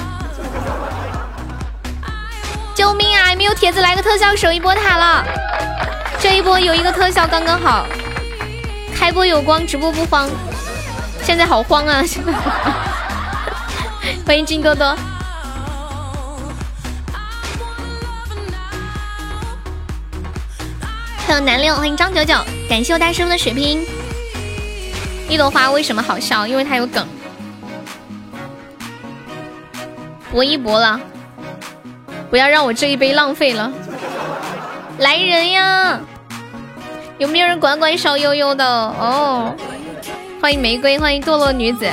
[2.75, 3.33] 救命啊！
[3.37, 5.23] 没有铁子来个特效守一波塔了，
[6.19, 7.87] 这一波有一个特效刚刚好。
[8.93, 10.29] 开播有光，直播不慌。
[11.23, 12.03] 现在好慌啊！
[14.27, 14.93] 欢迎金多多。
[21.25, 22.35] 欢迎南六，欢迎张九九，
[22.69, 23.87] 感谢我大师傅的血拼。
[25.29, 26.45] 一朵花为什么好笑？
[26.45, 27.07] 因为它有梗。
[30.29, 30.99] 搏一搏了，
[32.35, 33.71] 不要让我这一杯浪费了。
[34.97, 35.97] 来人呀！
[37.17, 38.65] 有没有人管管小悠悠的？
[38.65, 39.55] 哦，
[40.41, 41.89] 欢迎玫瑰，欢迎堕落女子。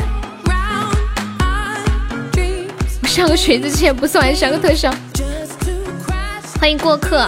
[3.05, 4.93] 上个锤子切不算，上个特效。
[6.61, 7.25] 欢迎过客。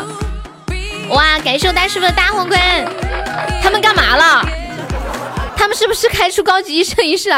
[1.10, 2.60] 哇，感谢我大师傅的大皇冠。
[3.62, 4.44] 他们干嘛了？
[5.56, 7.36] 他们是不是开出高级医生仪式了？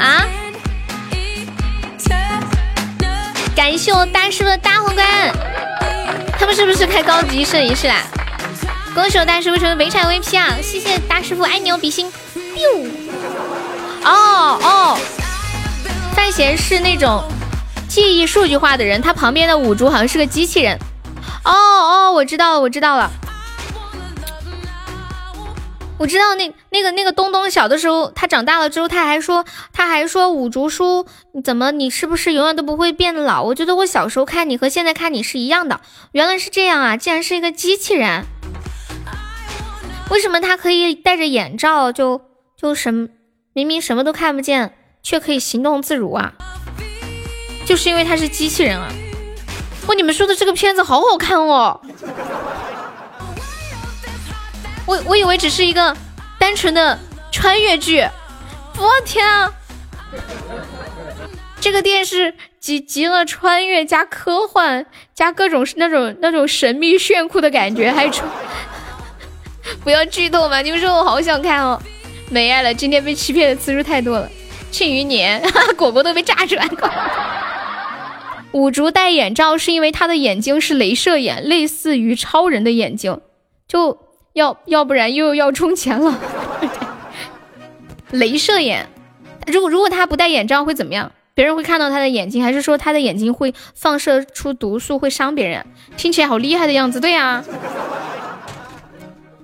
[0.00, 0.26] 啊？
[3.54, 5.06] 感谢我大师傅的大皇冠。
[6.38, 7.96] 他们是不是开高级摄影师啦？
[8.94, 10.56] 恭喜我大师傅成为北产 VP 啊！
[10.62, 12.10] 谢谢大师傅，爱你哦，比心。
[14.04, 14.98] 哦哦。
[16.14, 17.24] 范闲是那种
[17.88, 20.78] 记忆数据化的人，他旁边的五竹好像是个机器人。
[21.44, 23.10] 哦哦，我知道了，我知道了。
[26.02, 31.06] 我知道那那个那个东东小的时候，他长大了之后，他还说他还说五竹叔，
[31.44, 33.44] 怎么你是不是永远都不会变老？
[33.44, 35.80] 我觉得我小时候看你和现在看你是一样的。
[36.10, 36.96] 原来是这样啊！
[36.96, 38.24] 竟然是一个机器人，
[40.10, 42.20] 为什么他可以戴着眼罩就
[42.60, 43.08] 就什
[43.52, 44.74] 明明什么都看不见？
[45.04, 46.32] 却可以行动自如啊，
[47.64, 48.88] 就是因为他是机器人啊！
[49.86, 51.80] 哇，你们说的这个片子好好看哦！
[54.86, 55.96] 我我以为只是一个
[56.38, 56.98] 单纯的
[57.30, 58.00] 穿越剧，
[58.76, 59.52] 我天啊！
[61.60, 64.84] 这个电视集集了穿越加科幻
[65.14, 68.24] 加各种那种那种神秘炫酷的感觉，还出
[69.84, 70.60] 不要剧透嘛！
[70.60, 71.80] 你们说我好想看哦，
[72.30, 74.28] 没爱了，今天被欺骗的次数太多了。
[74.72, 75.40] 庆余年，
[75.76, 76.92] 果果都被炸出来了。
[78.52, 83.20] 五竹戴眼罩是因为他的眼睛是镭射眼，类似于超人的眼睛，
[83.68, 86.18] 就要要不然又要充钱了。
[88.12, 88.86] 镭射眼，
[89.46, 91.12] 如果如果他不戴眼罩会怎么样？
[91.34, 95.64] 别人会看到他的眼睛，还是说他的眼睛会放射出毒素，会伤别人？
[95.96, 97.00] 听起来好厉害的样子。
[97.00, 97.42] 对呀。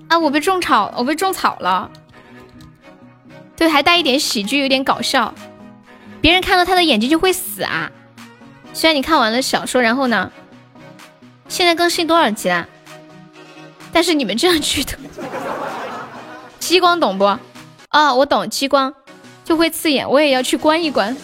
[0.07, 1.89] 啊，我被种草，我被种草了。
[3.55, 5.33] 对，还带一点喜剧，有点搞笑。
[6.21, 7.91] 别人看到他的眼睛就会死啊！
[8.71, 10.31] 虽然你看完了小说，然后呢？
[11.47, 12.67] 现在更新多少集了？
[13.91, 14.93] 但是你们这样去的，
[16.59, 17.25] 激光懂不？
[17.89, 18.93] 啊，我懂，激光
[19.43, 21.15] 就会刺眼，我也要去关一关。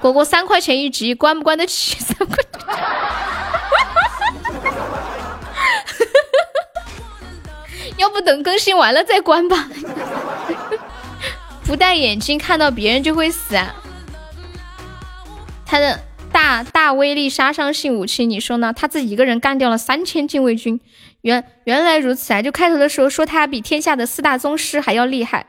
[0.00, 1.98] 果果三块钱一集，关不关得起？
[2.00, 2.36] 三块。
[7.98, 9.68] 要不等更新完了再关吧。
[11.64, 13.74] 不戴眼镜看到别人就会死啊！
[15.66, 16.00] 他的
[16.32, 18.72] 大大威力杀伤性武器，你说呢？
[18.72, 20.80] 他自己一个人干掉了三千禁卫军，
[21.22, 22.40] 原原来如此啊！
[22.40, 25.46] 就开头的时候说他比天下的四大宗师还要厉害，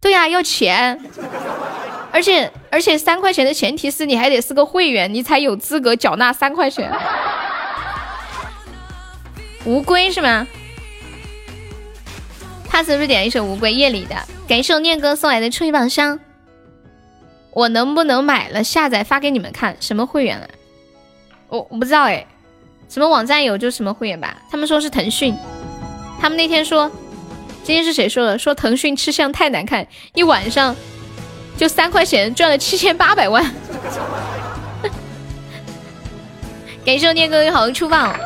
[0.00, 1.00] 对呀，要钱，
[2.12, 6.92] 而且而且三块钱的前提是你还得是个会员，你才有资格缴纳三块钱。
[9.64, 10.46] 乌龟是吗？
[12.68, 14.14] 他是不是点一首《乌龟夜里的》？
[14.46, 16.20] 感谢我念哥送来的初级宝箱，
[17.52, 19.76] 我能不能买了下载发给你们看？
[19.80, 20.46] 什么会员啊？
[21.48, 22.26] 我我不知道哎，
[22.88, 24.36] 什么网站有就什么会员吧。
[24.50, 25.36] 他们说是腾讯，
[26.20, 26.90] 他们那天说，
[27.62, 28.38] 今天是谁说的？
[28.38, 30.74] 说腾讯吃相太难看，一晚上
[31.56, 33.44] 就三块钱赚了七千八百万。
[36.84, 38.18] 感谢我念哥有好的出棒，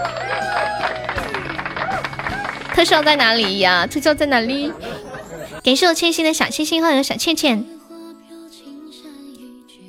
[2.72, 3.84] 特效在哪里呀？
[3.86, 4.72] 特效在哪里？
[5.64, 7.64] 感谢我千心的小星星，欢迎小倩倩，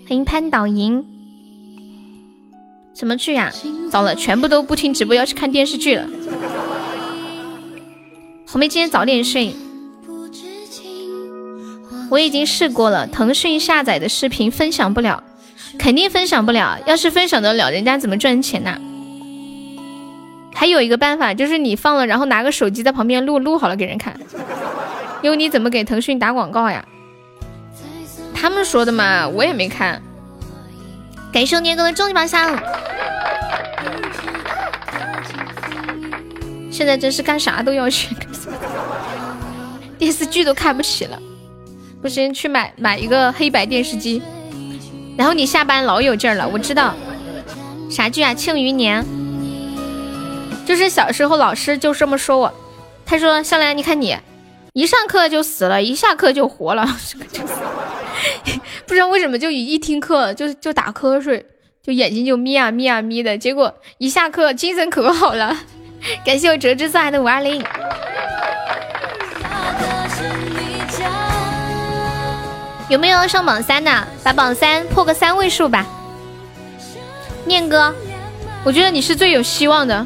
[0.07, 1.12] 欢迎潘导莹。
[2.94, 3.52] 什么剧呀？
[3.91, 6.07] 糟了，全部都不听直播，要去看电视剧了。
[8.48, 9.56] 红梅今天早点睡。
[12.11, 15.24] 我已经试过了，腾讯下载的视频分享不了，
[15.80, 16.78] 肯定分享不了。
[16.86, 18.80] 要是分享得了，人家怎么赚钱呢？
[20.53, 24.15] 还有一个办法，就是你放了，然后拿个手机在旁边录，录好了给人看。
[25.24, 26.86] 因为你怎么给腾讯打广告呀？
[28.36, 29.99] 他们说的嘛，我也没看。
[31.34, 32.55] 感谢年哥的终极宝箱。
[36.72, 38.15] 现在真是干啥都要钱，
[39.97, 41.19] 电视剧都看不起了。
[42.03, 44.22] 不行，去买买一个黑白电视机。
[45.18, 46.93] 然后你下班老有劲儿了，我知道。
[47.89, 48.31] 啥剧啊？
[48.35, 49.03] 《庆余年》。
[50.65, 52.53] 就是小时候老师就这么说我，
[53.05, 54.15] 他说：“香莲，你看你，
[54.73, 56.88] 一上课就死了，一下课就活了。”
[58.85, 61.45] 不知道为什么，就一听课就就打瞌睡，
[61.81, 63.38] 就眼睛就眯啊眯啊眯的。
[63.38, 65.57] 结果一下课精神可好了。
[66.26, 67.64] 感谢我折枝送来的五二零。
[72.89, 74.07] 有没有上榜三的？
[74.22, 75.85] 把榜三破个三位数吧。
[77.45, 77.95] 念哥，
[78.64, 80.05] 我觉得你是最有希望的。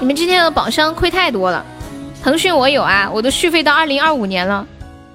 [0.00, 1.64] 你们今天的宝箱亏太多了。
[2.22, 4.66] 腾讯我有啊，我都续费到二零二五年了。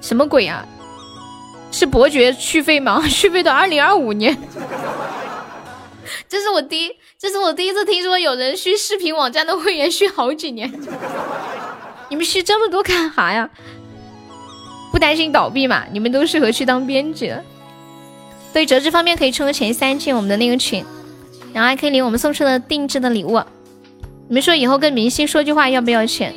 [0.01, 0.65] 什么鬼啊？
[1.71, 3.01] 是伯爵续费吗？
[3.07, 4.37] 续费到二零二五年，
[6.27, 10.71] 这是我第一，这是我第一次听说有人续视频网站的会员续好几年。
[12.09, 13.49] 你们续这么多干啥呀？
[14.91, 15.85] 不担心倒闭嘛？
[15.91, 17.31] 你们都适合去当编辑。
[18.51, 20.83] 对折纸方面可以冲个前三进我们的那个群，
[21.53, 23.39] 然后还可以领我们送出的定制的礼物。
[24.27, 26.33] 你们说以后跟明星说句话要不要钱？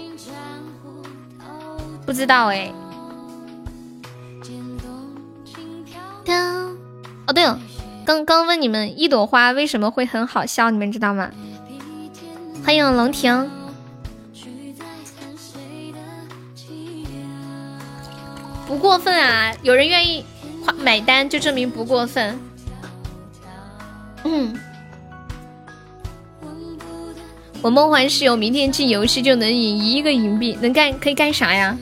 [2.04, 2.70] 不知道哎。
[6.34, 7.58] 哦对了，
[8.04, 11.30] 刚刚问你们一朵花为什么会很好笑，你们知道吗？
[12.64, 13.50] 欢迎龙婷，
[18.68, 19.52] 不过分啊！
[19.62, 20.24] 有人愿意
[20.64, 22.38] 花买单，就证明不过分。
[24.24, 24.54] 嗯，
[27.60, 31.76] 我梦幻室友明天进游戏就能赢一个银币，能干可以干啥呀？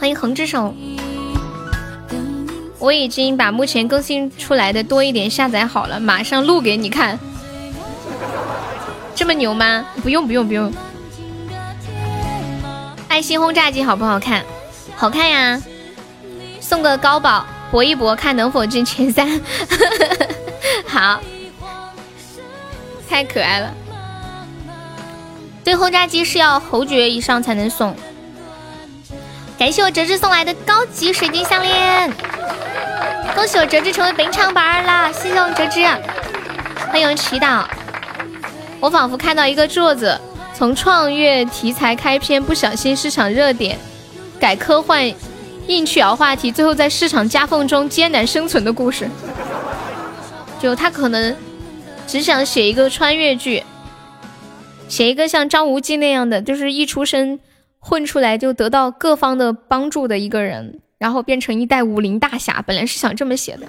[0.00, 0.74] 欢迎横之手，
[2.78, 7.18] 我已经把目前更新出来的多一点下载好了，马上录给你看。
[9.14, 9.84] 这么牛吗？
[10.02, 10.72] 不用不用不用。
[13.08, 14.42] 爱心轰炸机好不好看？
[14.96, 15.60] 好看呀！
[16.62, 19.38] 送个高保搏一搏，看能否进前三。
[20.88, 21.20] 好，
[23.06, 23.74] 太可爱了。
[25.62, 27.94] 对，轰炸机是要侯爵以上才能送。
[29.60, 32.10] 感谢我折纸送来的高级水晶项链，
[33.34, 35.12] 恭喜我折纸成为本场榜二啦！
[35.12, 35.84] 谢谢我折纸，
[36.90, 37.66] 欢迎祈祷。
[38.80, 40.18] 我仿佛看到一个座子
[40.54, 43.78] 从创业题材开篇，不小心市场热点
[44.40, 45.12] 改科幻，
[45.66, 49.06] 硬去熬话题，最后在市场夹缝中艰难生存的故事。
[50.58, 51.36] 就他可能
[52.06, 53.62] 只想写一个穿越剧，
[54.88, 57.38] 写一个像张无忌那样的，就是一出生。
[57.80, 62.62] 混出来就得到各方的帮助的一个人，然后变成一代武林大侠。
[62.66, 63.66] 本来是想这么写的，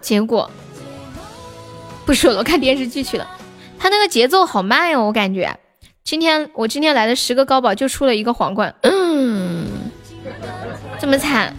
[0.00, 0.48] 结果
[2.06, 3.26] 不说了，看电视剧去了。
[3.78, 5.58] 他那个节奏好慢哟，我感觉。
[6.04, 9.66] 今天我今天来了十个高宝，就出了一个皇冠，嗯，
[10.98, 11.54] 这么惨。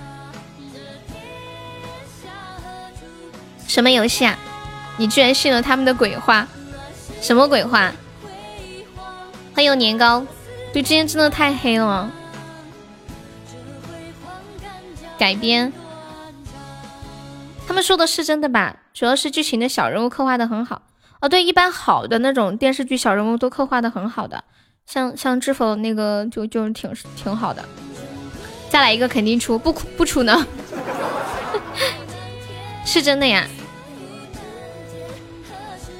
[3.67, 4.37] 什么游戏啊？
[4.97, 6.47] 你居然信了他们的鬼话？
[7.21, 7.91] 什么鬼话？
[9.55, 10.25] 欢迎年糕。
[10.73, 12.09] 对，今天真的太黑了。
[15.17, 15.71] 改编，
[17.67, 18.77] 他们说的是真的吧？
[18.93, 20.81] 主要是剧情的小人物刻画的很好。
[21.19, 24.43] 哦，对，一般好的那种电视剧小人物都刻画的很好的，
[24.87, 27.63] 像像知否那个就就挺挺好的。
[28.69, 30.47] 再来一个肯定出，不不出呢？
[32.83, 33.45] 是真的呀。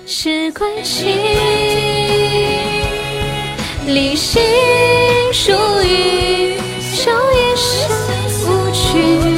[0.07, 1.15] 是关心。
[3.87, 4.41] 理性
[5.33, 5.51] 属
[5.83, 7.87] 于笑也是
[8.45, 9.31] 无趣。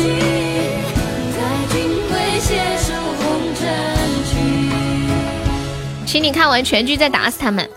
[6.06, 7.68] 请你看完全剧再打死他们。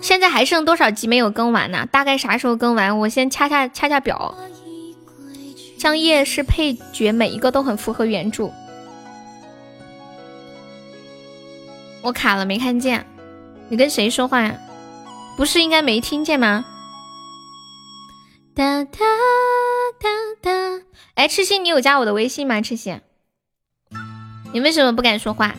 [0.00, 1.86] 现在还剩多少集没有更完呢？
[1.92, 2.98] 大概啥时候更完？
[2.98, 4.34] 我先掐掐掐掐表。
[5.78, 8.50] 江夜是配角，每一个都很符合原著。
[12.02, 13.06] 我卡了，没看见。
[13.68, 14.58] 你跟谁说话呀？
[15.36, 16.64] 不是应该没听见吗？
[18.54, 18.98] 哒哒
[19.98, 20.08] 哒
[20.42, 20.50] 哒！
[21.14, 22.60] 哎，赤心，你有加我的微信吗？
[22.60, 23.00] 赤心，
[24.52, 25.54] 你为什么不敢说话？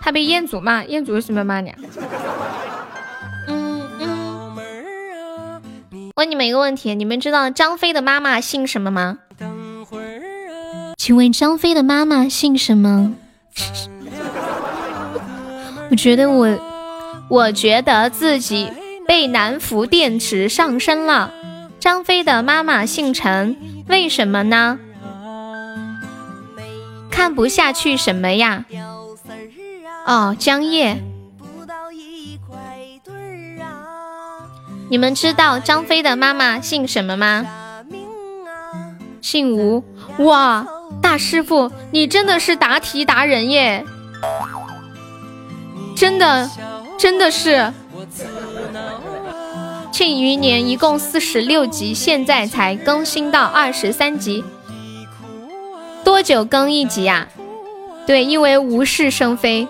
[0.00, 0.84] 怕被彦祖骂？
[0.84, 1.74] 彦祖为什么要骂你？
[3.48, 5.62] 嗯嗯。
[6.16, 9.20] 问你们一个问题：你们知道张飞的妈妈姓什么吗？
[10.98, 13.14] 请问张飞的妈妈姓什么？
[15.90, 16.58] 我觉得我，
[17.28, 18.70] 我觉得自己
[19.06, 21.32] 被南孚电池上身了。
[21.78, 23.56] 张飞的妈妈姓陈，
[23.88, 24.78] 为什么呢？
[27.10, 28.64] 看不下去什么呀？
[30.06, 31.02] 哦，江夜。
[34.90, 37.46] 你们知道张飞的妈妈姓什么吗？
[39.20, 39.84] 姓吴。
[40.18, 40.66] 哇，
[41.02, 43.84] 大师傅，你真的是答题达人耶！
[45.94, 46.50] 真的，
[46.98, 47.72] 真的是。
[49.96, 54.44] 《庆余年》一共四十六集，现在才更新到二十三集，
[56.02, 57.28] 多久更一集呀？
[58.04, 59.68] 对，因为无事生非，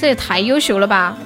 [0.00, 1.16] 这也太优秀了吧！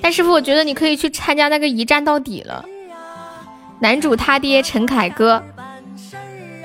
[0.00, 2.64] 但师傅，我觉得你可以去参加那个一站到底了。
[3.80, 5.42] 男主他爹陈凯歌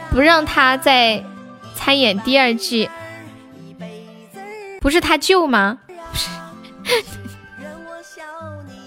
[0.10, 1.22] 不让他再
[1.76, 2.90] 参演第二季，
[4.82, 5.78] 不是他舅吗？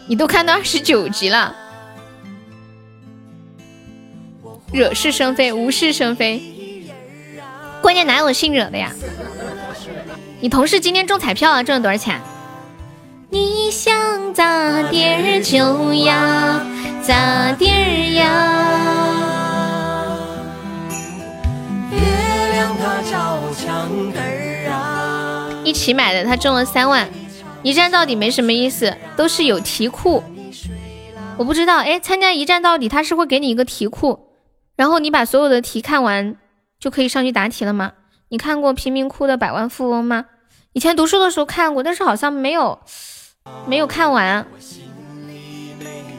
[0.07, 1.55] 你都看到二十九集了，
[4.73, 6.43] 惹是生非，无事生非。
[7.81, 8.93] 关键哪有姓惹的呀？
[10.41, 12.21] 你同事今天中彩票了，中了多少钱？
[13.31, 14.45] 你想咋
[14.91, 16.67] 地儿就呀
[17.03, 18.23] 咋地儿呀。
[21.91, 21.99] 月
[22.53, 24.32] 亮它照墙根。
[25.73, 27.09] 一起买的，他中了三万。
[27.63, 30.23] 一站到底没什么意思，都是有题库。
[31.39, 34.21] 我不知道，哎，参加一站到底，他是会给你一个题库，
[34.77, 36.37] 然后你把所有的题看完，
[36.79, 37.93] 就可以上去答题了吗？
[38.29, 40.27] 你看过贫民窟的百万富翁吗？
[40.75, 42.79] 以前读书的时候看过，但是好像没有
[43.67, 44.47] 没有看完。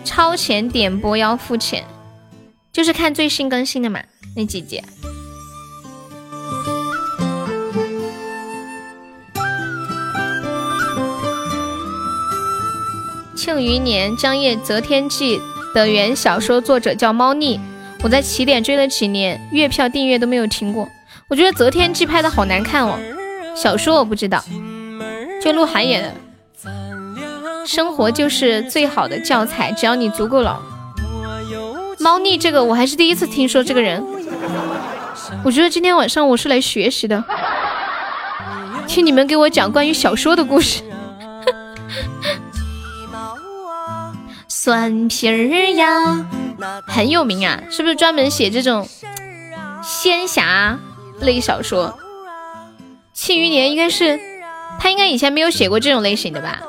[0.03, 1.85] 超前点播要付钱，
[2.71, 4.01] 就是看最新更新的嘛，
[4.35, 4.81] 那几集。
[13.43, 15.37] 庆余年，张掖《择天记》
[15.73, 17.59] 的原小说作者叫猫腻，
[18.01, 20.87] 我在起点追了几年，月票订阅都没有停过。
[21.27, 22.97] 我觉得《择天记》拍的好难看哦，
[23.53, 24.41] 小说我不知道，
[25.43, 26.13] 就鹿晗演的。
[27.67, 30.61] 生活就是最好的教材，只要你足够老。
[31.99, 34.01] 猫腻这个我还是第一次听说这个人，
[35.43, 37.21] 我觉得今天晚上我是来学习的，
[38.87, 40.81] 听你们给我讲关于小说的故事。
[44.63, 46.25] 蒜皮儿呀，
[46.87, 48.87] 很有名啊，是不是专门写这种
[49.83, 50.79] 仙侠
[51.19, 51.89] 类小说？
[53.11, 54.17] 《庆余年》应该是
[54.79, 56.61] 他应该以前没有写过这种类型的吧？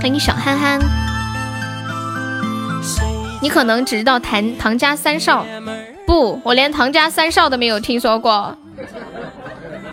[0.00, 0.78] 欢迎小憨憨，
[3.42, 5.44] 你可能只知道唐唐家三少，
[6.06, 8.56] 不，我连唐家三少都没有听说过。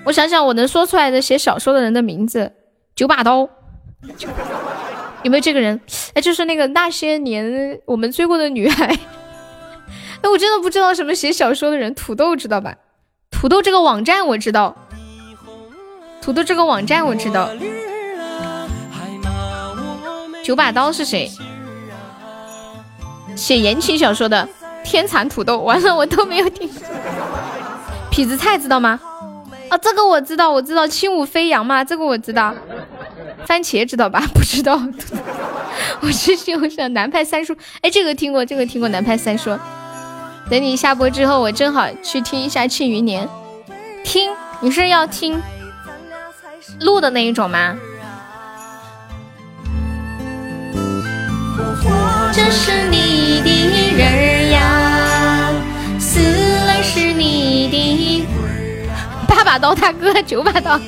[0.04, 2.54] 我想想，我能说出来的写小说的人的名字，
[2.96, 3.50] 九把刀。
[5.26, 5.82] 有没有这个人？
[6.14, 8.86] 哎，就是那个那些年我们追过的女孩。
[10.22, 11.96] 哎，我真的不知道什么写小说的人。
[11.96, 12.76] 土豆知道吧？
[13.32, 14.76] 土豆这个网站我知道。
[16.22, 17.50] 土豆这个网站我知道。
[20.44, 21.32] 九把刀是谁？
[23.36, 24.48] 写言情小说的
[24.84, 25.58] 天蚕土豆。
[25.58, 26.70] 完了，我都没有听。
[28.12, 29.00] 痞子蔡知道吗？
[29.70, 32.54] 啊，这个我知道，我知道轻舞飞扬嘛，这个我知道。
[33.48, 34.24] 番茄知道吧？
[34.34, 34.82] 不知道。
[36.02, 39.58] 我是用上南派三叔，哎，这个听过，这个听过南派三叔。
[40.50, 43.28] 等你下播之后，我正好去听一下《庆余年》。
[44.04, 45.42] 听，你是要听
[46.82, 47.76] 录的那一种吗？
[51.82, 55.52] 活着是你的人儿呀，
[56.00, 58.26] 死了是你的
[59.28, 60.80] 八把刀大哥，九把刀。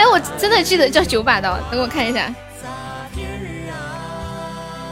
[0.00, 2.34] 哎，我真的记得叫九把刀，等我看一下。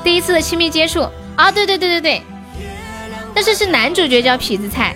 [0.05, 2.23] 第一次的亲密接触啊，对对对对对，
[3.35, 4.95] 但是是男主角叫痞子菜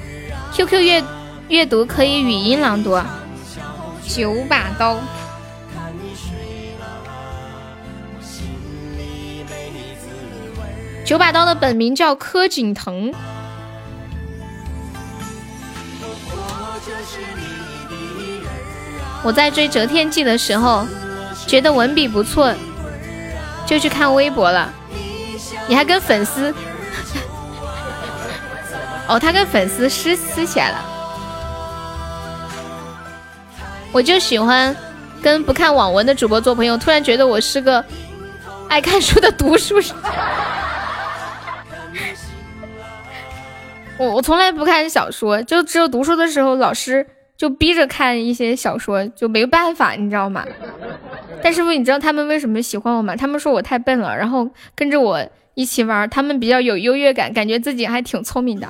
[0.52, 1.02] ，QQ 阅
[1.48, 3.00] 阅读可以语音朗读。
[4.06, 4.98] 九把刀，
[11.06, 13.10] 九把刀的本名叫柯景腾。
[16.04, 17.51] 我
[19.24, 20.86] 我在追《择天记》的时候，
[21.46, 22.52] 觉得文笔不错，
[23.64, 24.72] 就去看微博了。
[25.68, 26.52] 你还跟粉丝？
[29.06, 30.84] 哦，他跟粉丝撕撕起来了。
[33.92, 34.74] 我就喜欢
[35.22, 36.76] 跟不看网文的主播做朋友。
[36.76, 37.84] 突然觉得我是个
[38.68, 39.88] 爱看书的读书人。
[43.98, 47.06] 我我从来不看小说，就只有读书的时候，老师。
[47.36, 50.46] 就逼着看一些小说，就没办法，你知道吗？
[51.42, 53.16] 但是不，你知道他们为什么喜欢我吗？
[53.16, 58.68] 他们说我太笨了，然后跟着我一起玩，他们比较有优越感，感觉自己还挺聪明的。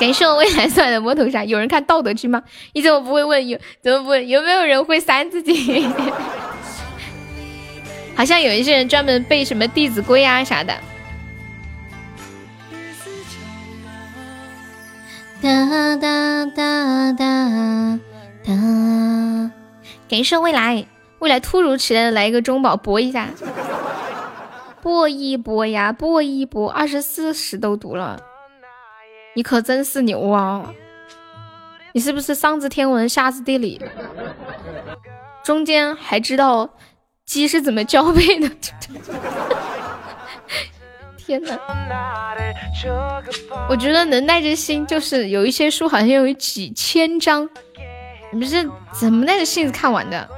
[0.00, 1.44] 感谢我未来送来的摸头杀。
[1.44, 2.42] 有人看《道德经》吗？
[2.72, 3.56] 你怎么不会问有？
[3.80, 5.86] 怎么不问有没有人会扇自己？
[8.16, 10.74] 好像有一些人专门背什么《弟子规》啊啥的。
[15.42, 15.66] 哒
[15.96, 17.98] 哒哒哒
[18.44, 19.50] 哒！
[20.08, 20.86] 感谢未来，
[21.18, 23.28] 未来突如其来的来一个中宝搏一下，
[24.80, 28.22] 搏一搏呀，搏一搏，二十四史都读了，
[29.34, 30.72] 你可真是牛啊！
[31.92, 33.82] 你是不是上知天文下知地理，
[35.42, 36.70] 中间还知道
[37.26, 38.48] 鸡是怎么交配的？
[41.32, 41.58] 天呐，
[43.66, 47.48] 我觉得能耐着心，就是有一些书好像有几千章，
[48.30, 50.28] 你们是怎么耐着性子看完的？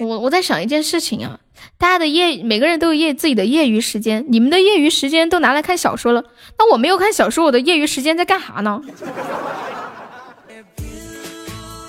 [0.00, 1.38] 我我在想一件事情啊，
[1.76, 6.24] 大家的业每个人都有业自己的业余时间，你们的业余时间都拿来看小说了，
[6.58, 8.80] 那我没有看小说，我的业余时间在干啥呢？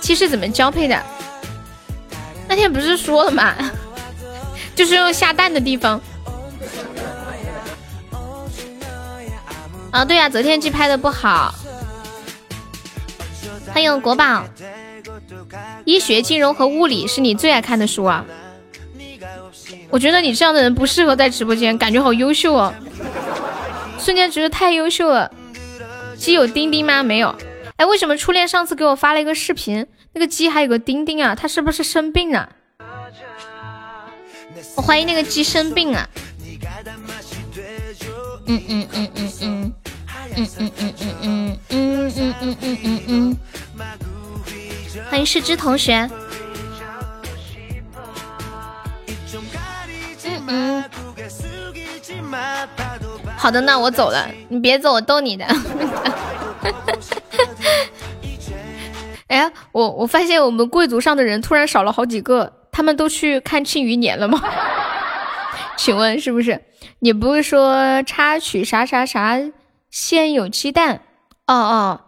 [0.02, 1.02] 其实怎么交配的？
[2.50, 3.56] 那天不是说了吗？
[4.76, 6.02] 就是用下蛋的地方。
[9.96, 11.56] 啊，对呀，择天记拍的不好。
[13.68, 14.46] 欢迎国宝，
[15.86, 18.26] 医学、金融和物理是你最爱看的书啊。
[19.90, 22.74] 我觉得你这样的人不适合在直播间，感觉好优秀哦，
[23.98, 25.32] 瞬间觉得太优秀了。
[26.18, 27.02] 鸡有钉钉吗？
[27.02, 27.34] 没有。
[27.78, 31.34] 哎，为什么初恋上次给我发了一个视频，那个鸡还有个钉钉啊？
[31.34, 32.50] 它是不是生病了？
[34.76, 36.10] 我怀疑那个鸡生病啊。
[38.46, 38.88] 嗯嗯。
[38.92, 39.74] 嗯嗯嗯
[40.38, 43.38] 嗯嗯嗯嗯嗯嗯嗯嗯嗯嗯，
[45.10, 46.10] 欢迎世之同学。
[50.48, 50.84] 嗯嗯，
[53.38, 55.45] 好的，那我走了，你别走，我逗你的。
[59.28, 64.41] 哎，我我发现我们贵族上的人突然少了好几个，他们都去看《庆余年》了吗？
[65.78, 66.62] 请问是不是？
[66.99, 69.40] 你不是说插曲啥啥啥？
[69.96, 71.04] 先有鸡蛋，
[71.48, 72.02] 哦哦，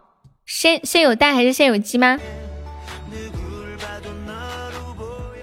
[0.44, 2.20] 先先有蛋还是先有鸡吗？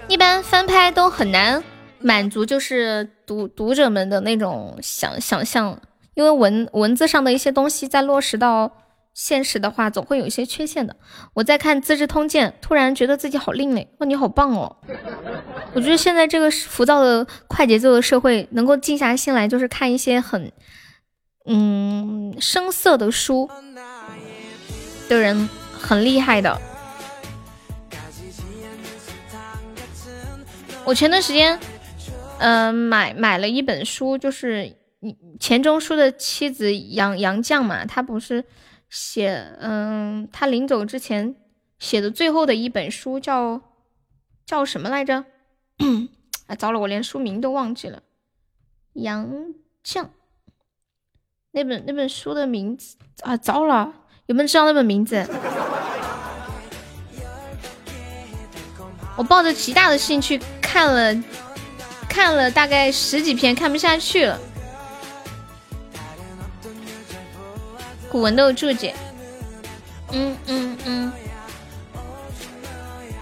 [0.06, 1.64] 一般翻拍都很难
[1.98, 5.76] 满足，就是读读者们的那种想想象，
[6.14, 8.70] 因为文文字上的一些东西在落实到
[9.12, 10.94] 现实的话，总会有一些缺陷的。
[11.34, 14.76] 我在看《资治通鉴》，突然觉得自己好另类，哇，你好棒哦！
[15.74, 20.52] 我觉得现在这个浮躁的快节奏的社会，能够静下心来，就是看一些很。
[21.46, 23.48] 嗯，深色的书
[25.08, 26.60] 的人很厉害的。
[30.84, 31.58] 我前段时间，
[32.38, 34.76] 嗯，买买了一本书，就是
[35.40, 38.44] 钱钟书的妻子杨杨绛嘛，他不是
[38.88, 41.36] 写，嗯，他临走之前
[41.78, 43.60] 写的最后的一本书叫
[44.44, 45.24] 叫什么来着？
[46.46, 48.02] 哎，糟了，我连书名都忘记了。
[48.94, 49.54] 杨
[49.84, 50.08] 绛。
[51.56, 53.90] 那本那本书的名字啊，糟了，
[54.26, 55.26] 有没有知道那本名字？
[59.16, 61.22] 我抱着极大的兴趣看了，
[62.10, 64.38] 看了大概十几篇，看不下去了。
[68.10, 68.94] 古文都有注解。
[70.12, 71.12] 嗯嗯嗯，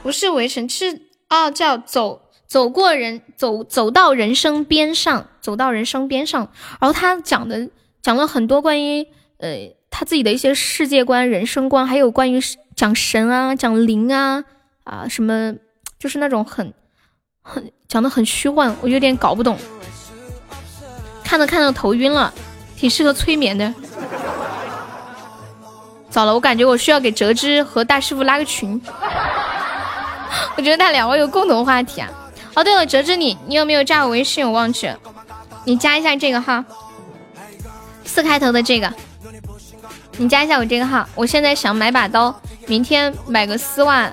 [0.02, 6.50] 不是围城，是哦，叫走走过人走走到人生边上，走到人生边上，
[6.80, 7.70] 然后他讲的。
[8.04, 9.08] 讲了很多关于
[9.38, 12.38] 呃他自己的一些世界观、人生观，还有关于
[12.76, 14.44] 讲神啊、讲灵啊
[14.84, 15.54] 啊什么，
[15.98, 16.74] 就是那种很
[17.40, 19.56] 很讲的很虚幻，我有点搞不懂，
[21.24, 22.30] 看着看着头晕了，
[22.76, 23.72] 挺适合催眠的。
[26.10, 28.78] 早了，我感觉我需要给哲之和大师傅拉个群，
[30.56, 32.10] 我觉得他两位有共同话题啊。
[32.54, 34.46] 哦，对了，哲之你你有没有加我微信？
[34.46, 34.98] 我忘记了，
[35.64, 36.62] 你加一下这个号。
[38.14, 38.94] 四开头的这个，
[40.18, 41.04] 你加一下我这个号。
[41.16, 42.32] 我现在想买把刀，
[42.68, 44.08] 明天买个丝袜，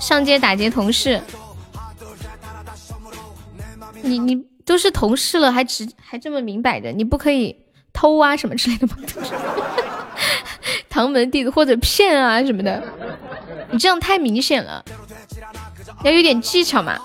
[0.00, 1.22] 上街打劫同事。
[4.02, 7.54] 你你都是同事了，还直还这么明摆着，你不可以
[7.92, 8.96] 偷啊什么之类的吗？
[10.90, 12.82] 唐门弟子或者骗啊什么的，
[13.70, 14.84] 你这样太明显了，
[16.02, 16.98] 要有点技巧嘛。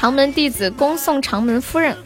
[0.00, 1.96] 唐门弟子恭送长门夫人，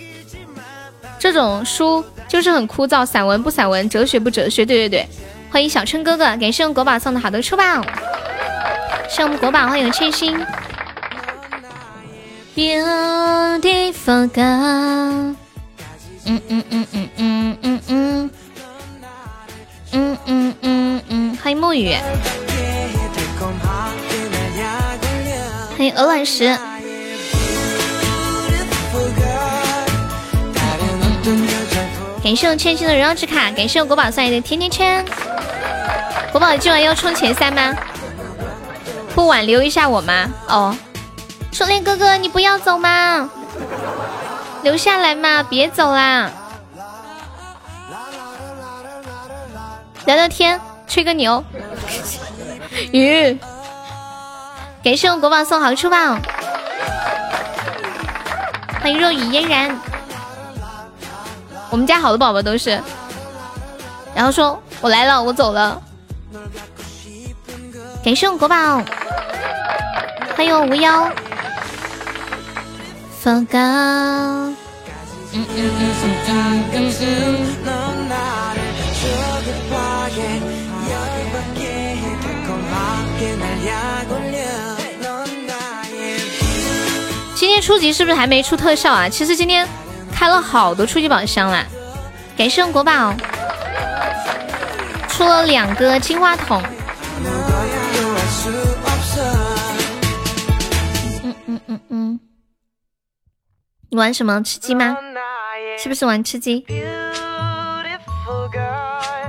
[1.18, 2.04] 这种书。
[2.30, 5.08] 就是很枯燥，散文不散文，哲学不哲学，对对对，
[5.50, 7.64] 欢迎小春哥哥，感谢我们国宝送的好多出宝，
[9.10, 10.38] 谢我们国宝，欢迎千心。
[12.54, 15.34] Beautiful girl，
[16.24, 18.30] 嗯嗯嗯嗯嗯嗯嗯，
[19.90, 21.96] 嗯嗯嗯嗯，欢迎沐雨，
[25.76, 26.56] 欢迎鹅卵石。
[32.22, 35.04] 感谢我千心的荣耀之卡，感谢我国宝送来的甜甜圈。
[36.30, 37.74] 国宝今晚要冲前三吗？
[39.14, 40.28] 不挽留一下我吗？
[40.46, 40.76] 哦。
[41.50, 43.28] 初恋哥哥，你不要走吗，
[44.62, 46.30] 留下来嘛，别走啦，
[50.04, 51.42] 聊聊天，吹个牛。
[52.92, 53.36] 鱼，
[54.84, 55.96] 感谢我国宝送好出宝，
[58.80, 59.76] 欢迎若雨嫣然。
[61.70, 62.70] 我们家好多宝宝都是，
[64.14, 65.80] 然后说我来了，我走了。
[68.04, 68.82] 感谢我国宝，
[70.36, 71.08] 欢迎我无忧。
[73.20, 73.58] 放高。
[73.58, 74.54] 嗯
[75.32, 75.94] 嗯嗯
[76.26, 77.40] 嗯嗯嗯。
[87.36, 89.08] 今天初级是不是还没出特效啊？
[89.08, 89.66] 其实今天
[90.20, 91.64] 开了好多初级宝箱啦，
[92.36, 93.14] 感谢国宝，
[95.08, 96.62] 出了两个金话筒。
[101.22, 102.20] 嗯嗯嗯嗯。
[103.88, 104.94] 你玩什么吃鸡吗？
[105.78, 106.66] 是不是玩吃鸡？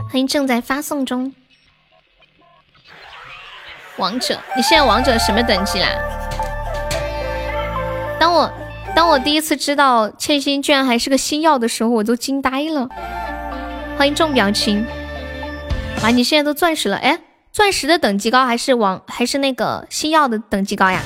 [0.09, 1.34] 欢迎正在发送中。
[3.95, 5.88] 王者，你现在王者什么等级啦？
[8.19, 8.51] 当我
[8.95, 12.88] 当我第一次知道欠薪居然还是个星耀的时候，我都惊呆了。
[13.97, 14.85] 欢迎重表情。
[16.03, 16.97] 啊，你现在都钻石了？
[16.97, 17.19] 哎，
[17.51, 21.01] 钻石的等级高还是王还是那个星耀的等级高呀？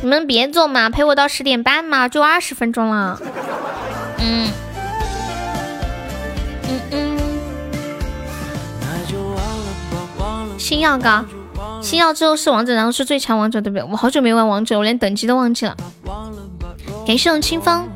[0.00, 3.20] 你们别走嘛，陪我到十点半嘛，就二十分钟了。
[4.18, 4.50] 嗯
[6.64, 7.18] 嗯嗯。
[10.56, 11.24] 星耀高，
[11.82, 13.84] 星耀之后是王者，然后是最强王者，对不对？
[13.90, 15.76] 我好久没玩王者，我连等级都忘记了。
[17.06, 17.88] 感谢我清风。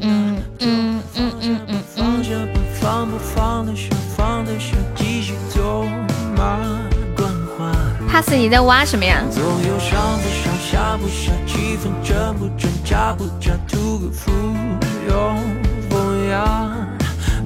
[0.00, 2.08] 嗯嗯嗯嗯嗯嗯。
[8.08, 9.22] 怕死你在挖什么呀？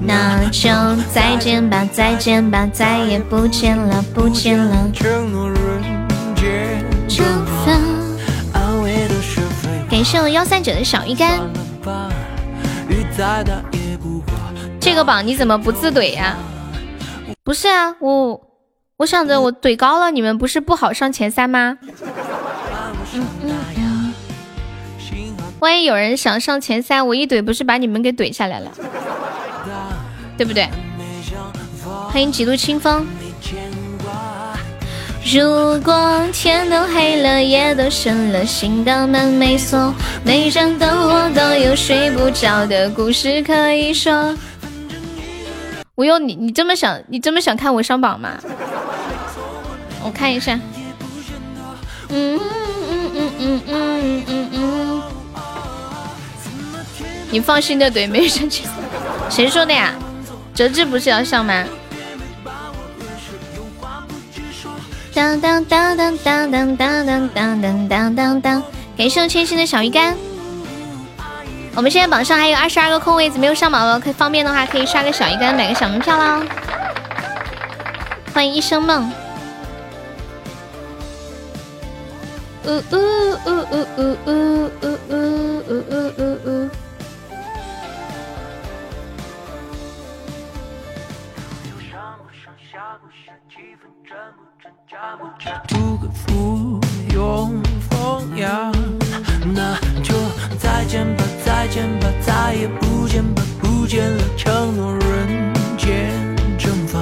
[0.05, 0.69] 那就
[1.13, 4.91] 再见吧，再见吧，再也不见了，不见了。
[9.89, 11.39] 感谢我幺三九的小鱼干。
[14.79, 16.35] 这个榜你怎么不自怼呀？
[17.43, 18.41] 不是啊，我。
[18.97, 21.77] 我想着我怼高了，你们不是不好上前三吗？
[23.13, 23.25] 嗯
[23.75, 24.13] 嗯。
[25.59, 28.71] 万一有人想上前三，我一怼不是把你们给怼下来了，
[30.37, 30.67] 对不对？
[32.09, 33.05] 欢迎几度清风。
[35.33, 39.93] 如果天都黑了，夜都深了，心的门没锁，
[40.23, 44.35] 每盏灯火都有睡不着的故事可以说。
[45.95, 48.31] 我用，你你这么想，你这么想看我上榜吗？
[50.03, 50.59] 我看一下。
[52.09, 52.39] 嗯
[52.89, 55.01] 嗯嗯嗯嗯嗯嗯。
[57.31, 58.65] 你放心的怼，没生气。
[59.29, 59.93] 谁说的呀？
[60.53, 61.63] 哲志不是要上吗？
[65.13, 68.63] 当当当当当当当当当当当当。
[68.97, 70.15] 感谢我千心的小鱼干。
[71.75, 76.43] 我们现在榜上还有二十二个空位子没有上榜了，可以方便的话可以刷个小鱼干买个小门票啦。
[78.33, 79.11] 欢迎一生梦。
[82.65, 82.97] 呜呜
[83.45, 85.13] 呜呜呜呜呜呜
[85.89, 86.69] 呜呜呜。
[95.67, 96.79] 图个福，
[97.13, 98.71] 永风雅，
[99.53, 100.13] 那就
[100.57, 101.23] 再见吧。
[101.45, 106.11] 再见吧，再也不见吧，不见了承诺，人间
[106.57, 106.99] 蒸发，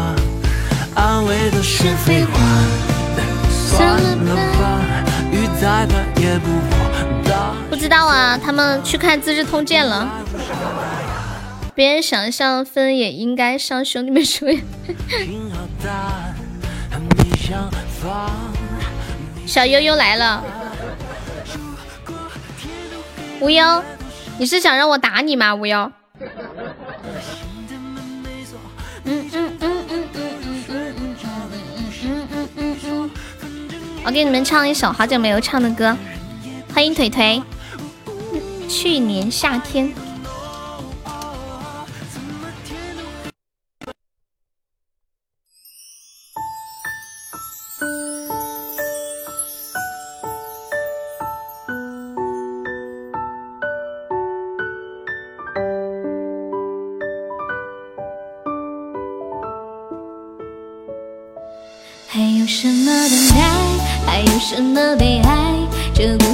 [0.95, 2.31] 安慰的是废话。
[3.49, 4.81] 算了吧，
[5.31, 6.77] 雨再大也不过
[7.29, 7.53] 大。
[7.69, 10.09] 不知道啊，他们去看《资治通鉴》了。
[11.75, 14.59] 别人想象分也应该上，兄弟们说呀。
[19.45, 20.43] 小悠悠来了，
[23.41, 23.83] 无忧。
[24.37, 25.53] 你是想让我打你吗？
[25.53, 25.91] 无忧，
[34.03, 35.95] 我给你们唱一首好久没有唱的歌。
[36.73, 37.43] 欢迎腿腿，
[38.69, 39.93] 去年夏天。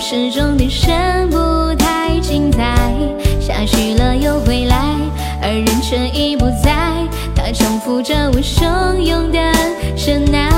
[0.09, 2.93] 这故事中的人不太精彩。
[3.41, 4.95] 下去了又回来，
[5.41, 6.71] 而人却已不在。
[7.35, 9.37] 他重复着我汹涌的
[9.97, 10.49] 忍耐。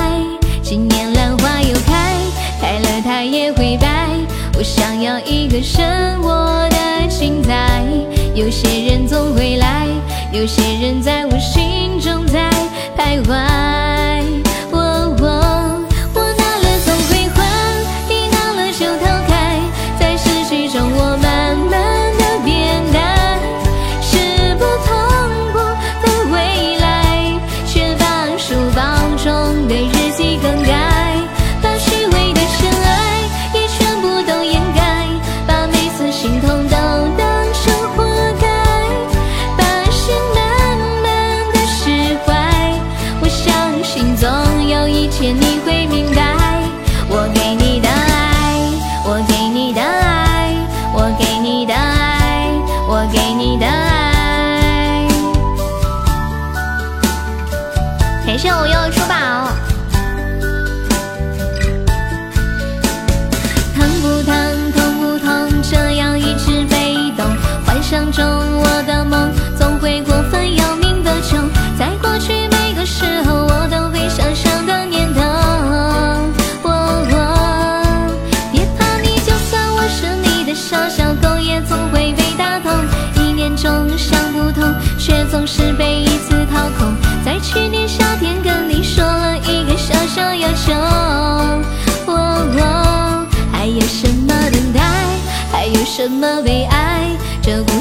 [0.62, 2.14] 今年兰花又开，
[2.60, 4.10] 开了它也会败。
[4.56, 7.82] 我想要一个人我的精彩。
[8.36, 9.88] 有些人总会来，
[10.32, 12.48] 有些人在我心中在
[12.96, 13.69] 徘徊。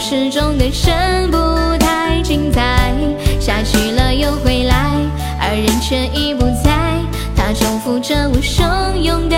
[0.09, 1.37] 这故事中的人不
[1.77, 2.91] 太精彩，
[3.39, 4.89] 下去了又回来，
[5.39, 6.99] 而人却已不在。
[7.35, 9.37] 他重复着我汹涌的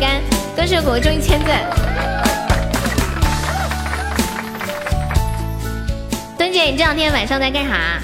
[0.00, 0.20] 干，
[0.56, 1.64] 恭喜果中一千赞。
[6.36, 8.00] 墩姐，你这两天晚上在干啥？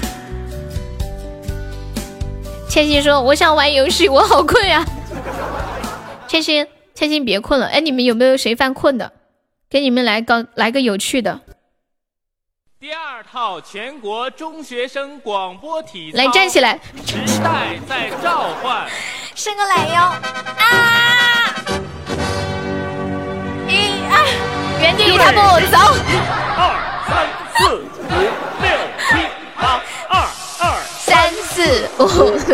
[2.69, 4.85] 千玺说：“我想玩游戏，我好困呀。”
[6.27, 6.65] 千玺，
[6.95, 7.67] 千玺别困了。
[7.67, 9.11] 哎，你们有没有谁犯困的？
[9.69, 11.41] 给你们来个来个有趣的。
[12.79, 16.79] 第二套全国中学生广播体操，来站起来。
[17.05, 18.87] 时代在召唤。
[19.35, 21.00] 伸个懒腰啊！
[24.81, 25.37] 原地踏步
[25.69, 25.77] 走。
[26.07, 26.17] 一
[26.57, 26.59] 二
[27.07, 27.59] 三四
[28.09, 28.15] 五
[28.61, 28.65] 六
[29.07, 29.09] 七
[29.55, 29.79] 八，
[30.09, 30.11] 二
[30.57, 30.65] 二
[30.97, 32.03] 三四五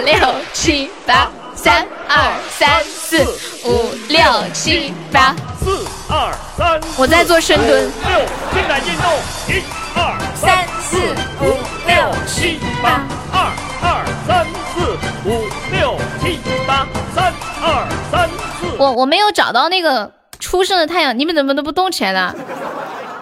[0.02, 0.12] 六
[0.54, 3.24] 七八，三二三四
[3.64, 4.20] 五六
[4.54, 5.34] 七八，
[5.64, 6.82] 四二三。
[6.98, 7.90] 我在做深蹲。
[8.08, 8.20] 六，
[8.54, 9.10] 现在运动。
[9.48, 9.64] 一
[9.96, 10.98] 二三四
[11.42, 11.56] 五
[11.88, 11.96] 六
[12.28, 13.02] 七八，
[13.32, 13.36] 二
[13.82, 14.46] 二三
[14.76, 14.82] 四
[15.26, 16.40] 五六七。
[16.68, 16.86] 八
[17.16, 18.30] 三二三
[18.60, 22.36] 四，我我没有找到那个初升的太阳，你们怎么都不动起来了？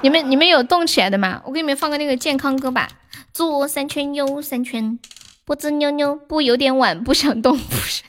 [0.02, 1.42] 你们你们有动起来的吗？
[1.46, 2.88] 我给你们放个那个健康歌吧，
[3.34, 5.00] 左三圈右三圈，
[5.46, 8.04] 脖子扭扭，不有点晚，不想动，不是。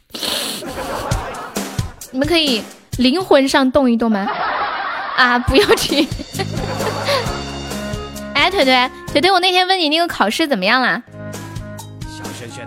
[2.11, 2.62] 你们可以
[2.99, 4.27] 灵魂上动一动吗？
[5.16, 6.07] 啊，不要去。
[8.35, 11.03] 哎，腿腿腿腿，我那天问你那个考试怎么样了？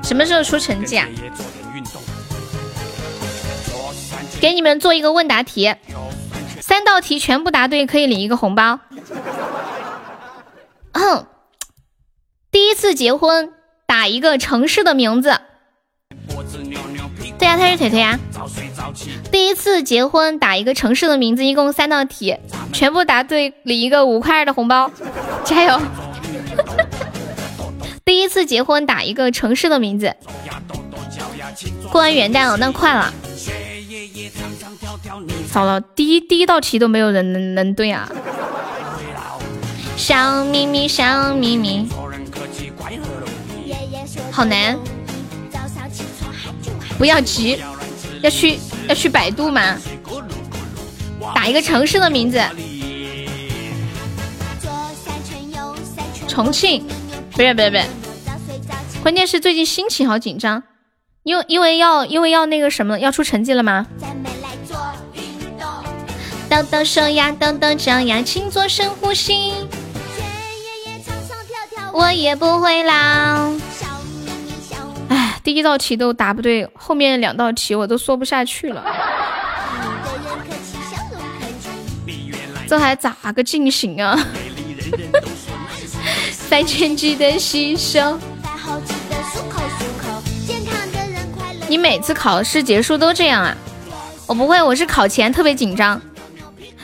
[0.02, 1.08] 什么时候出成绩啊？
[4.42, 5.74] 给你们做一个问答题，
[6.70, 8.80] 三道题全部答对可以领一个红包。
[10.94, 11.26] 哼，
[12.52, 13.52] 第一次结婚
[13.88, 15.42] 打一个城市的名字。
[17.40, 18.20] 对呀，他是腿腿呀。
[19.32, 22.38] 第一次结婚打一个城市的名字，一共三道题，
[22.72, 24.92] 全部答对领一个五块二的红包，
[25.44, 25.82] 加油！
[28.06, 30.16] 第一次结婚打一个城市的名字，
[31.92, 33.14] 过完元旦了，那快了。
[35.52, 38.10] 糟了，第一第一道题都没有人能能对啊！
[39.98, 41.88] 小咪咪，小咪咪，
[44.32, 44.78] 好难。
[46.98, 47.60] 不要急，
[48.22, 49.78] 要去要去百度吗？
[51.34, 52.42] 打一个城市的名字，
[56.28, 56.86] 重庆，
[57.32, 57.84] 不是不是不是，
[59.02, 60.62] 关键是最近心情好紧张，
[61.24, 63.86] 因为因为要因为要那个什么要出成绩了吗？
[66.50, 69.54] 抖抖手呀，抖抖脚呀，请做深呼吸。
[71.94, 72.94] 我也不会老。
[75.10, 78.84] 哎，第一道题都答不对，后面两道题我都说不下去了。
[82.68, 84.18] 这还咋个进行啊？
[86.32, 88.18] 三千级的吸收。
[91.70, 93.56] 你每次考试结束都这样啊？
[94.26, 96.02] 我不会，我是考前特别紧张。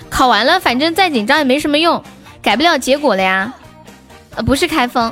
[0.10, 2.02] 考完了，反正再紧张也没什么用，
[2.40, 3.52] 改不了结果了呀。
[4.36, 5.12] 呃，不是开封。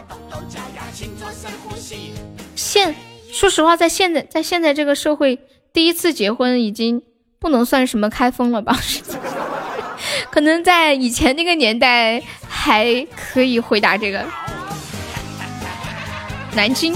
[2.56, 2.94] 现
[3.32, 5.40] 说实话，在现在在现在这个社会，
[5.74, 7.02] 第一次结婚已经
[7.40, 8.78] 不能算什么开封了吧？
[10.30, 14.24] 可能在以前那个年代还可以回答这个。
[16.54, 16.96] 南京，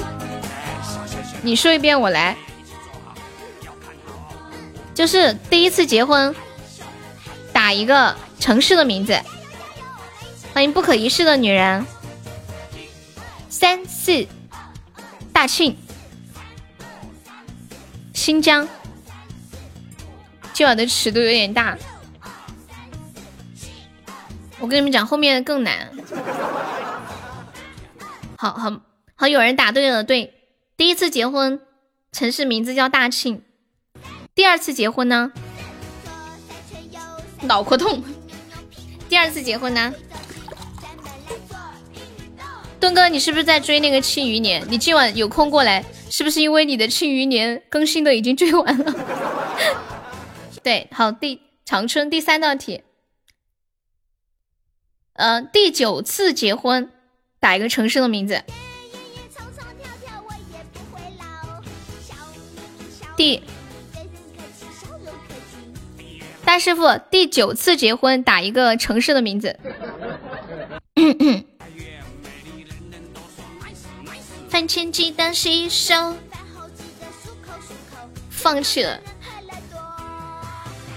[1.41, 2.38] 你说一遍，我来。
[4.98, 6.34] 就是第一次结婚。
[7.53, 9.15] 打一个城市的名字，
[10.53, 11.86] 欢迎不可一世的女人。
[13.48, 14.26] 三四，
[15.32, 15.78] 大庆，
[18.11, 18.68] 新疆。
[20.52, 21.78] 今晚的尺度有点大，
[24.60, 25.91] 我跟你们讲，后面更难。
[28.36, 28.82] 好好
[29.15, 30.34] 好，有人答对了，对，
[30.76, 31.60] 第一次结婚，
[32.11, 33.44] 城市名字叫大庆。
[34.38, 35.31] 第二次结婚呢？
[37.41, 38.03] 脑壳痛。
[39.09, 39.91] 第二次结婚呢？
[42.80, 44.61] 东哥，你是不是在追那个《庆余年》？
[44.69, 48.93] 你今晚有空过来，是不是因为你的《庆余年》更新的已经追完了？
[50.61, 52.84] 对，好，第长春第三道题，
[55.14, 56.91] 呃，第九次结婚，
[57.39, 58.43] 打一个城市的名字。
[63.15, 63.41] 第。
[66.48, 69.60] 大师傅，第九次结婚打一个城市的名字。
[74.48, 76.15] 三千记得洗手。
[78.30, 78.98] 放弃了。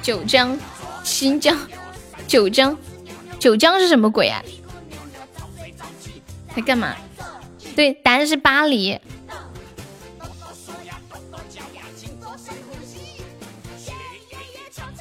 [0.01, 0.57] 九江，
[1.03, 1.59] 新疆，
[2.29, 2.79] 九江，
[3.41, 4.41] 九江是什么鬼啊？
[6.55, 6.95] 在干嘛？
[7.75, 9.01] 对，答案是巴黎。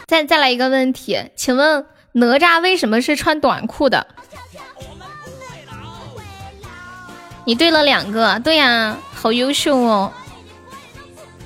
[0.09, 4.07] 再再来一个问题，请问哪吒为什么是穿短裤的？
[7.45, 10.11] 你对了两个，对呀，好优秀哦，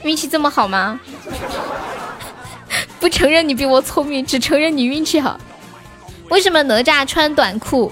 [0.03, 0.97] 运气这么好吗？
[3.01, 5.37] 不承认你比我聪明，只承认你运气好。
[6.29, 7.91] 为什么哪吒穿短裤？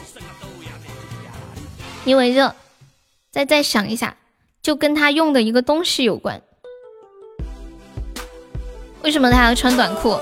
[2.05, 2.55] 因为热。
[3.29, 4.15] 再再想一下，
[4.61, 6.41] 就跟他用的一个东西有关。
[9.01, 10.17] 为什么他要穿短裤？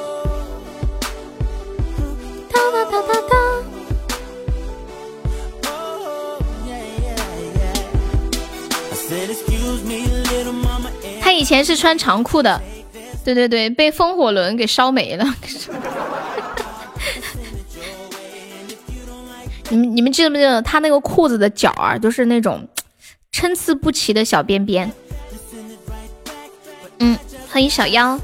[11.39, 12.61] 以前是穿长裤的，
[13.23, 15.23] 对对对，被风火轮给烧没了。
[19.69, 22.67] 你们你们记得不记得他那个裤子的角啊，都是那种
[23.31, 24.91] 参差不齐的小边边。
[26.99, 27.17] 嗯，
[27.49, 28.19] 欢迎小妖。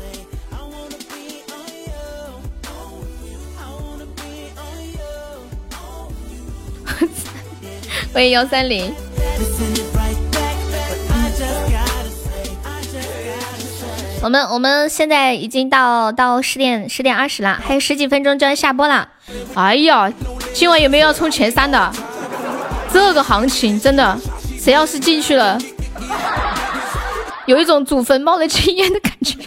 [8.11, 8.93] 欢迎幺三零。
[14.25, 19.07] 我们我们现在已经到到十点十点二十了，还有十几分钟就要下播了。
[19.53, 20.11] 哎呀，
[20.51, 21.93] 今晚有没有要冲前三的？
[22.91, 24.17] 这个行情真的，
[24.59, 25.59] 谁要是进去了，
[27.45, 29.37] 有一种祖坟冒了青烟的感觉。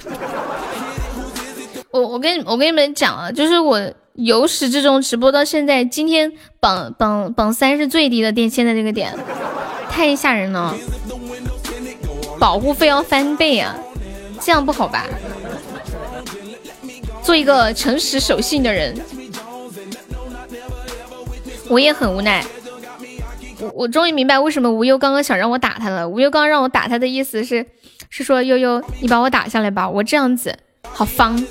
[1.90, 3.80] 我我跟我跟你们讲啊，就是我
[4.14, 9.12] 由始至终直播到现在，今天榜榜榜三是最低的点，现在这个点
[9.90, 10.72] 太吓人了，
[12.38, 13.74] 保护费要翻倍啊，
[14.48, 15.04] 这样不好吧？
[17.22, 18.98] 做一个诚实守信的人，
[21.68, 22.42] 我也很无奈。
[23.60, 26.08] 我我终于明白为什么无忧刚刚想让我打他了。
[26.08, 27.66] 无忧刚刚让我打他的意思是，
[28.08, 31.44] 是说悠悠你把我打下来吧，我这样子好方。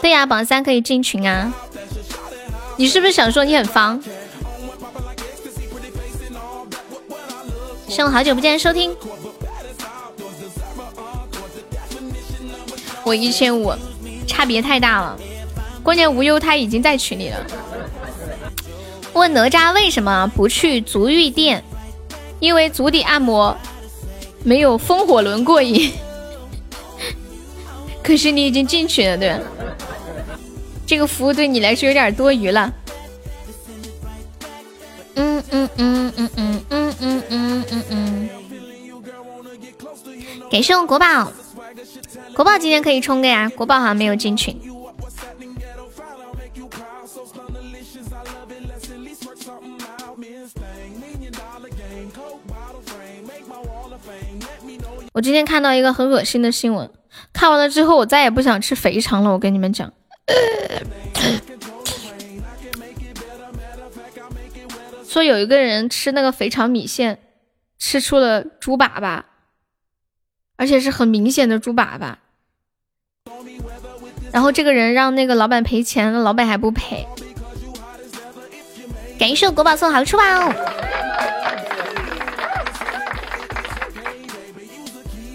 [0.00, 1.52] 对呀，榜三可以进群啊。
[2.76, 4.00] 你是不是想说你很方？
[7.88, 8.96] 生好久不见，收听。
[13.10, 13.74] 我一千五，
[14.24, 15.18] 差别太大了。
[15.82, 17.44] 关键无忧他已经在群里了。
[19.14, 21.64] 问哪吒为什么不去足浴店？
[22.38, 23.56] 因为足底按摩
[24.44, 25.92] 没有风火轮过瘾。
[28.00, 29.36] 可是你已经进去了，对？
[30.86, 32.72] 这个服务对你来说有点多余了。
[35.16, 38.28] 嗯嗯嗯嗯嗯嗯嗯嗯嗯嗯。
[40.48, 41.32] 感谢我国宝，
[42.34, 43.48] 国宝今天可以冲个呀！
[43.56, 44.58] 国宝好像没有进群。
[55.12, 56.88] 我今天看到一个很恶心的新闻，
[57.32, 59.30] 看完了之后我再也不想吃肥肠了。
[59.32, 59.92] 我跟你们讲，
[65.06, 67.18] 说有一个人吃那个肥肠米线，
[67.78, 69.22] 吃出了猪粑粑，
[70.60, 72.14] 而且是很明显的猪粑粑。
[74.30, 77.06] 然后这个人让那个老板赔钱，老板还不赔。
[79.18, 80.22] 感谢国宝送好吃包。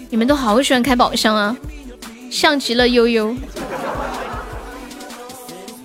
[0.08, 1.56] 你们都好喜欢开宝箱啊，
[2.30, 3.34] 像极了悠悠。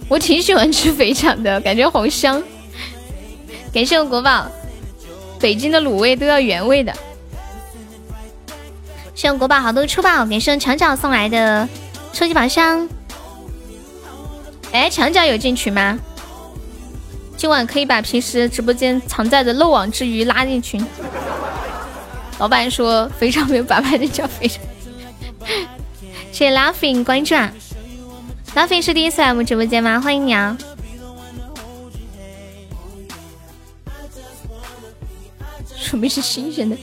[0.08, 2.44] 我挺喜欢吃肥肠的，感觉好香。
[3.74, 4.48] 感谢我国宝，
[5.40, 6.94] 北京的卤味都要原味的。
[9.14, 11.68] 谢我国宝好多出宝，感谢墙角送来的
[12.12, 12.88] 超级宝箱。
[14.72, 16.00] 哎，墙角有进群吗？
[17.38, 20.84] 今晚可以把平时直播间藏在的漏网之鱼拉进群。
[22.40, 24.64] 老板说肥肠没有粑粑的叫肥肠，
[26.32, 27.52] 谢谢 Laughing 关注啊
[28.56, 30.00] ，Laughing 是第一次来我们直播间吗？
[30.00, 30.58] 欢迎你啊！
[35.78, 36.78] 说明是新鲜的，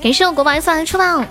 [0.00, 1.24] 感谢我国宝送来的出宝，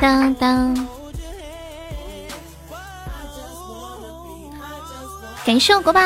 [0.00, 0.88] 当当，
[5.44, 6.00] 感谢我国宝。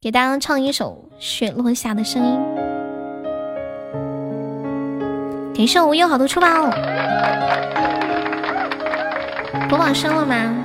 [0.00, 2.38] 给大家唱一首《雪落下的声音》。
[5.56, 6.70] 感谢我有好多出宝，
[9.68, 10.64] 国宝升了吗？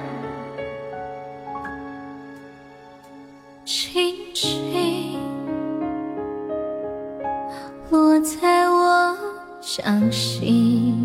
[3.66, 5.20] 轻轻
[7.90, 9.18] 落在我
[9.60, 11.04] 掌心，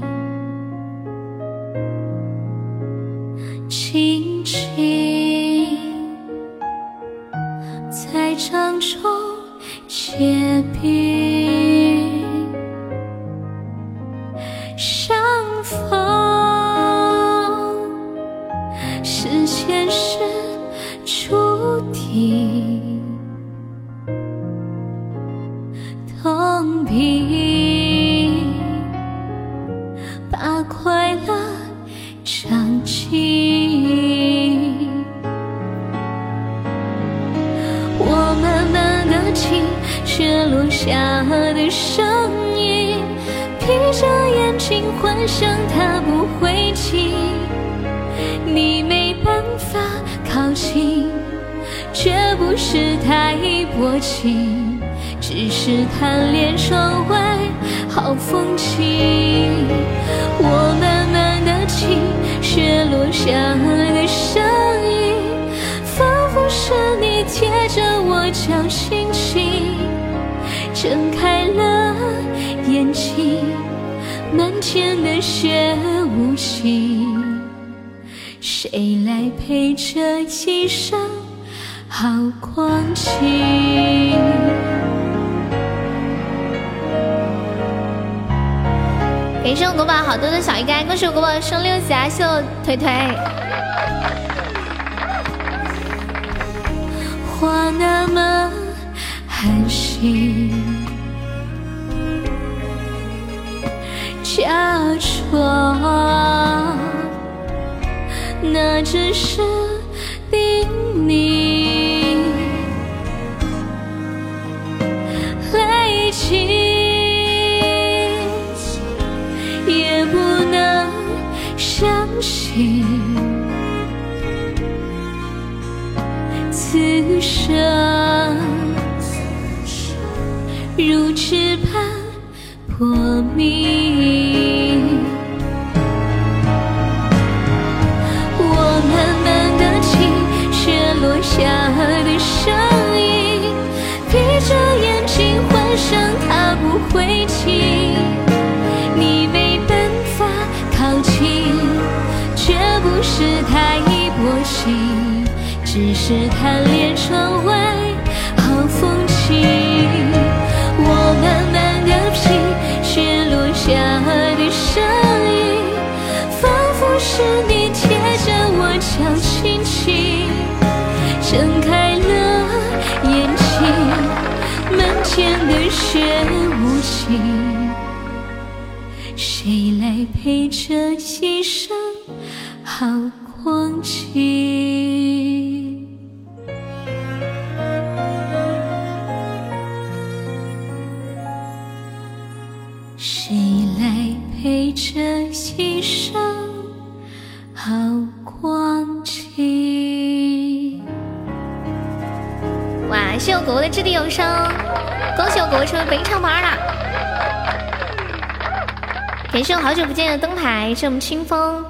[210.71, 211.65] 感，谢我们清风。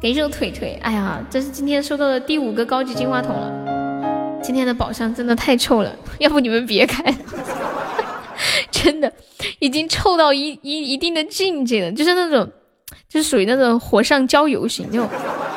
[0.00, 4.40] 感谢我腿腿，哎呀，这是今天收到的第五个高级金话筒了。
[4.42, 7.14] 今天的宝箱真的太臭了， 要不你们别开，
[8.72, 9.12] 真的
[9.58, 12.50] 已经臭到一一一定的境界了，就是那种，
[13.06, 15.06] 就是属于那种火上浇油型，就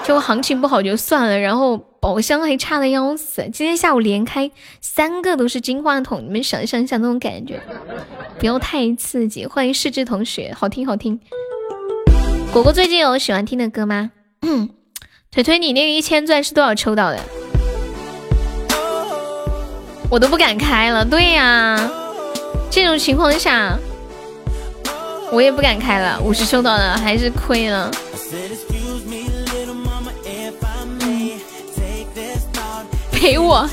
[0.04, 3.48] 就行情不好就算了，然后宝箱还差的要死。
[3.54, 4.52] 今天下午连开
[4.82, 7.62] 三个都是金话筒，你们想象一下那种感觉，
[8.38, 9.46] 不要太刺激。
[9.46, 11.18] 欢迎世志同学，好听好听。
[12.52, 14.12] 果果最近有喜欢听的歌吗？
[14.42, 14.70] 嗯，
[15.32, 17.18] 腿腿，你那个一千钻是多少抽到的？
[20.10, 21.06] 我都不敢开了。
[21.06, 21.90] 对呀，
[22.70, 23.80] 这种情况下，
[25.32, 26.20] 我也不敢开了。
[26.22, 27.90] 五十抽到的还是亏了。
[33.14, 33.66] 陪我，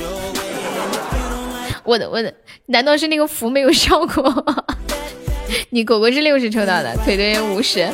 [1.82, 2.32] 我的我的，
[2.66, 4.44] 难道是那个符没有效果？
[5.70, 7.88] 你果果是六十抽到的，腿腿五十。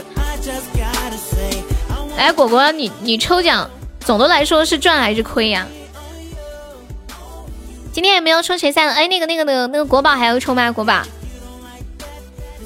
[2.17, 3.69] 哎，果果，你你抽奖
[4.01, 5.67] 总的来说是赚还是亏呀？
[7.93, 8.89] 今天有没有抽前三？
[8.95, 10.71] 哎，那个那个那个那个国宝还要抽吗？
[10.71, 11.03] 国宝，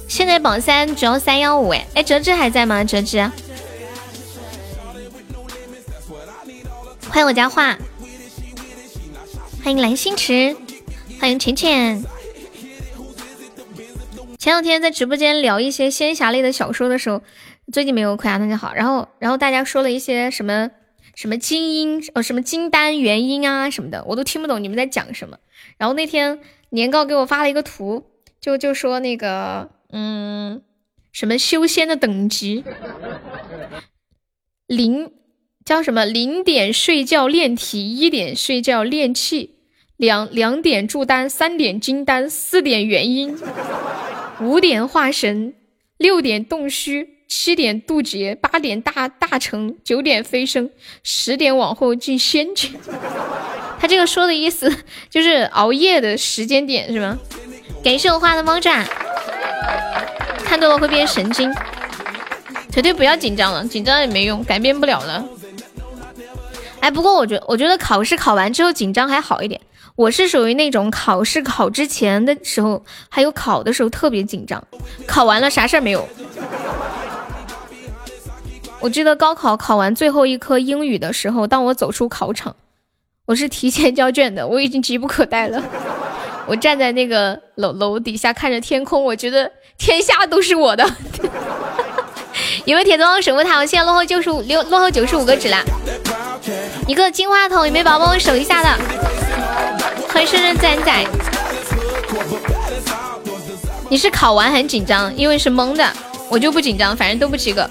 [0.07, 2.85] 现在榜三只要三幺五哎哎，哲志还在吗？
[2.85, 3.19] 哲志，
[7.09, 7.77] 欢迎我家画，
[9.65, 10.55] 欢迎蓝星驰，
[11.19, 12.05] 欢迎浅浅。
[14.39, 17.23] 前两天在直播间聊一些仙侠类的小说的时候。
[17.71, 18.73] 最近没有亏啊，那就好。
[18.75, 20.71] 然后，然后大家说了一些什么
[21.15, 25.39] 什么金音呃，什么金丹元音啊什么的，我都听不懂你们在讲什么。
[25.77, 26.41] 然后那天
[26.71, 28.05] 年糕给我发了一个图，
[28.41, 30.63] 就就说那个嗯，
[31.13, 32.65] 什么修仙的等级，
[34.67, 35.13] 零
[35.65, 39.57] 叫什么零点睡觉练体，一点睡觉练气，
[39.99, 43.39] 两两点助丹，三点金丹，四点元音，
[44.41, 45.53] 五点化神，
[45.99, 47.18] 六点洞虚。
[47.29, 50.71] 七点渡劫，八点大大成，九点飞升，
[51.05, 52.75] 十点往后进仙境。
[53.79, 54.75] 他这个说的意思
[55.09, 57.17] 就是熬夜的时间点是吗？
[57.85, 58.85] 感谢我画的猫爪，
[60.43, 61.55] 看多了会变神经。
[62.73, 65.25] 腿腿不要紧张了，紧张也没用，改变不了了。
[66.81, 69.61] 哎，不过我觉我觉得考试考完之后紧张还好一点。
[69.97, 74.63] 我是属于那种考试考之前的时候，还有考的时候特别紧张，
[75.07, 76.09] 考完了啥事儿没有。
[78.81, 82.55] 我记得高考考完最后一科英语的时候，当我走出考场，
[83.27, 85.63] 我是提前交卷的，我已经急不可待了。
[86.47, 90.85] 我站在那个楼楼底下看着天空，我觉得天下都是我的。
[92.65, 93.59] 有没有铁子帮我守护塔？
[93.59, 95.63] 我现在落后九十五六，落后九十五个纸啦。
[96.87, 98.69] 一个金话筒，有没有宝宝帮我守一下的？
[100.09, 101.07] 欢迎深深仔仔。
[103.91, 105.93] 你是考完很紧张，因为是蒙的，
[106.31, 107.69] 我就不紧张，反正都不及格。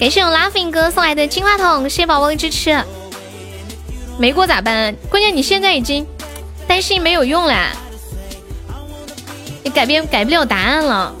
[0.00, 2.82] 感谢我 Laughing 哥送来的金话筒，谢谢宝宝的支持。
[4.18, 4.94] 没过咋办？
[5.10, 6.06] 关键你现在已经
[6.66, 7.66] 担心没有用啦，
[9.62, 11.14] 你改变改不了答案了。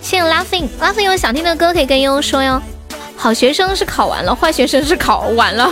[0.00, 2.62] 谢谢 Laughing，Laughing 有想听的歌可以跟悠悠说哟。
[3.18, 5.70] 好学生是考完了，坏学生是考完了。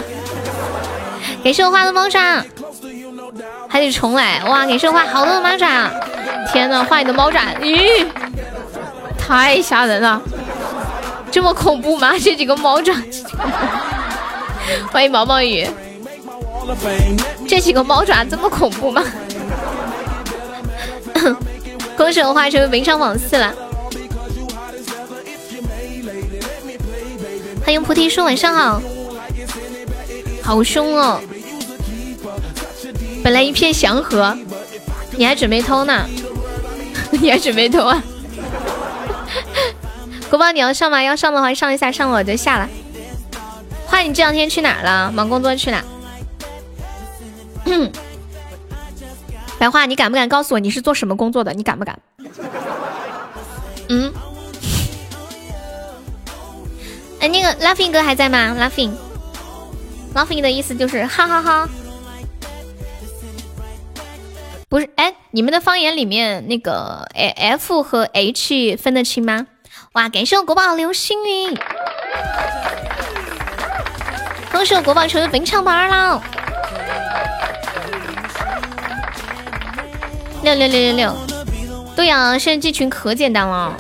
[1.43, 2.45] 感谢我花的猫爪，
[3.67, 4.67] 还得重来哇！
[4.67, 5.91] 感谢我花好多的猫爪，
[6.53, 8.07] 天呐，画你的猫爪，咦，
[9.29, 10.23] 太吓人了，
[11.31, 12.15] 这么恐怖吗？
[12.19, 12.95] 这几个猫爪，
[14.91, 15.69] 欢迎毛毛雨，
[17.47, 19.05] 这几个猫爪这么恐怖吗？
[21.95, 23.53] 恭喜我花成为名场榜四了。
[27.63, 28.81] 欢迎菩提树，晚上好。
[30.43, 31.21] 好凶哦！
[33.23, 34.35] 本来一片祥和，
[35.19, 36.07] 你还准备偷呢？
[37.13, 38.03] 你还准备偷啊？
[40.31, 41.03] 国宝你要上吗？
[41.03, 42.69] 要上的话上一下，上了我就下了。
[43.87, 45.11] 花，你这两天去哪了？
[45.11, 45.83] 忙工作去哪？
[49.59, 51.53] 白话，你敢不敢告诉我你是做什么工作的？
[51.55, 51.99] 你敢不敢？
[53.89, 54.13] 嗯。
[57.21, 61.69] 哎，那个 Laughing 哥还在吗？Laughing，Laughing 的意思就是哈哈哈。
[64.69, 69.47] 不是，哎，你们的方言里面那个 F 和 H 分得清吗？
[69.99, 71.59] 哇，感谢我国宝流星雨，
[74.53, 76.23] 恭喜我国宝成为本场榜二了。
[80.45, 81.17] 六六六六六，
[81.97, 83.77] 对呀，现在这群可简单了。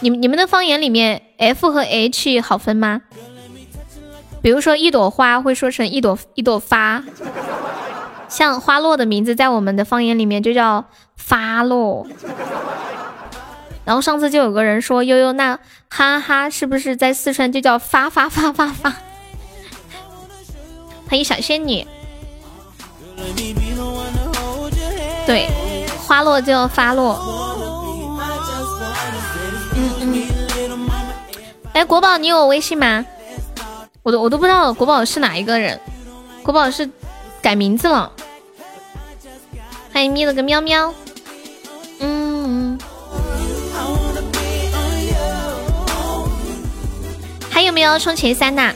[0.00, 3.02] 你们你们的方言里面 F 和 H 好分吗？
[4.42, 7.04] 比如说一朵花会说成一朵一朵发，
[8.28, 12.04] 像花落的名字在我们的方言里面就叫发落。
[13.86, 18.90] 然后上次就有个人说悠悠那哈哈是不是在四川就叫发发发发发？
[21.08, 21.86] 欢迎小仙女。
[25.24, 25.48] 对，
[26.04, 27.16] 花落就要发落。
[31.72, 33.06] 哎，国宝，你有微信吗？
[34.02, 35.80] 我都我都不知道国宝是哪一个人。
[36.42, 36.90] 国宝是
[37.40, 38.10] 改名字了。
[39.92, 40.92] 欢迎咪了个喵喵。
[42.00, 42.76] 嗯。
[47.56, 48.74] 还有没有冲前三的？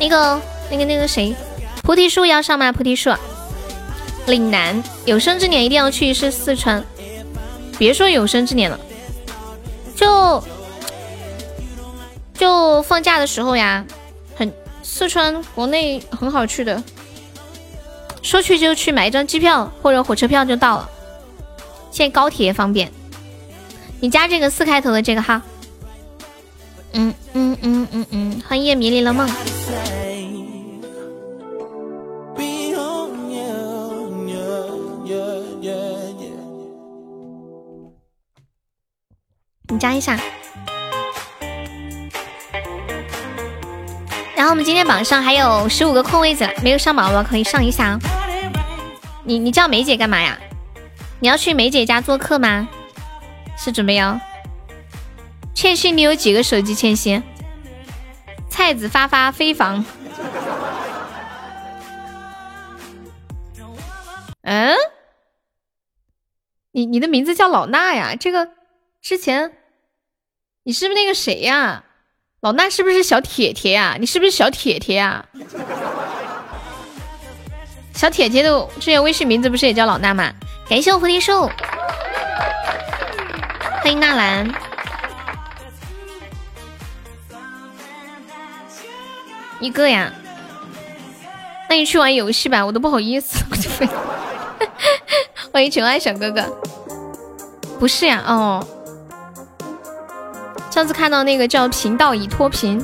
[0.00, 1.32] 那个那个那个谁？
[1.80, 2.72] 菩提树要上吗？
[2.72, 3.08] 菩提树。
[4.26, 6.84] 岭南有生之年一定要去是四川。
[7.78, 8.80] 别说有生之年了，
[9.94, 10.42] 就。
[12.34, 13.86] 就放假的时候呀，
[14.34, 14.52] 很
[14.82, 16.82] 四川国内很好去的，
[18.22, 20.90] 说去就去，买一张机票或者火车票就到了。
[21.92, 22.90] 现在高铁也方便，
[24.00, 25.40] 你加这个四开头的这个号。
[26.92, 29.28] 嗯嗯嗯嗯嗯，欢迎夜迷离了梦。
[39.68, 40.18] 你加一下。
[44.34, 47.98] 然后我们今天榜上还有十五个空位子，没有上榜的可以上一下。
[49.22, 50.36] 你你叫梅姐干嘛呀？
[51.20, 52.68] 你要去梅姐家做客吗？
[53.56, 54.18] 是准备要？
[55.54, 56.74] 倩欣，你有几个手机？
[56.74, 57.22] 倩欣，
[58.48, 59.84] 菜子发发飞房。
[64.42, 64.74] 嗯？
[66.72, 68.14] 你你的名字叫老衲呀？
[68.18, 68.48] 这个
[69.02, 69.52] 之前
[70.62, 71.84] 你是不是那个谁呀？
[72.40, 73.96] 老衲是不是小铁铁呀？
[74.00, 75.26] 你是不是小铁铁呀？
[77.92, 80.32] 小铁铁的之前微信名字不是也叫老衲吗？
[80.68, 81.50] 感谢我菩提树，
[83.82, 84.48] 欢迎纳兰，
[89.60, 90.10] 一个呀？
[91.68, 93.44] 那你去玩游戏吧，我都不好意思。
[95.52, 96.44] 欢迎穷爱小哥哥，
[97.78, 98.22] 不是呀？
[98.26, 98.66] 哦。
[100.70, 102.82] 上次看到那个叫频道已脱贫，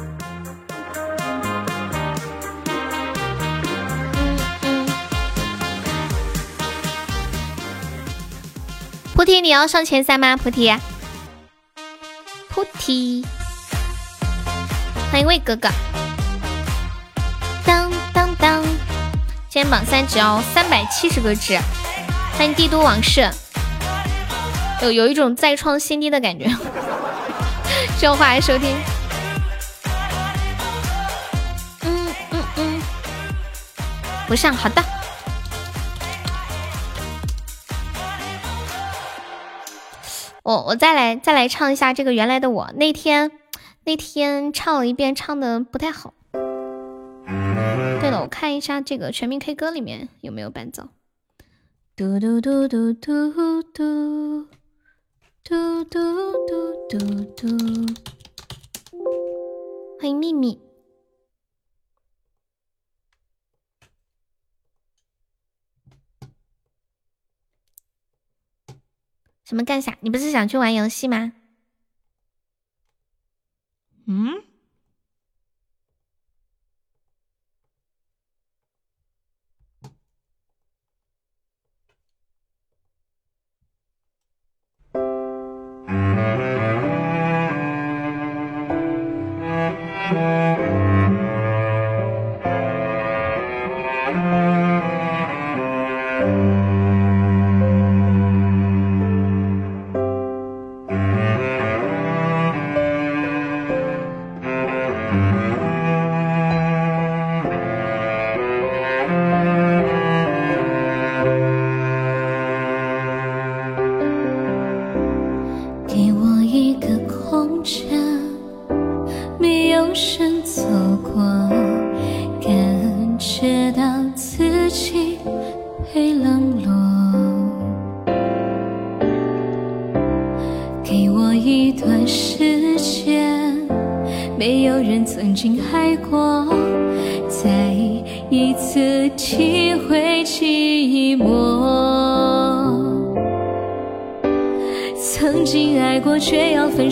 [9.15, 10.37] 菩提你要上前三吗？
[10.37, 10.75] 菩提，
[12.49, 13.25] 菩提，
[15.11, 15.69] 欢迎魏哥哥，
[18.39, 18.63] 当，
[19.49, 21.59] 今天榜三只要三百七十个值，
[22.37, 23.31] 欢迎帝都往事，
[24.83, 26.47] 有有一种再创新低的感觉。
[27.99, 28.77] 这话来收听，
[31.83, 32.83] 嗯嗯嗯，
[34.29, 34.83] 不上好的。
[40.43, 43.33] 我我再来再来唱一下这个原来的我，那天
[43.85, 46.13] 那天唱了一遍，唱的不太好。
[48.27, 50.89] 我看一下这个全民 K 歌里面有没有伴奏。
[51.95, 53.63] 嘟嘟嘟嘟嘟嘟
[55.45, 56.99] 嘟嘟嘟嘟
[57.37, 57.47] 嘟。
[60.01, 60.61] 欢迎秘密。
[69.45, 69.97] 什么干啥？
[70.01, 71.33] 你不是想去玩游戏吗？
[74.07, 74.43] 嗯？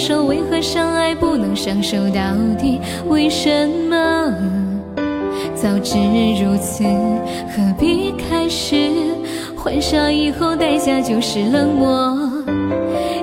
[0.07, 2.21] 手，为何相爱不能相守到
[2.61, 2.79] 底？
[3.09, 4.31] 为什么？
[5.55, 5.97] 早知
[6.43, 6.85] 如此，
[7.49, 8.91] 何必开始？
[9.57, 12.19] 欢笑以后，代价就是冷漠。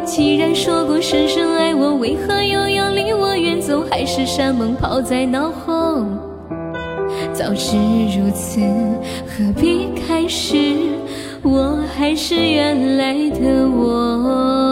[0.03, 3.83] 既然说过深深爱我，为何又要离我远走？
[3.91, 6.03] 海誓山盟抛在脑后。
[7.31, 7.77] 早知
[8.17, 8.59] 如此，
[9.27, 10.57] 何必开始？
[11.43, 14.70] 我还是原来的我。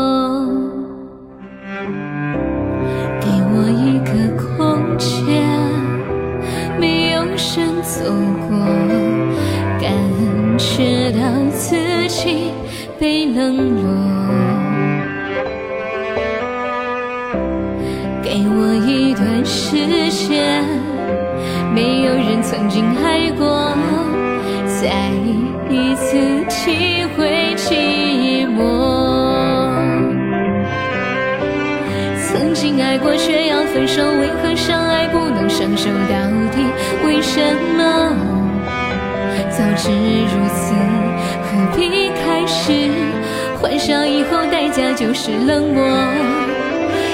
[45.29, 45.83] 是冷漠。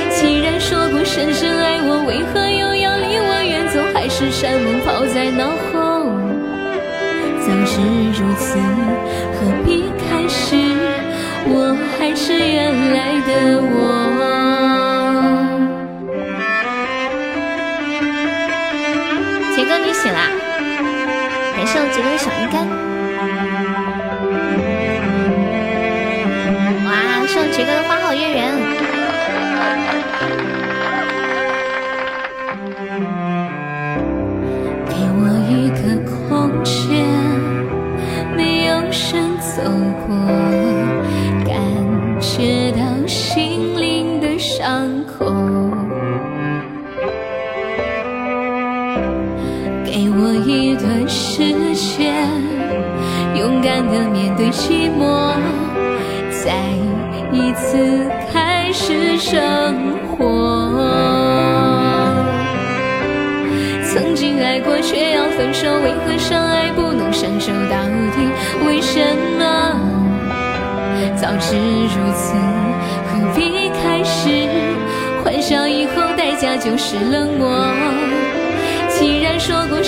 [0.09, 3.81] 既然说过深深爱我，为何又要离我远走？
[3.93, 6.07] 海誓山盟抛在脑后。
[7.41, 7.81] 早知
[8.15, 8.57] 如此，
[9.35, 10.55] 何必开始？
[11.47, 13.73] 我还是原来的我。
[19.55, 20.31] 杰哥，你醒啦？
[21.55, 22.74] 感谢杰哥的小鱼干。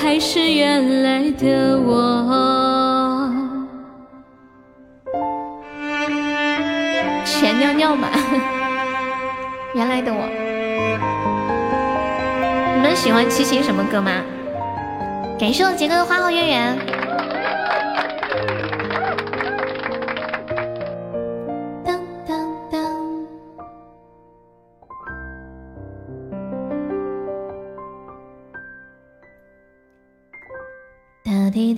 [0.00, 3.32] 还是原来的我。
[7.24, 8.08] 前尿尿嘛
[9.74, 10.20] 原来的我。
[12.76, 14.22] 你们喜欢齐秦什么歌吗？
[15.36, 16.97] 感谢我杰哥的花好月圆。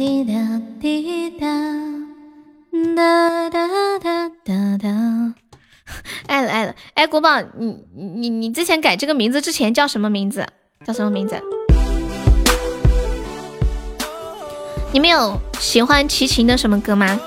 [0.01, 0.33] 滴答
[0.81, 1.47] 滴答，
[2.97, 3.69] 哒哒
[3.99, 5.35] 哒哒哒。
[6.27, 7.29] 爱了爱了，哎，国宝，
[7.59, 10.47] 你你你之前改这个名字之前叫什么名字？
[10.87, 11.39] 叫什么名字？
[14.91, 17.21] 你们有喜欢齐秦的什么歌吗？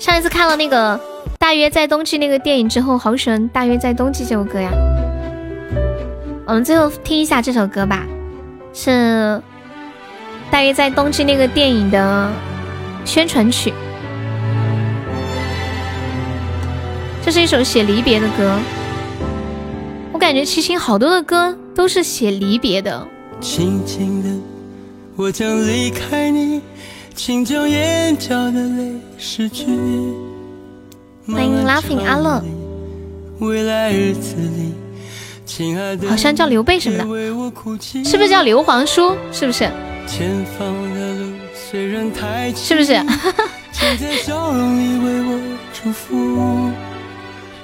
[0.00, 0.98] 上一次看了那个
[1.38, 4.72] 《大约在冬季》那个电影之后，好喜欢《大约在冬季》这首歌呀。
[6.44, 8.04] 我们最后听一下这首歌吧，
[8.72, 8.90] 是
[10.54, 12.32] 《大约在冬季》那个电影的
[13.04, 13.74] 宣传曲。
[17.20, 18.56] 这是一首写离别的歌，
[20.12, 23.04] 我感觉齐秦好多的歌都是写离别的。
[23.40, 24.28] 轻轻的，
[25.16, 26.62] 我将离开你，
[27.16, 29.66] 请将眼角的泪拭去。
[31.26, 32.40] 欢迎 Laughing 阿乐。
[33.40, 34.72] 未来日子里，
[35.44, 39.16] 亲爱的，好像叫刘备什么的，是不是叫刘皇叔？
[39.32, 39.68] 是不是？
[40.06, 42.94] 前方的路虽然太是不是？
[43.72, 45.40] 请在笑容里为我
[45.72, 46.70] 祝福。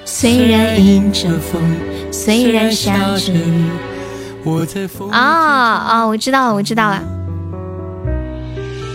[0.03, 1.61] 虽然迎着风，
[2.11, 3.69] 虽然下着雨，
[4.43, 6.05] 我在风啊啊！
[6.05, 7.01] 我知道了，我知道了。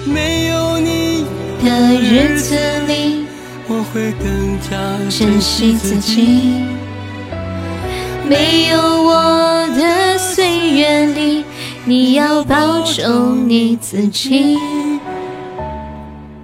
[0.05, 1.25] 没有你
[1.65, 2.55] 的日子
[2.87, 3.25] 里，
[3.67, 4.77] 我会更加
[5.09, 6.65] 珍惜自己。
[8.29, 11.45] 没有我的岁月里，
[11.89, 14.59] 你要保重你自己。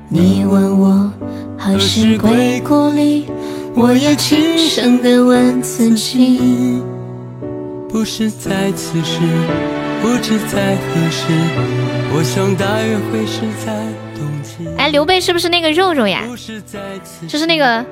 [0.09, 1.13] 你问我
[1.59, 3.27] 何时归故里？
[3.75, 6.81] 我也轻声地问自己，
[7.89, 9.19] 不是在此时，
[10.01, 11.27] 不知在何时。
[12.15, 14.69] 我想大约会是在冬季。
[14.79, 16.23] 哎，刘备是不是那个肉肉呀？
[17.27, 17.85] 就是那个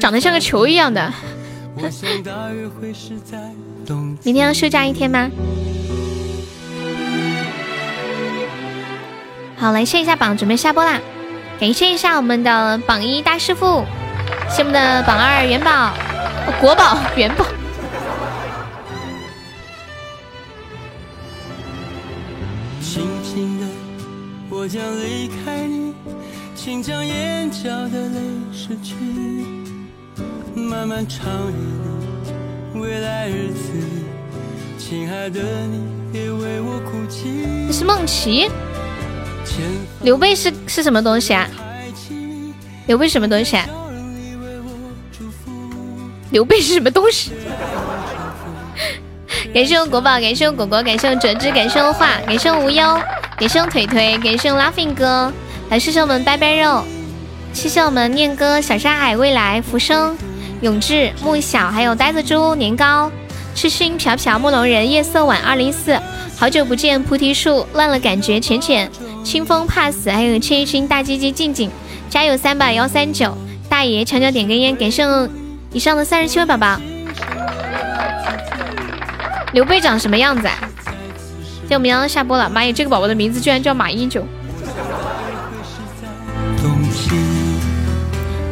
[0.00, 1.12] 长得像个球一样的。
[4.24, 5.30] 明天要休假一天吗？
[9.62, 11.00] 好，来谢一下榜，准备下播啦！
[11.60, 13.84] 感谢一下我们的榜一大师傅。
[14.50, 15.92] 谢我们的榜二元宝，
[16.60, 17.46] 国宝元宝。
[22.80, 23.66] 轻轻的，
[24.50, 25.94] 我将离开你，
[26.56, 28.18] 请将眼角的泪
[28.52, 28.96] 拭去。
[30.56, 31.52] 漫漫长夜
[32.74, 34.06] 里，未来日子里，
[34.76, 35.40] 亲爱的
[35.70, 35.80] 你
[36.12, 37.46] 别为我哭泣。
[37.68, 38.50] 这是梦琪。
[40.02, 41.48] 刘备是是什么东西啊？
[42.86, 43.66] 刘备什么东西啊？
[46.30, 47.30] 刘备是什么东西？
[49.52, 53.00] 感谢我国宝，感谢我果果，感谢我哲之，感谢我画，感谢我无忧，
[53.36, 55.32] 感谢我腿腿，感谢我 laughing 哥，
[55.68, 56.82] 来谢谢我们拜拜肉，
[57.52, 60.16] 谢谢我们念哥，小沙海，未来，浮生，
[60.62, 63.10] 永志，木小，还有呆子猪，年糕，
[63.54, 65.98] 痴心，飘飘，木龙人，夜色晚，二零四，
[66.36, 68.90] 好久不见，菩提树，乱了感觉，浅浅，
[69.22, 71.70] 清风怕死，还有千心大鸡鸡，静静，
[72.10, 73.36] 加油三百幺三九，
[73.68, 75.04] 大爷，悄悄点根烟，感谢。
[75.72, 76.78] 以上的三十七位宝宝，
[79.52, 80.58] 刘备长什么样子啊？
[81.68, 84.26] 就我们要下播了，妈耶，这个宝宝的名字居然叫马英九。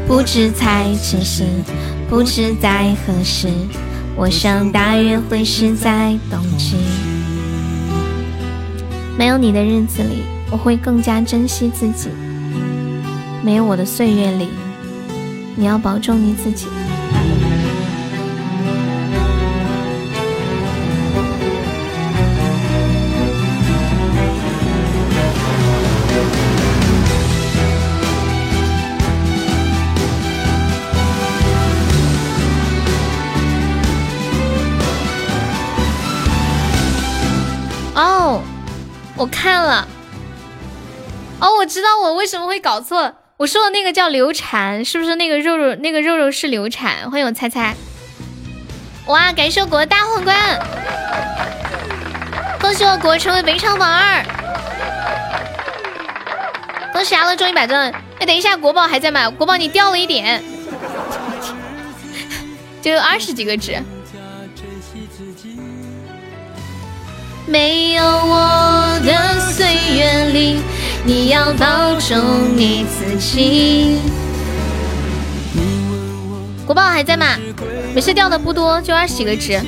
[0.06, 1.44] 不知在此时，
[2.08, 3.48] 不知在何时，
[4.16, 6.76] 我想大约会是在冬季。
[9.16, 10.22] 没有你的日子里，
[10.52, 12.10] 我会更加珍惜自己。
[13.42, 14.48] 没有我的岁月里，
[15.56, 16.66] 你要保重你自己。
[37.94, 38.40] 哦
[39.16, 39.86] 我看了，
[41.40, 43.14] 哦，我知道我为什么会搞错。
[43.38, 45.74] 我说的那个叫流产，是不是那个肉肉？
[45.76, 47.10] 那个肉肉是流产？
[47.10, 47.74] 欢迎我猜猜。
[49.06, 50.36] 哇，感谢我国大皇冠，
[52.60, 54.22] 恭喜我国成为本场榜二，
[56.92, 57.90] 恭喜阿乐中一百钻。
[58.18, 59.30] 哎，等一下，国宝还在吗？
[59.30, 60.44] 国宝你掉了一点，
[62.82, 63.82] 就有二十几个值。
[67.46, 70.60] 没有我的岁月里，
[71.04, 73.98] 你要保重你自己。
[76.66, 77.36] 国宝还在吗？
[77.94, 79.60] 没事掉的不多，就二十几个值。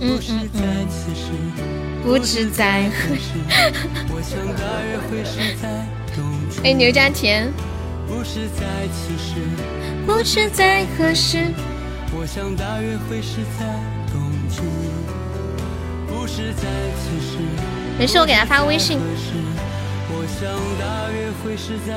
[0.00, 0.88] 嗯嗯嗯，
[2.02, 3.34] 不知在何时。
[6.64, 7.52] 哎，牛家田。
[8.08, 9.34] 不知在此时，
[10.04, 11.54] 不知在何时。
[12.12, 13.64] 我想大约会是在
[14.12, 14.62] 冬季。
[16.08, 16.64] 不是在
[16.98, 17.38] 此时。
[18.00, 18.98] 没事，我给他发个微信。
[20.08, 20.50] 我想
[20.80, 21.92] 大约会是在。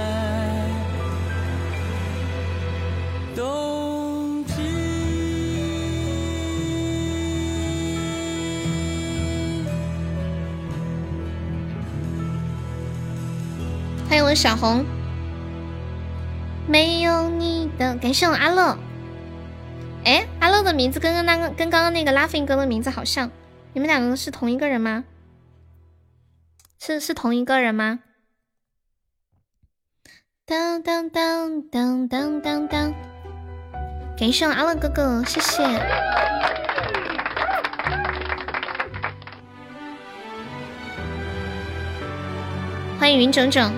[14.10, 14.84] 欢迎我小红。
[16.68, 18.78] 没有你的，感谢我阿乐。
[20.04, 23.32] 哎，阿乐的名字跟刚那个跟刚刚那个 Laughing 哥的名字好像，
[23.72, 25.06] 你们两个是同一个人吗？
[26.85, 28.01] 是是同一个人吗？
[30.45, 32.93] 当当当当当当当，
[34.18, 35.64] 感谢我阿乐哥哥，谢谢。
[42.99, 43.72] 欢迎云整整。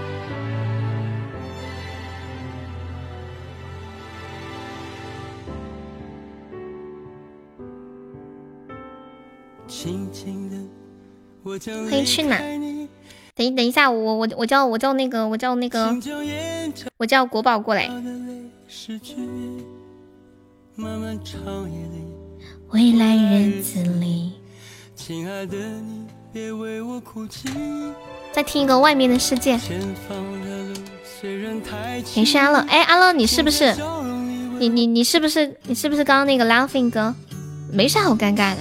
[11.88, 12.40] 欢迎去哪？
[13.36, 15.94] 等一等一下，我我我叫我叫那个我叫那个
[16.96, 17.92] 我叫国宝过来。
[22.70, 24.32] 未来日子里，
[28.32, 29.60] 再听一个外面的世界。
[32.16, 33.76] 感谢阿乐，哎，阿乐你是不是？
[34.60, 35.58] 你你你是不是？
[35.64, 37.14] 你是不是刚刚那个 Laughing 哥？
[37.70, 38.60] 没啥好尴尬的。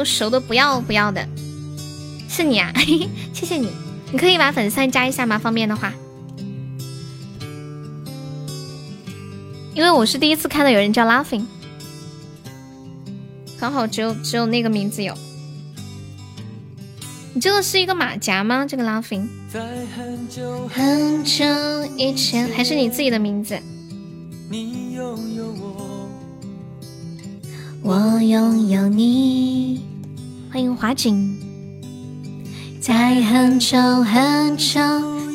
[0.00, 1.28] 都熟的不要不要的，
[2.26, 2.72] 是你啊！
[3.34, 3.68] 谢谢你，
[4.10, 5.38] 你可以把粉丝团加一下吗？
[5.38, 5.92] 方便的话，
[9.74, 11.44] 因为我是第一次看到有人叫 Laughing，
[13.58, 15.14] 刚好只有只有那个名字有。
[17.34, 18.64] 你这个是一个马甲吗？
[18.66, 21.44] 这个 Laughing，很久很久
[21.98, 23.60] 以前，还是你自己的名字？
[24.48, 25.89] 你拥有我
[27.82, 29.80] 拥有你，
[30.52, 31.38] 欢迎华锦。
[32.80, 34.80] 在很久很久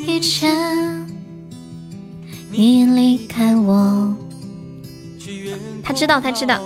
[0.05, 1.07] 以前，
[2.51, 4.15] 你离开我。
[5.84, 6.61] 他知道，他知道。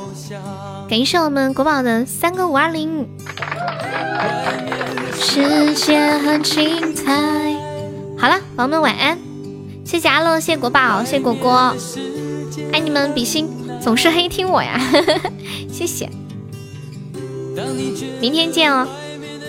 [0.90, 3.08] 感谢我们国宝的三个五二零。
[5.14, 7.14] 世界很精彩。
[8.18, 9.18] 好了，宝宝们晚安。
[9.86, 11.74] 谢谢阿乐，谢谢国宝，谢谢果果，
[12.74, 13.48] 爱你们比心。
[13.82, 14.80] 总是黑听我呀，
[15.72, 16.10] 谢谢。
[18.22, 18.88] 明天见哦，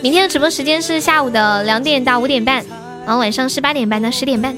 [0.03, 2.65] 明天的直播时间是下午的两点到五点半，
[3.05, 4.57] 然后晚上是八点半到十点半。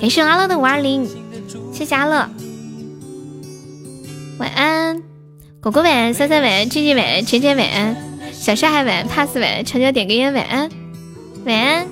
[0.00, 1.06] 感谢阿乐的五二零，
[1.72, 2.28] 谢谢阿乐。
[4.38, 5.02] 晚安，
[5.60, 7.96] 果果晚安，三三晚安，静静晚安，浅浅晚安，
[8.32, 10.70] 小沙海晚安，pass 晚安，长久点个烟晚安，
[11.44, 11.86] 晚安，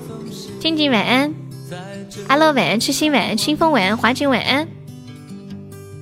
[0.59, 1.33] 静静晚安，
[2.27, 4.67] 阿乐晚安，痴心晚安，清风晚安，华锦晚安。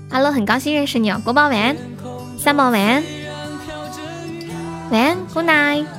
[0.09, 1.75] Hello，很高兴认识你哦，国宝晚安，
[2.37, 3.03] 三宝晚安，
[4.89, 5.96] 晚安，Good night。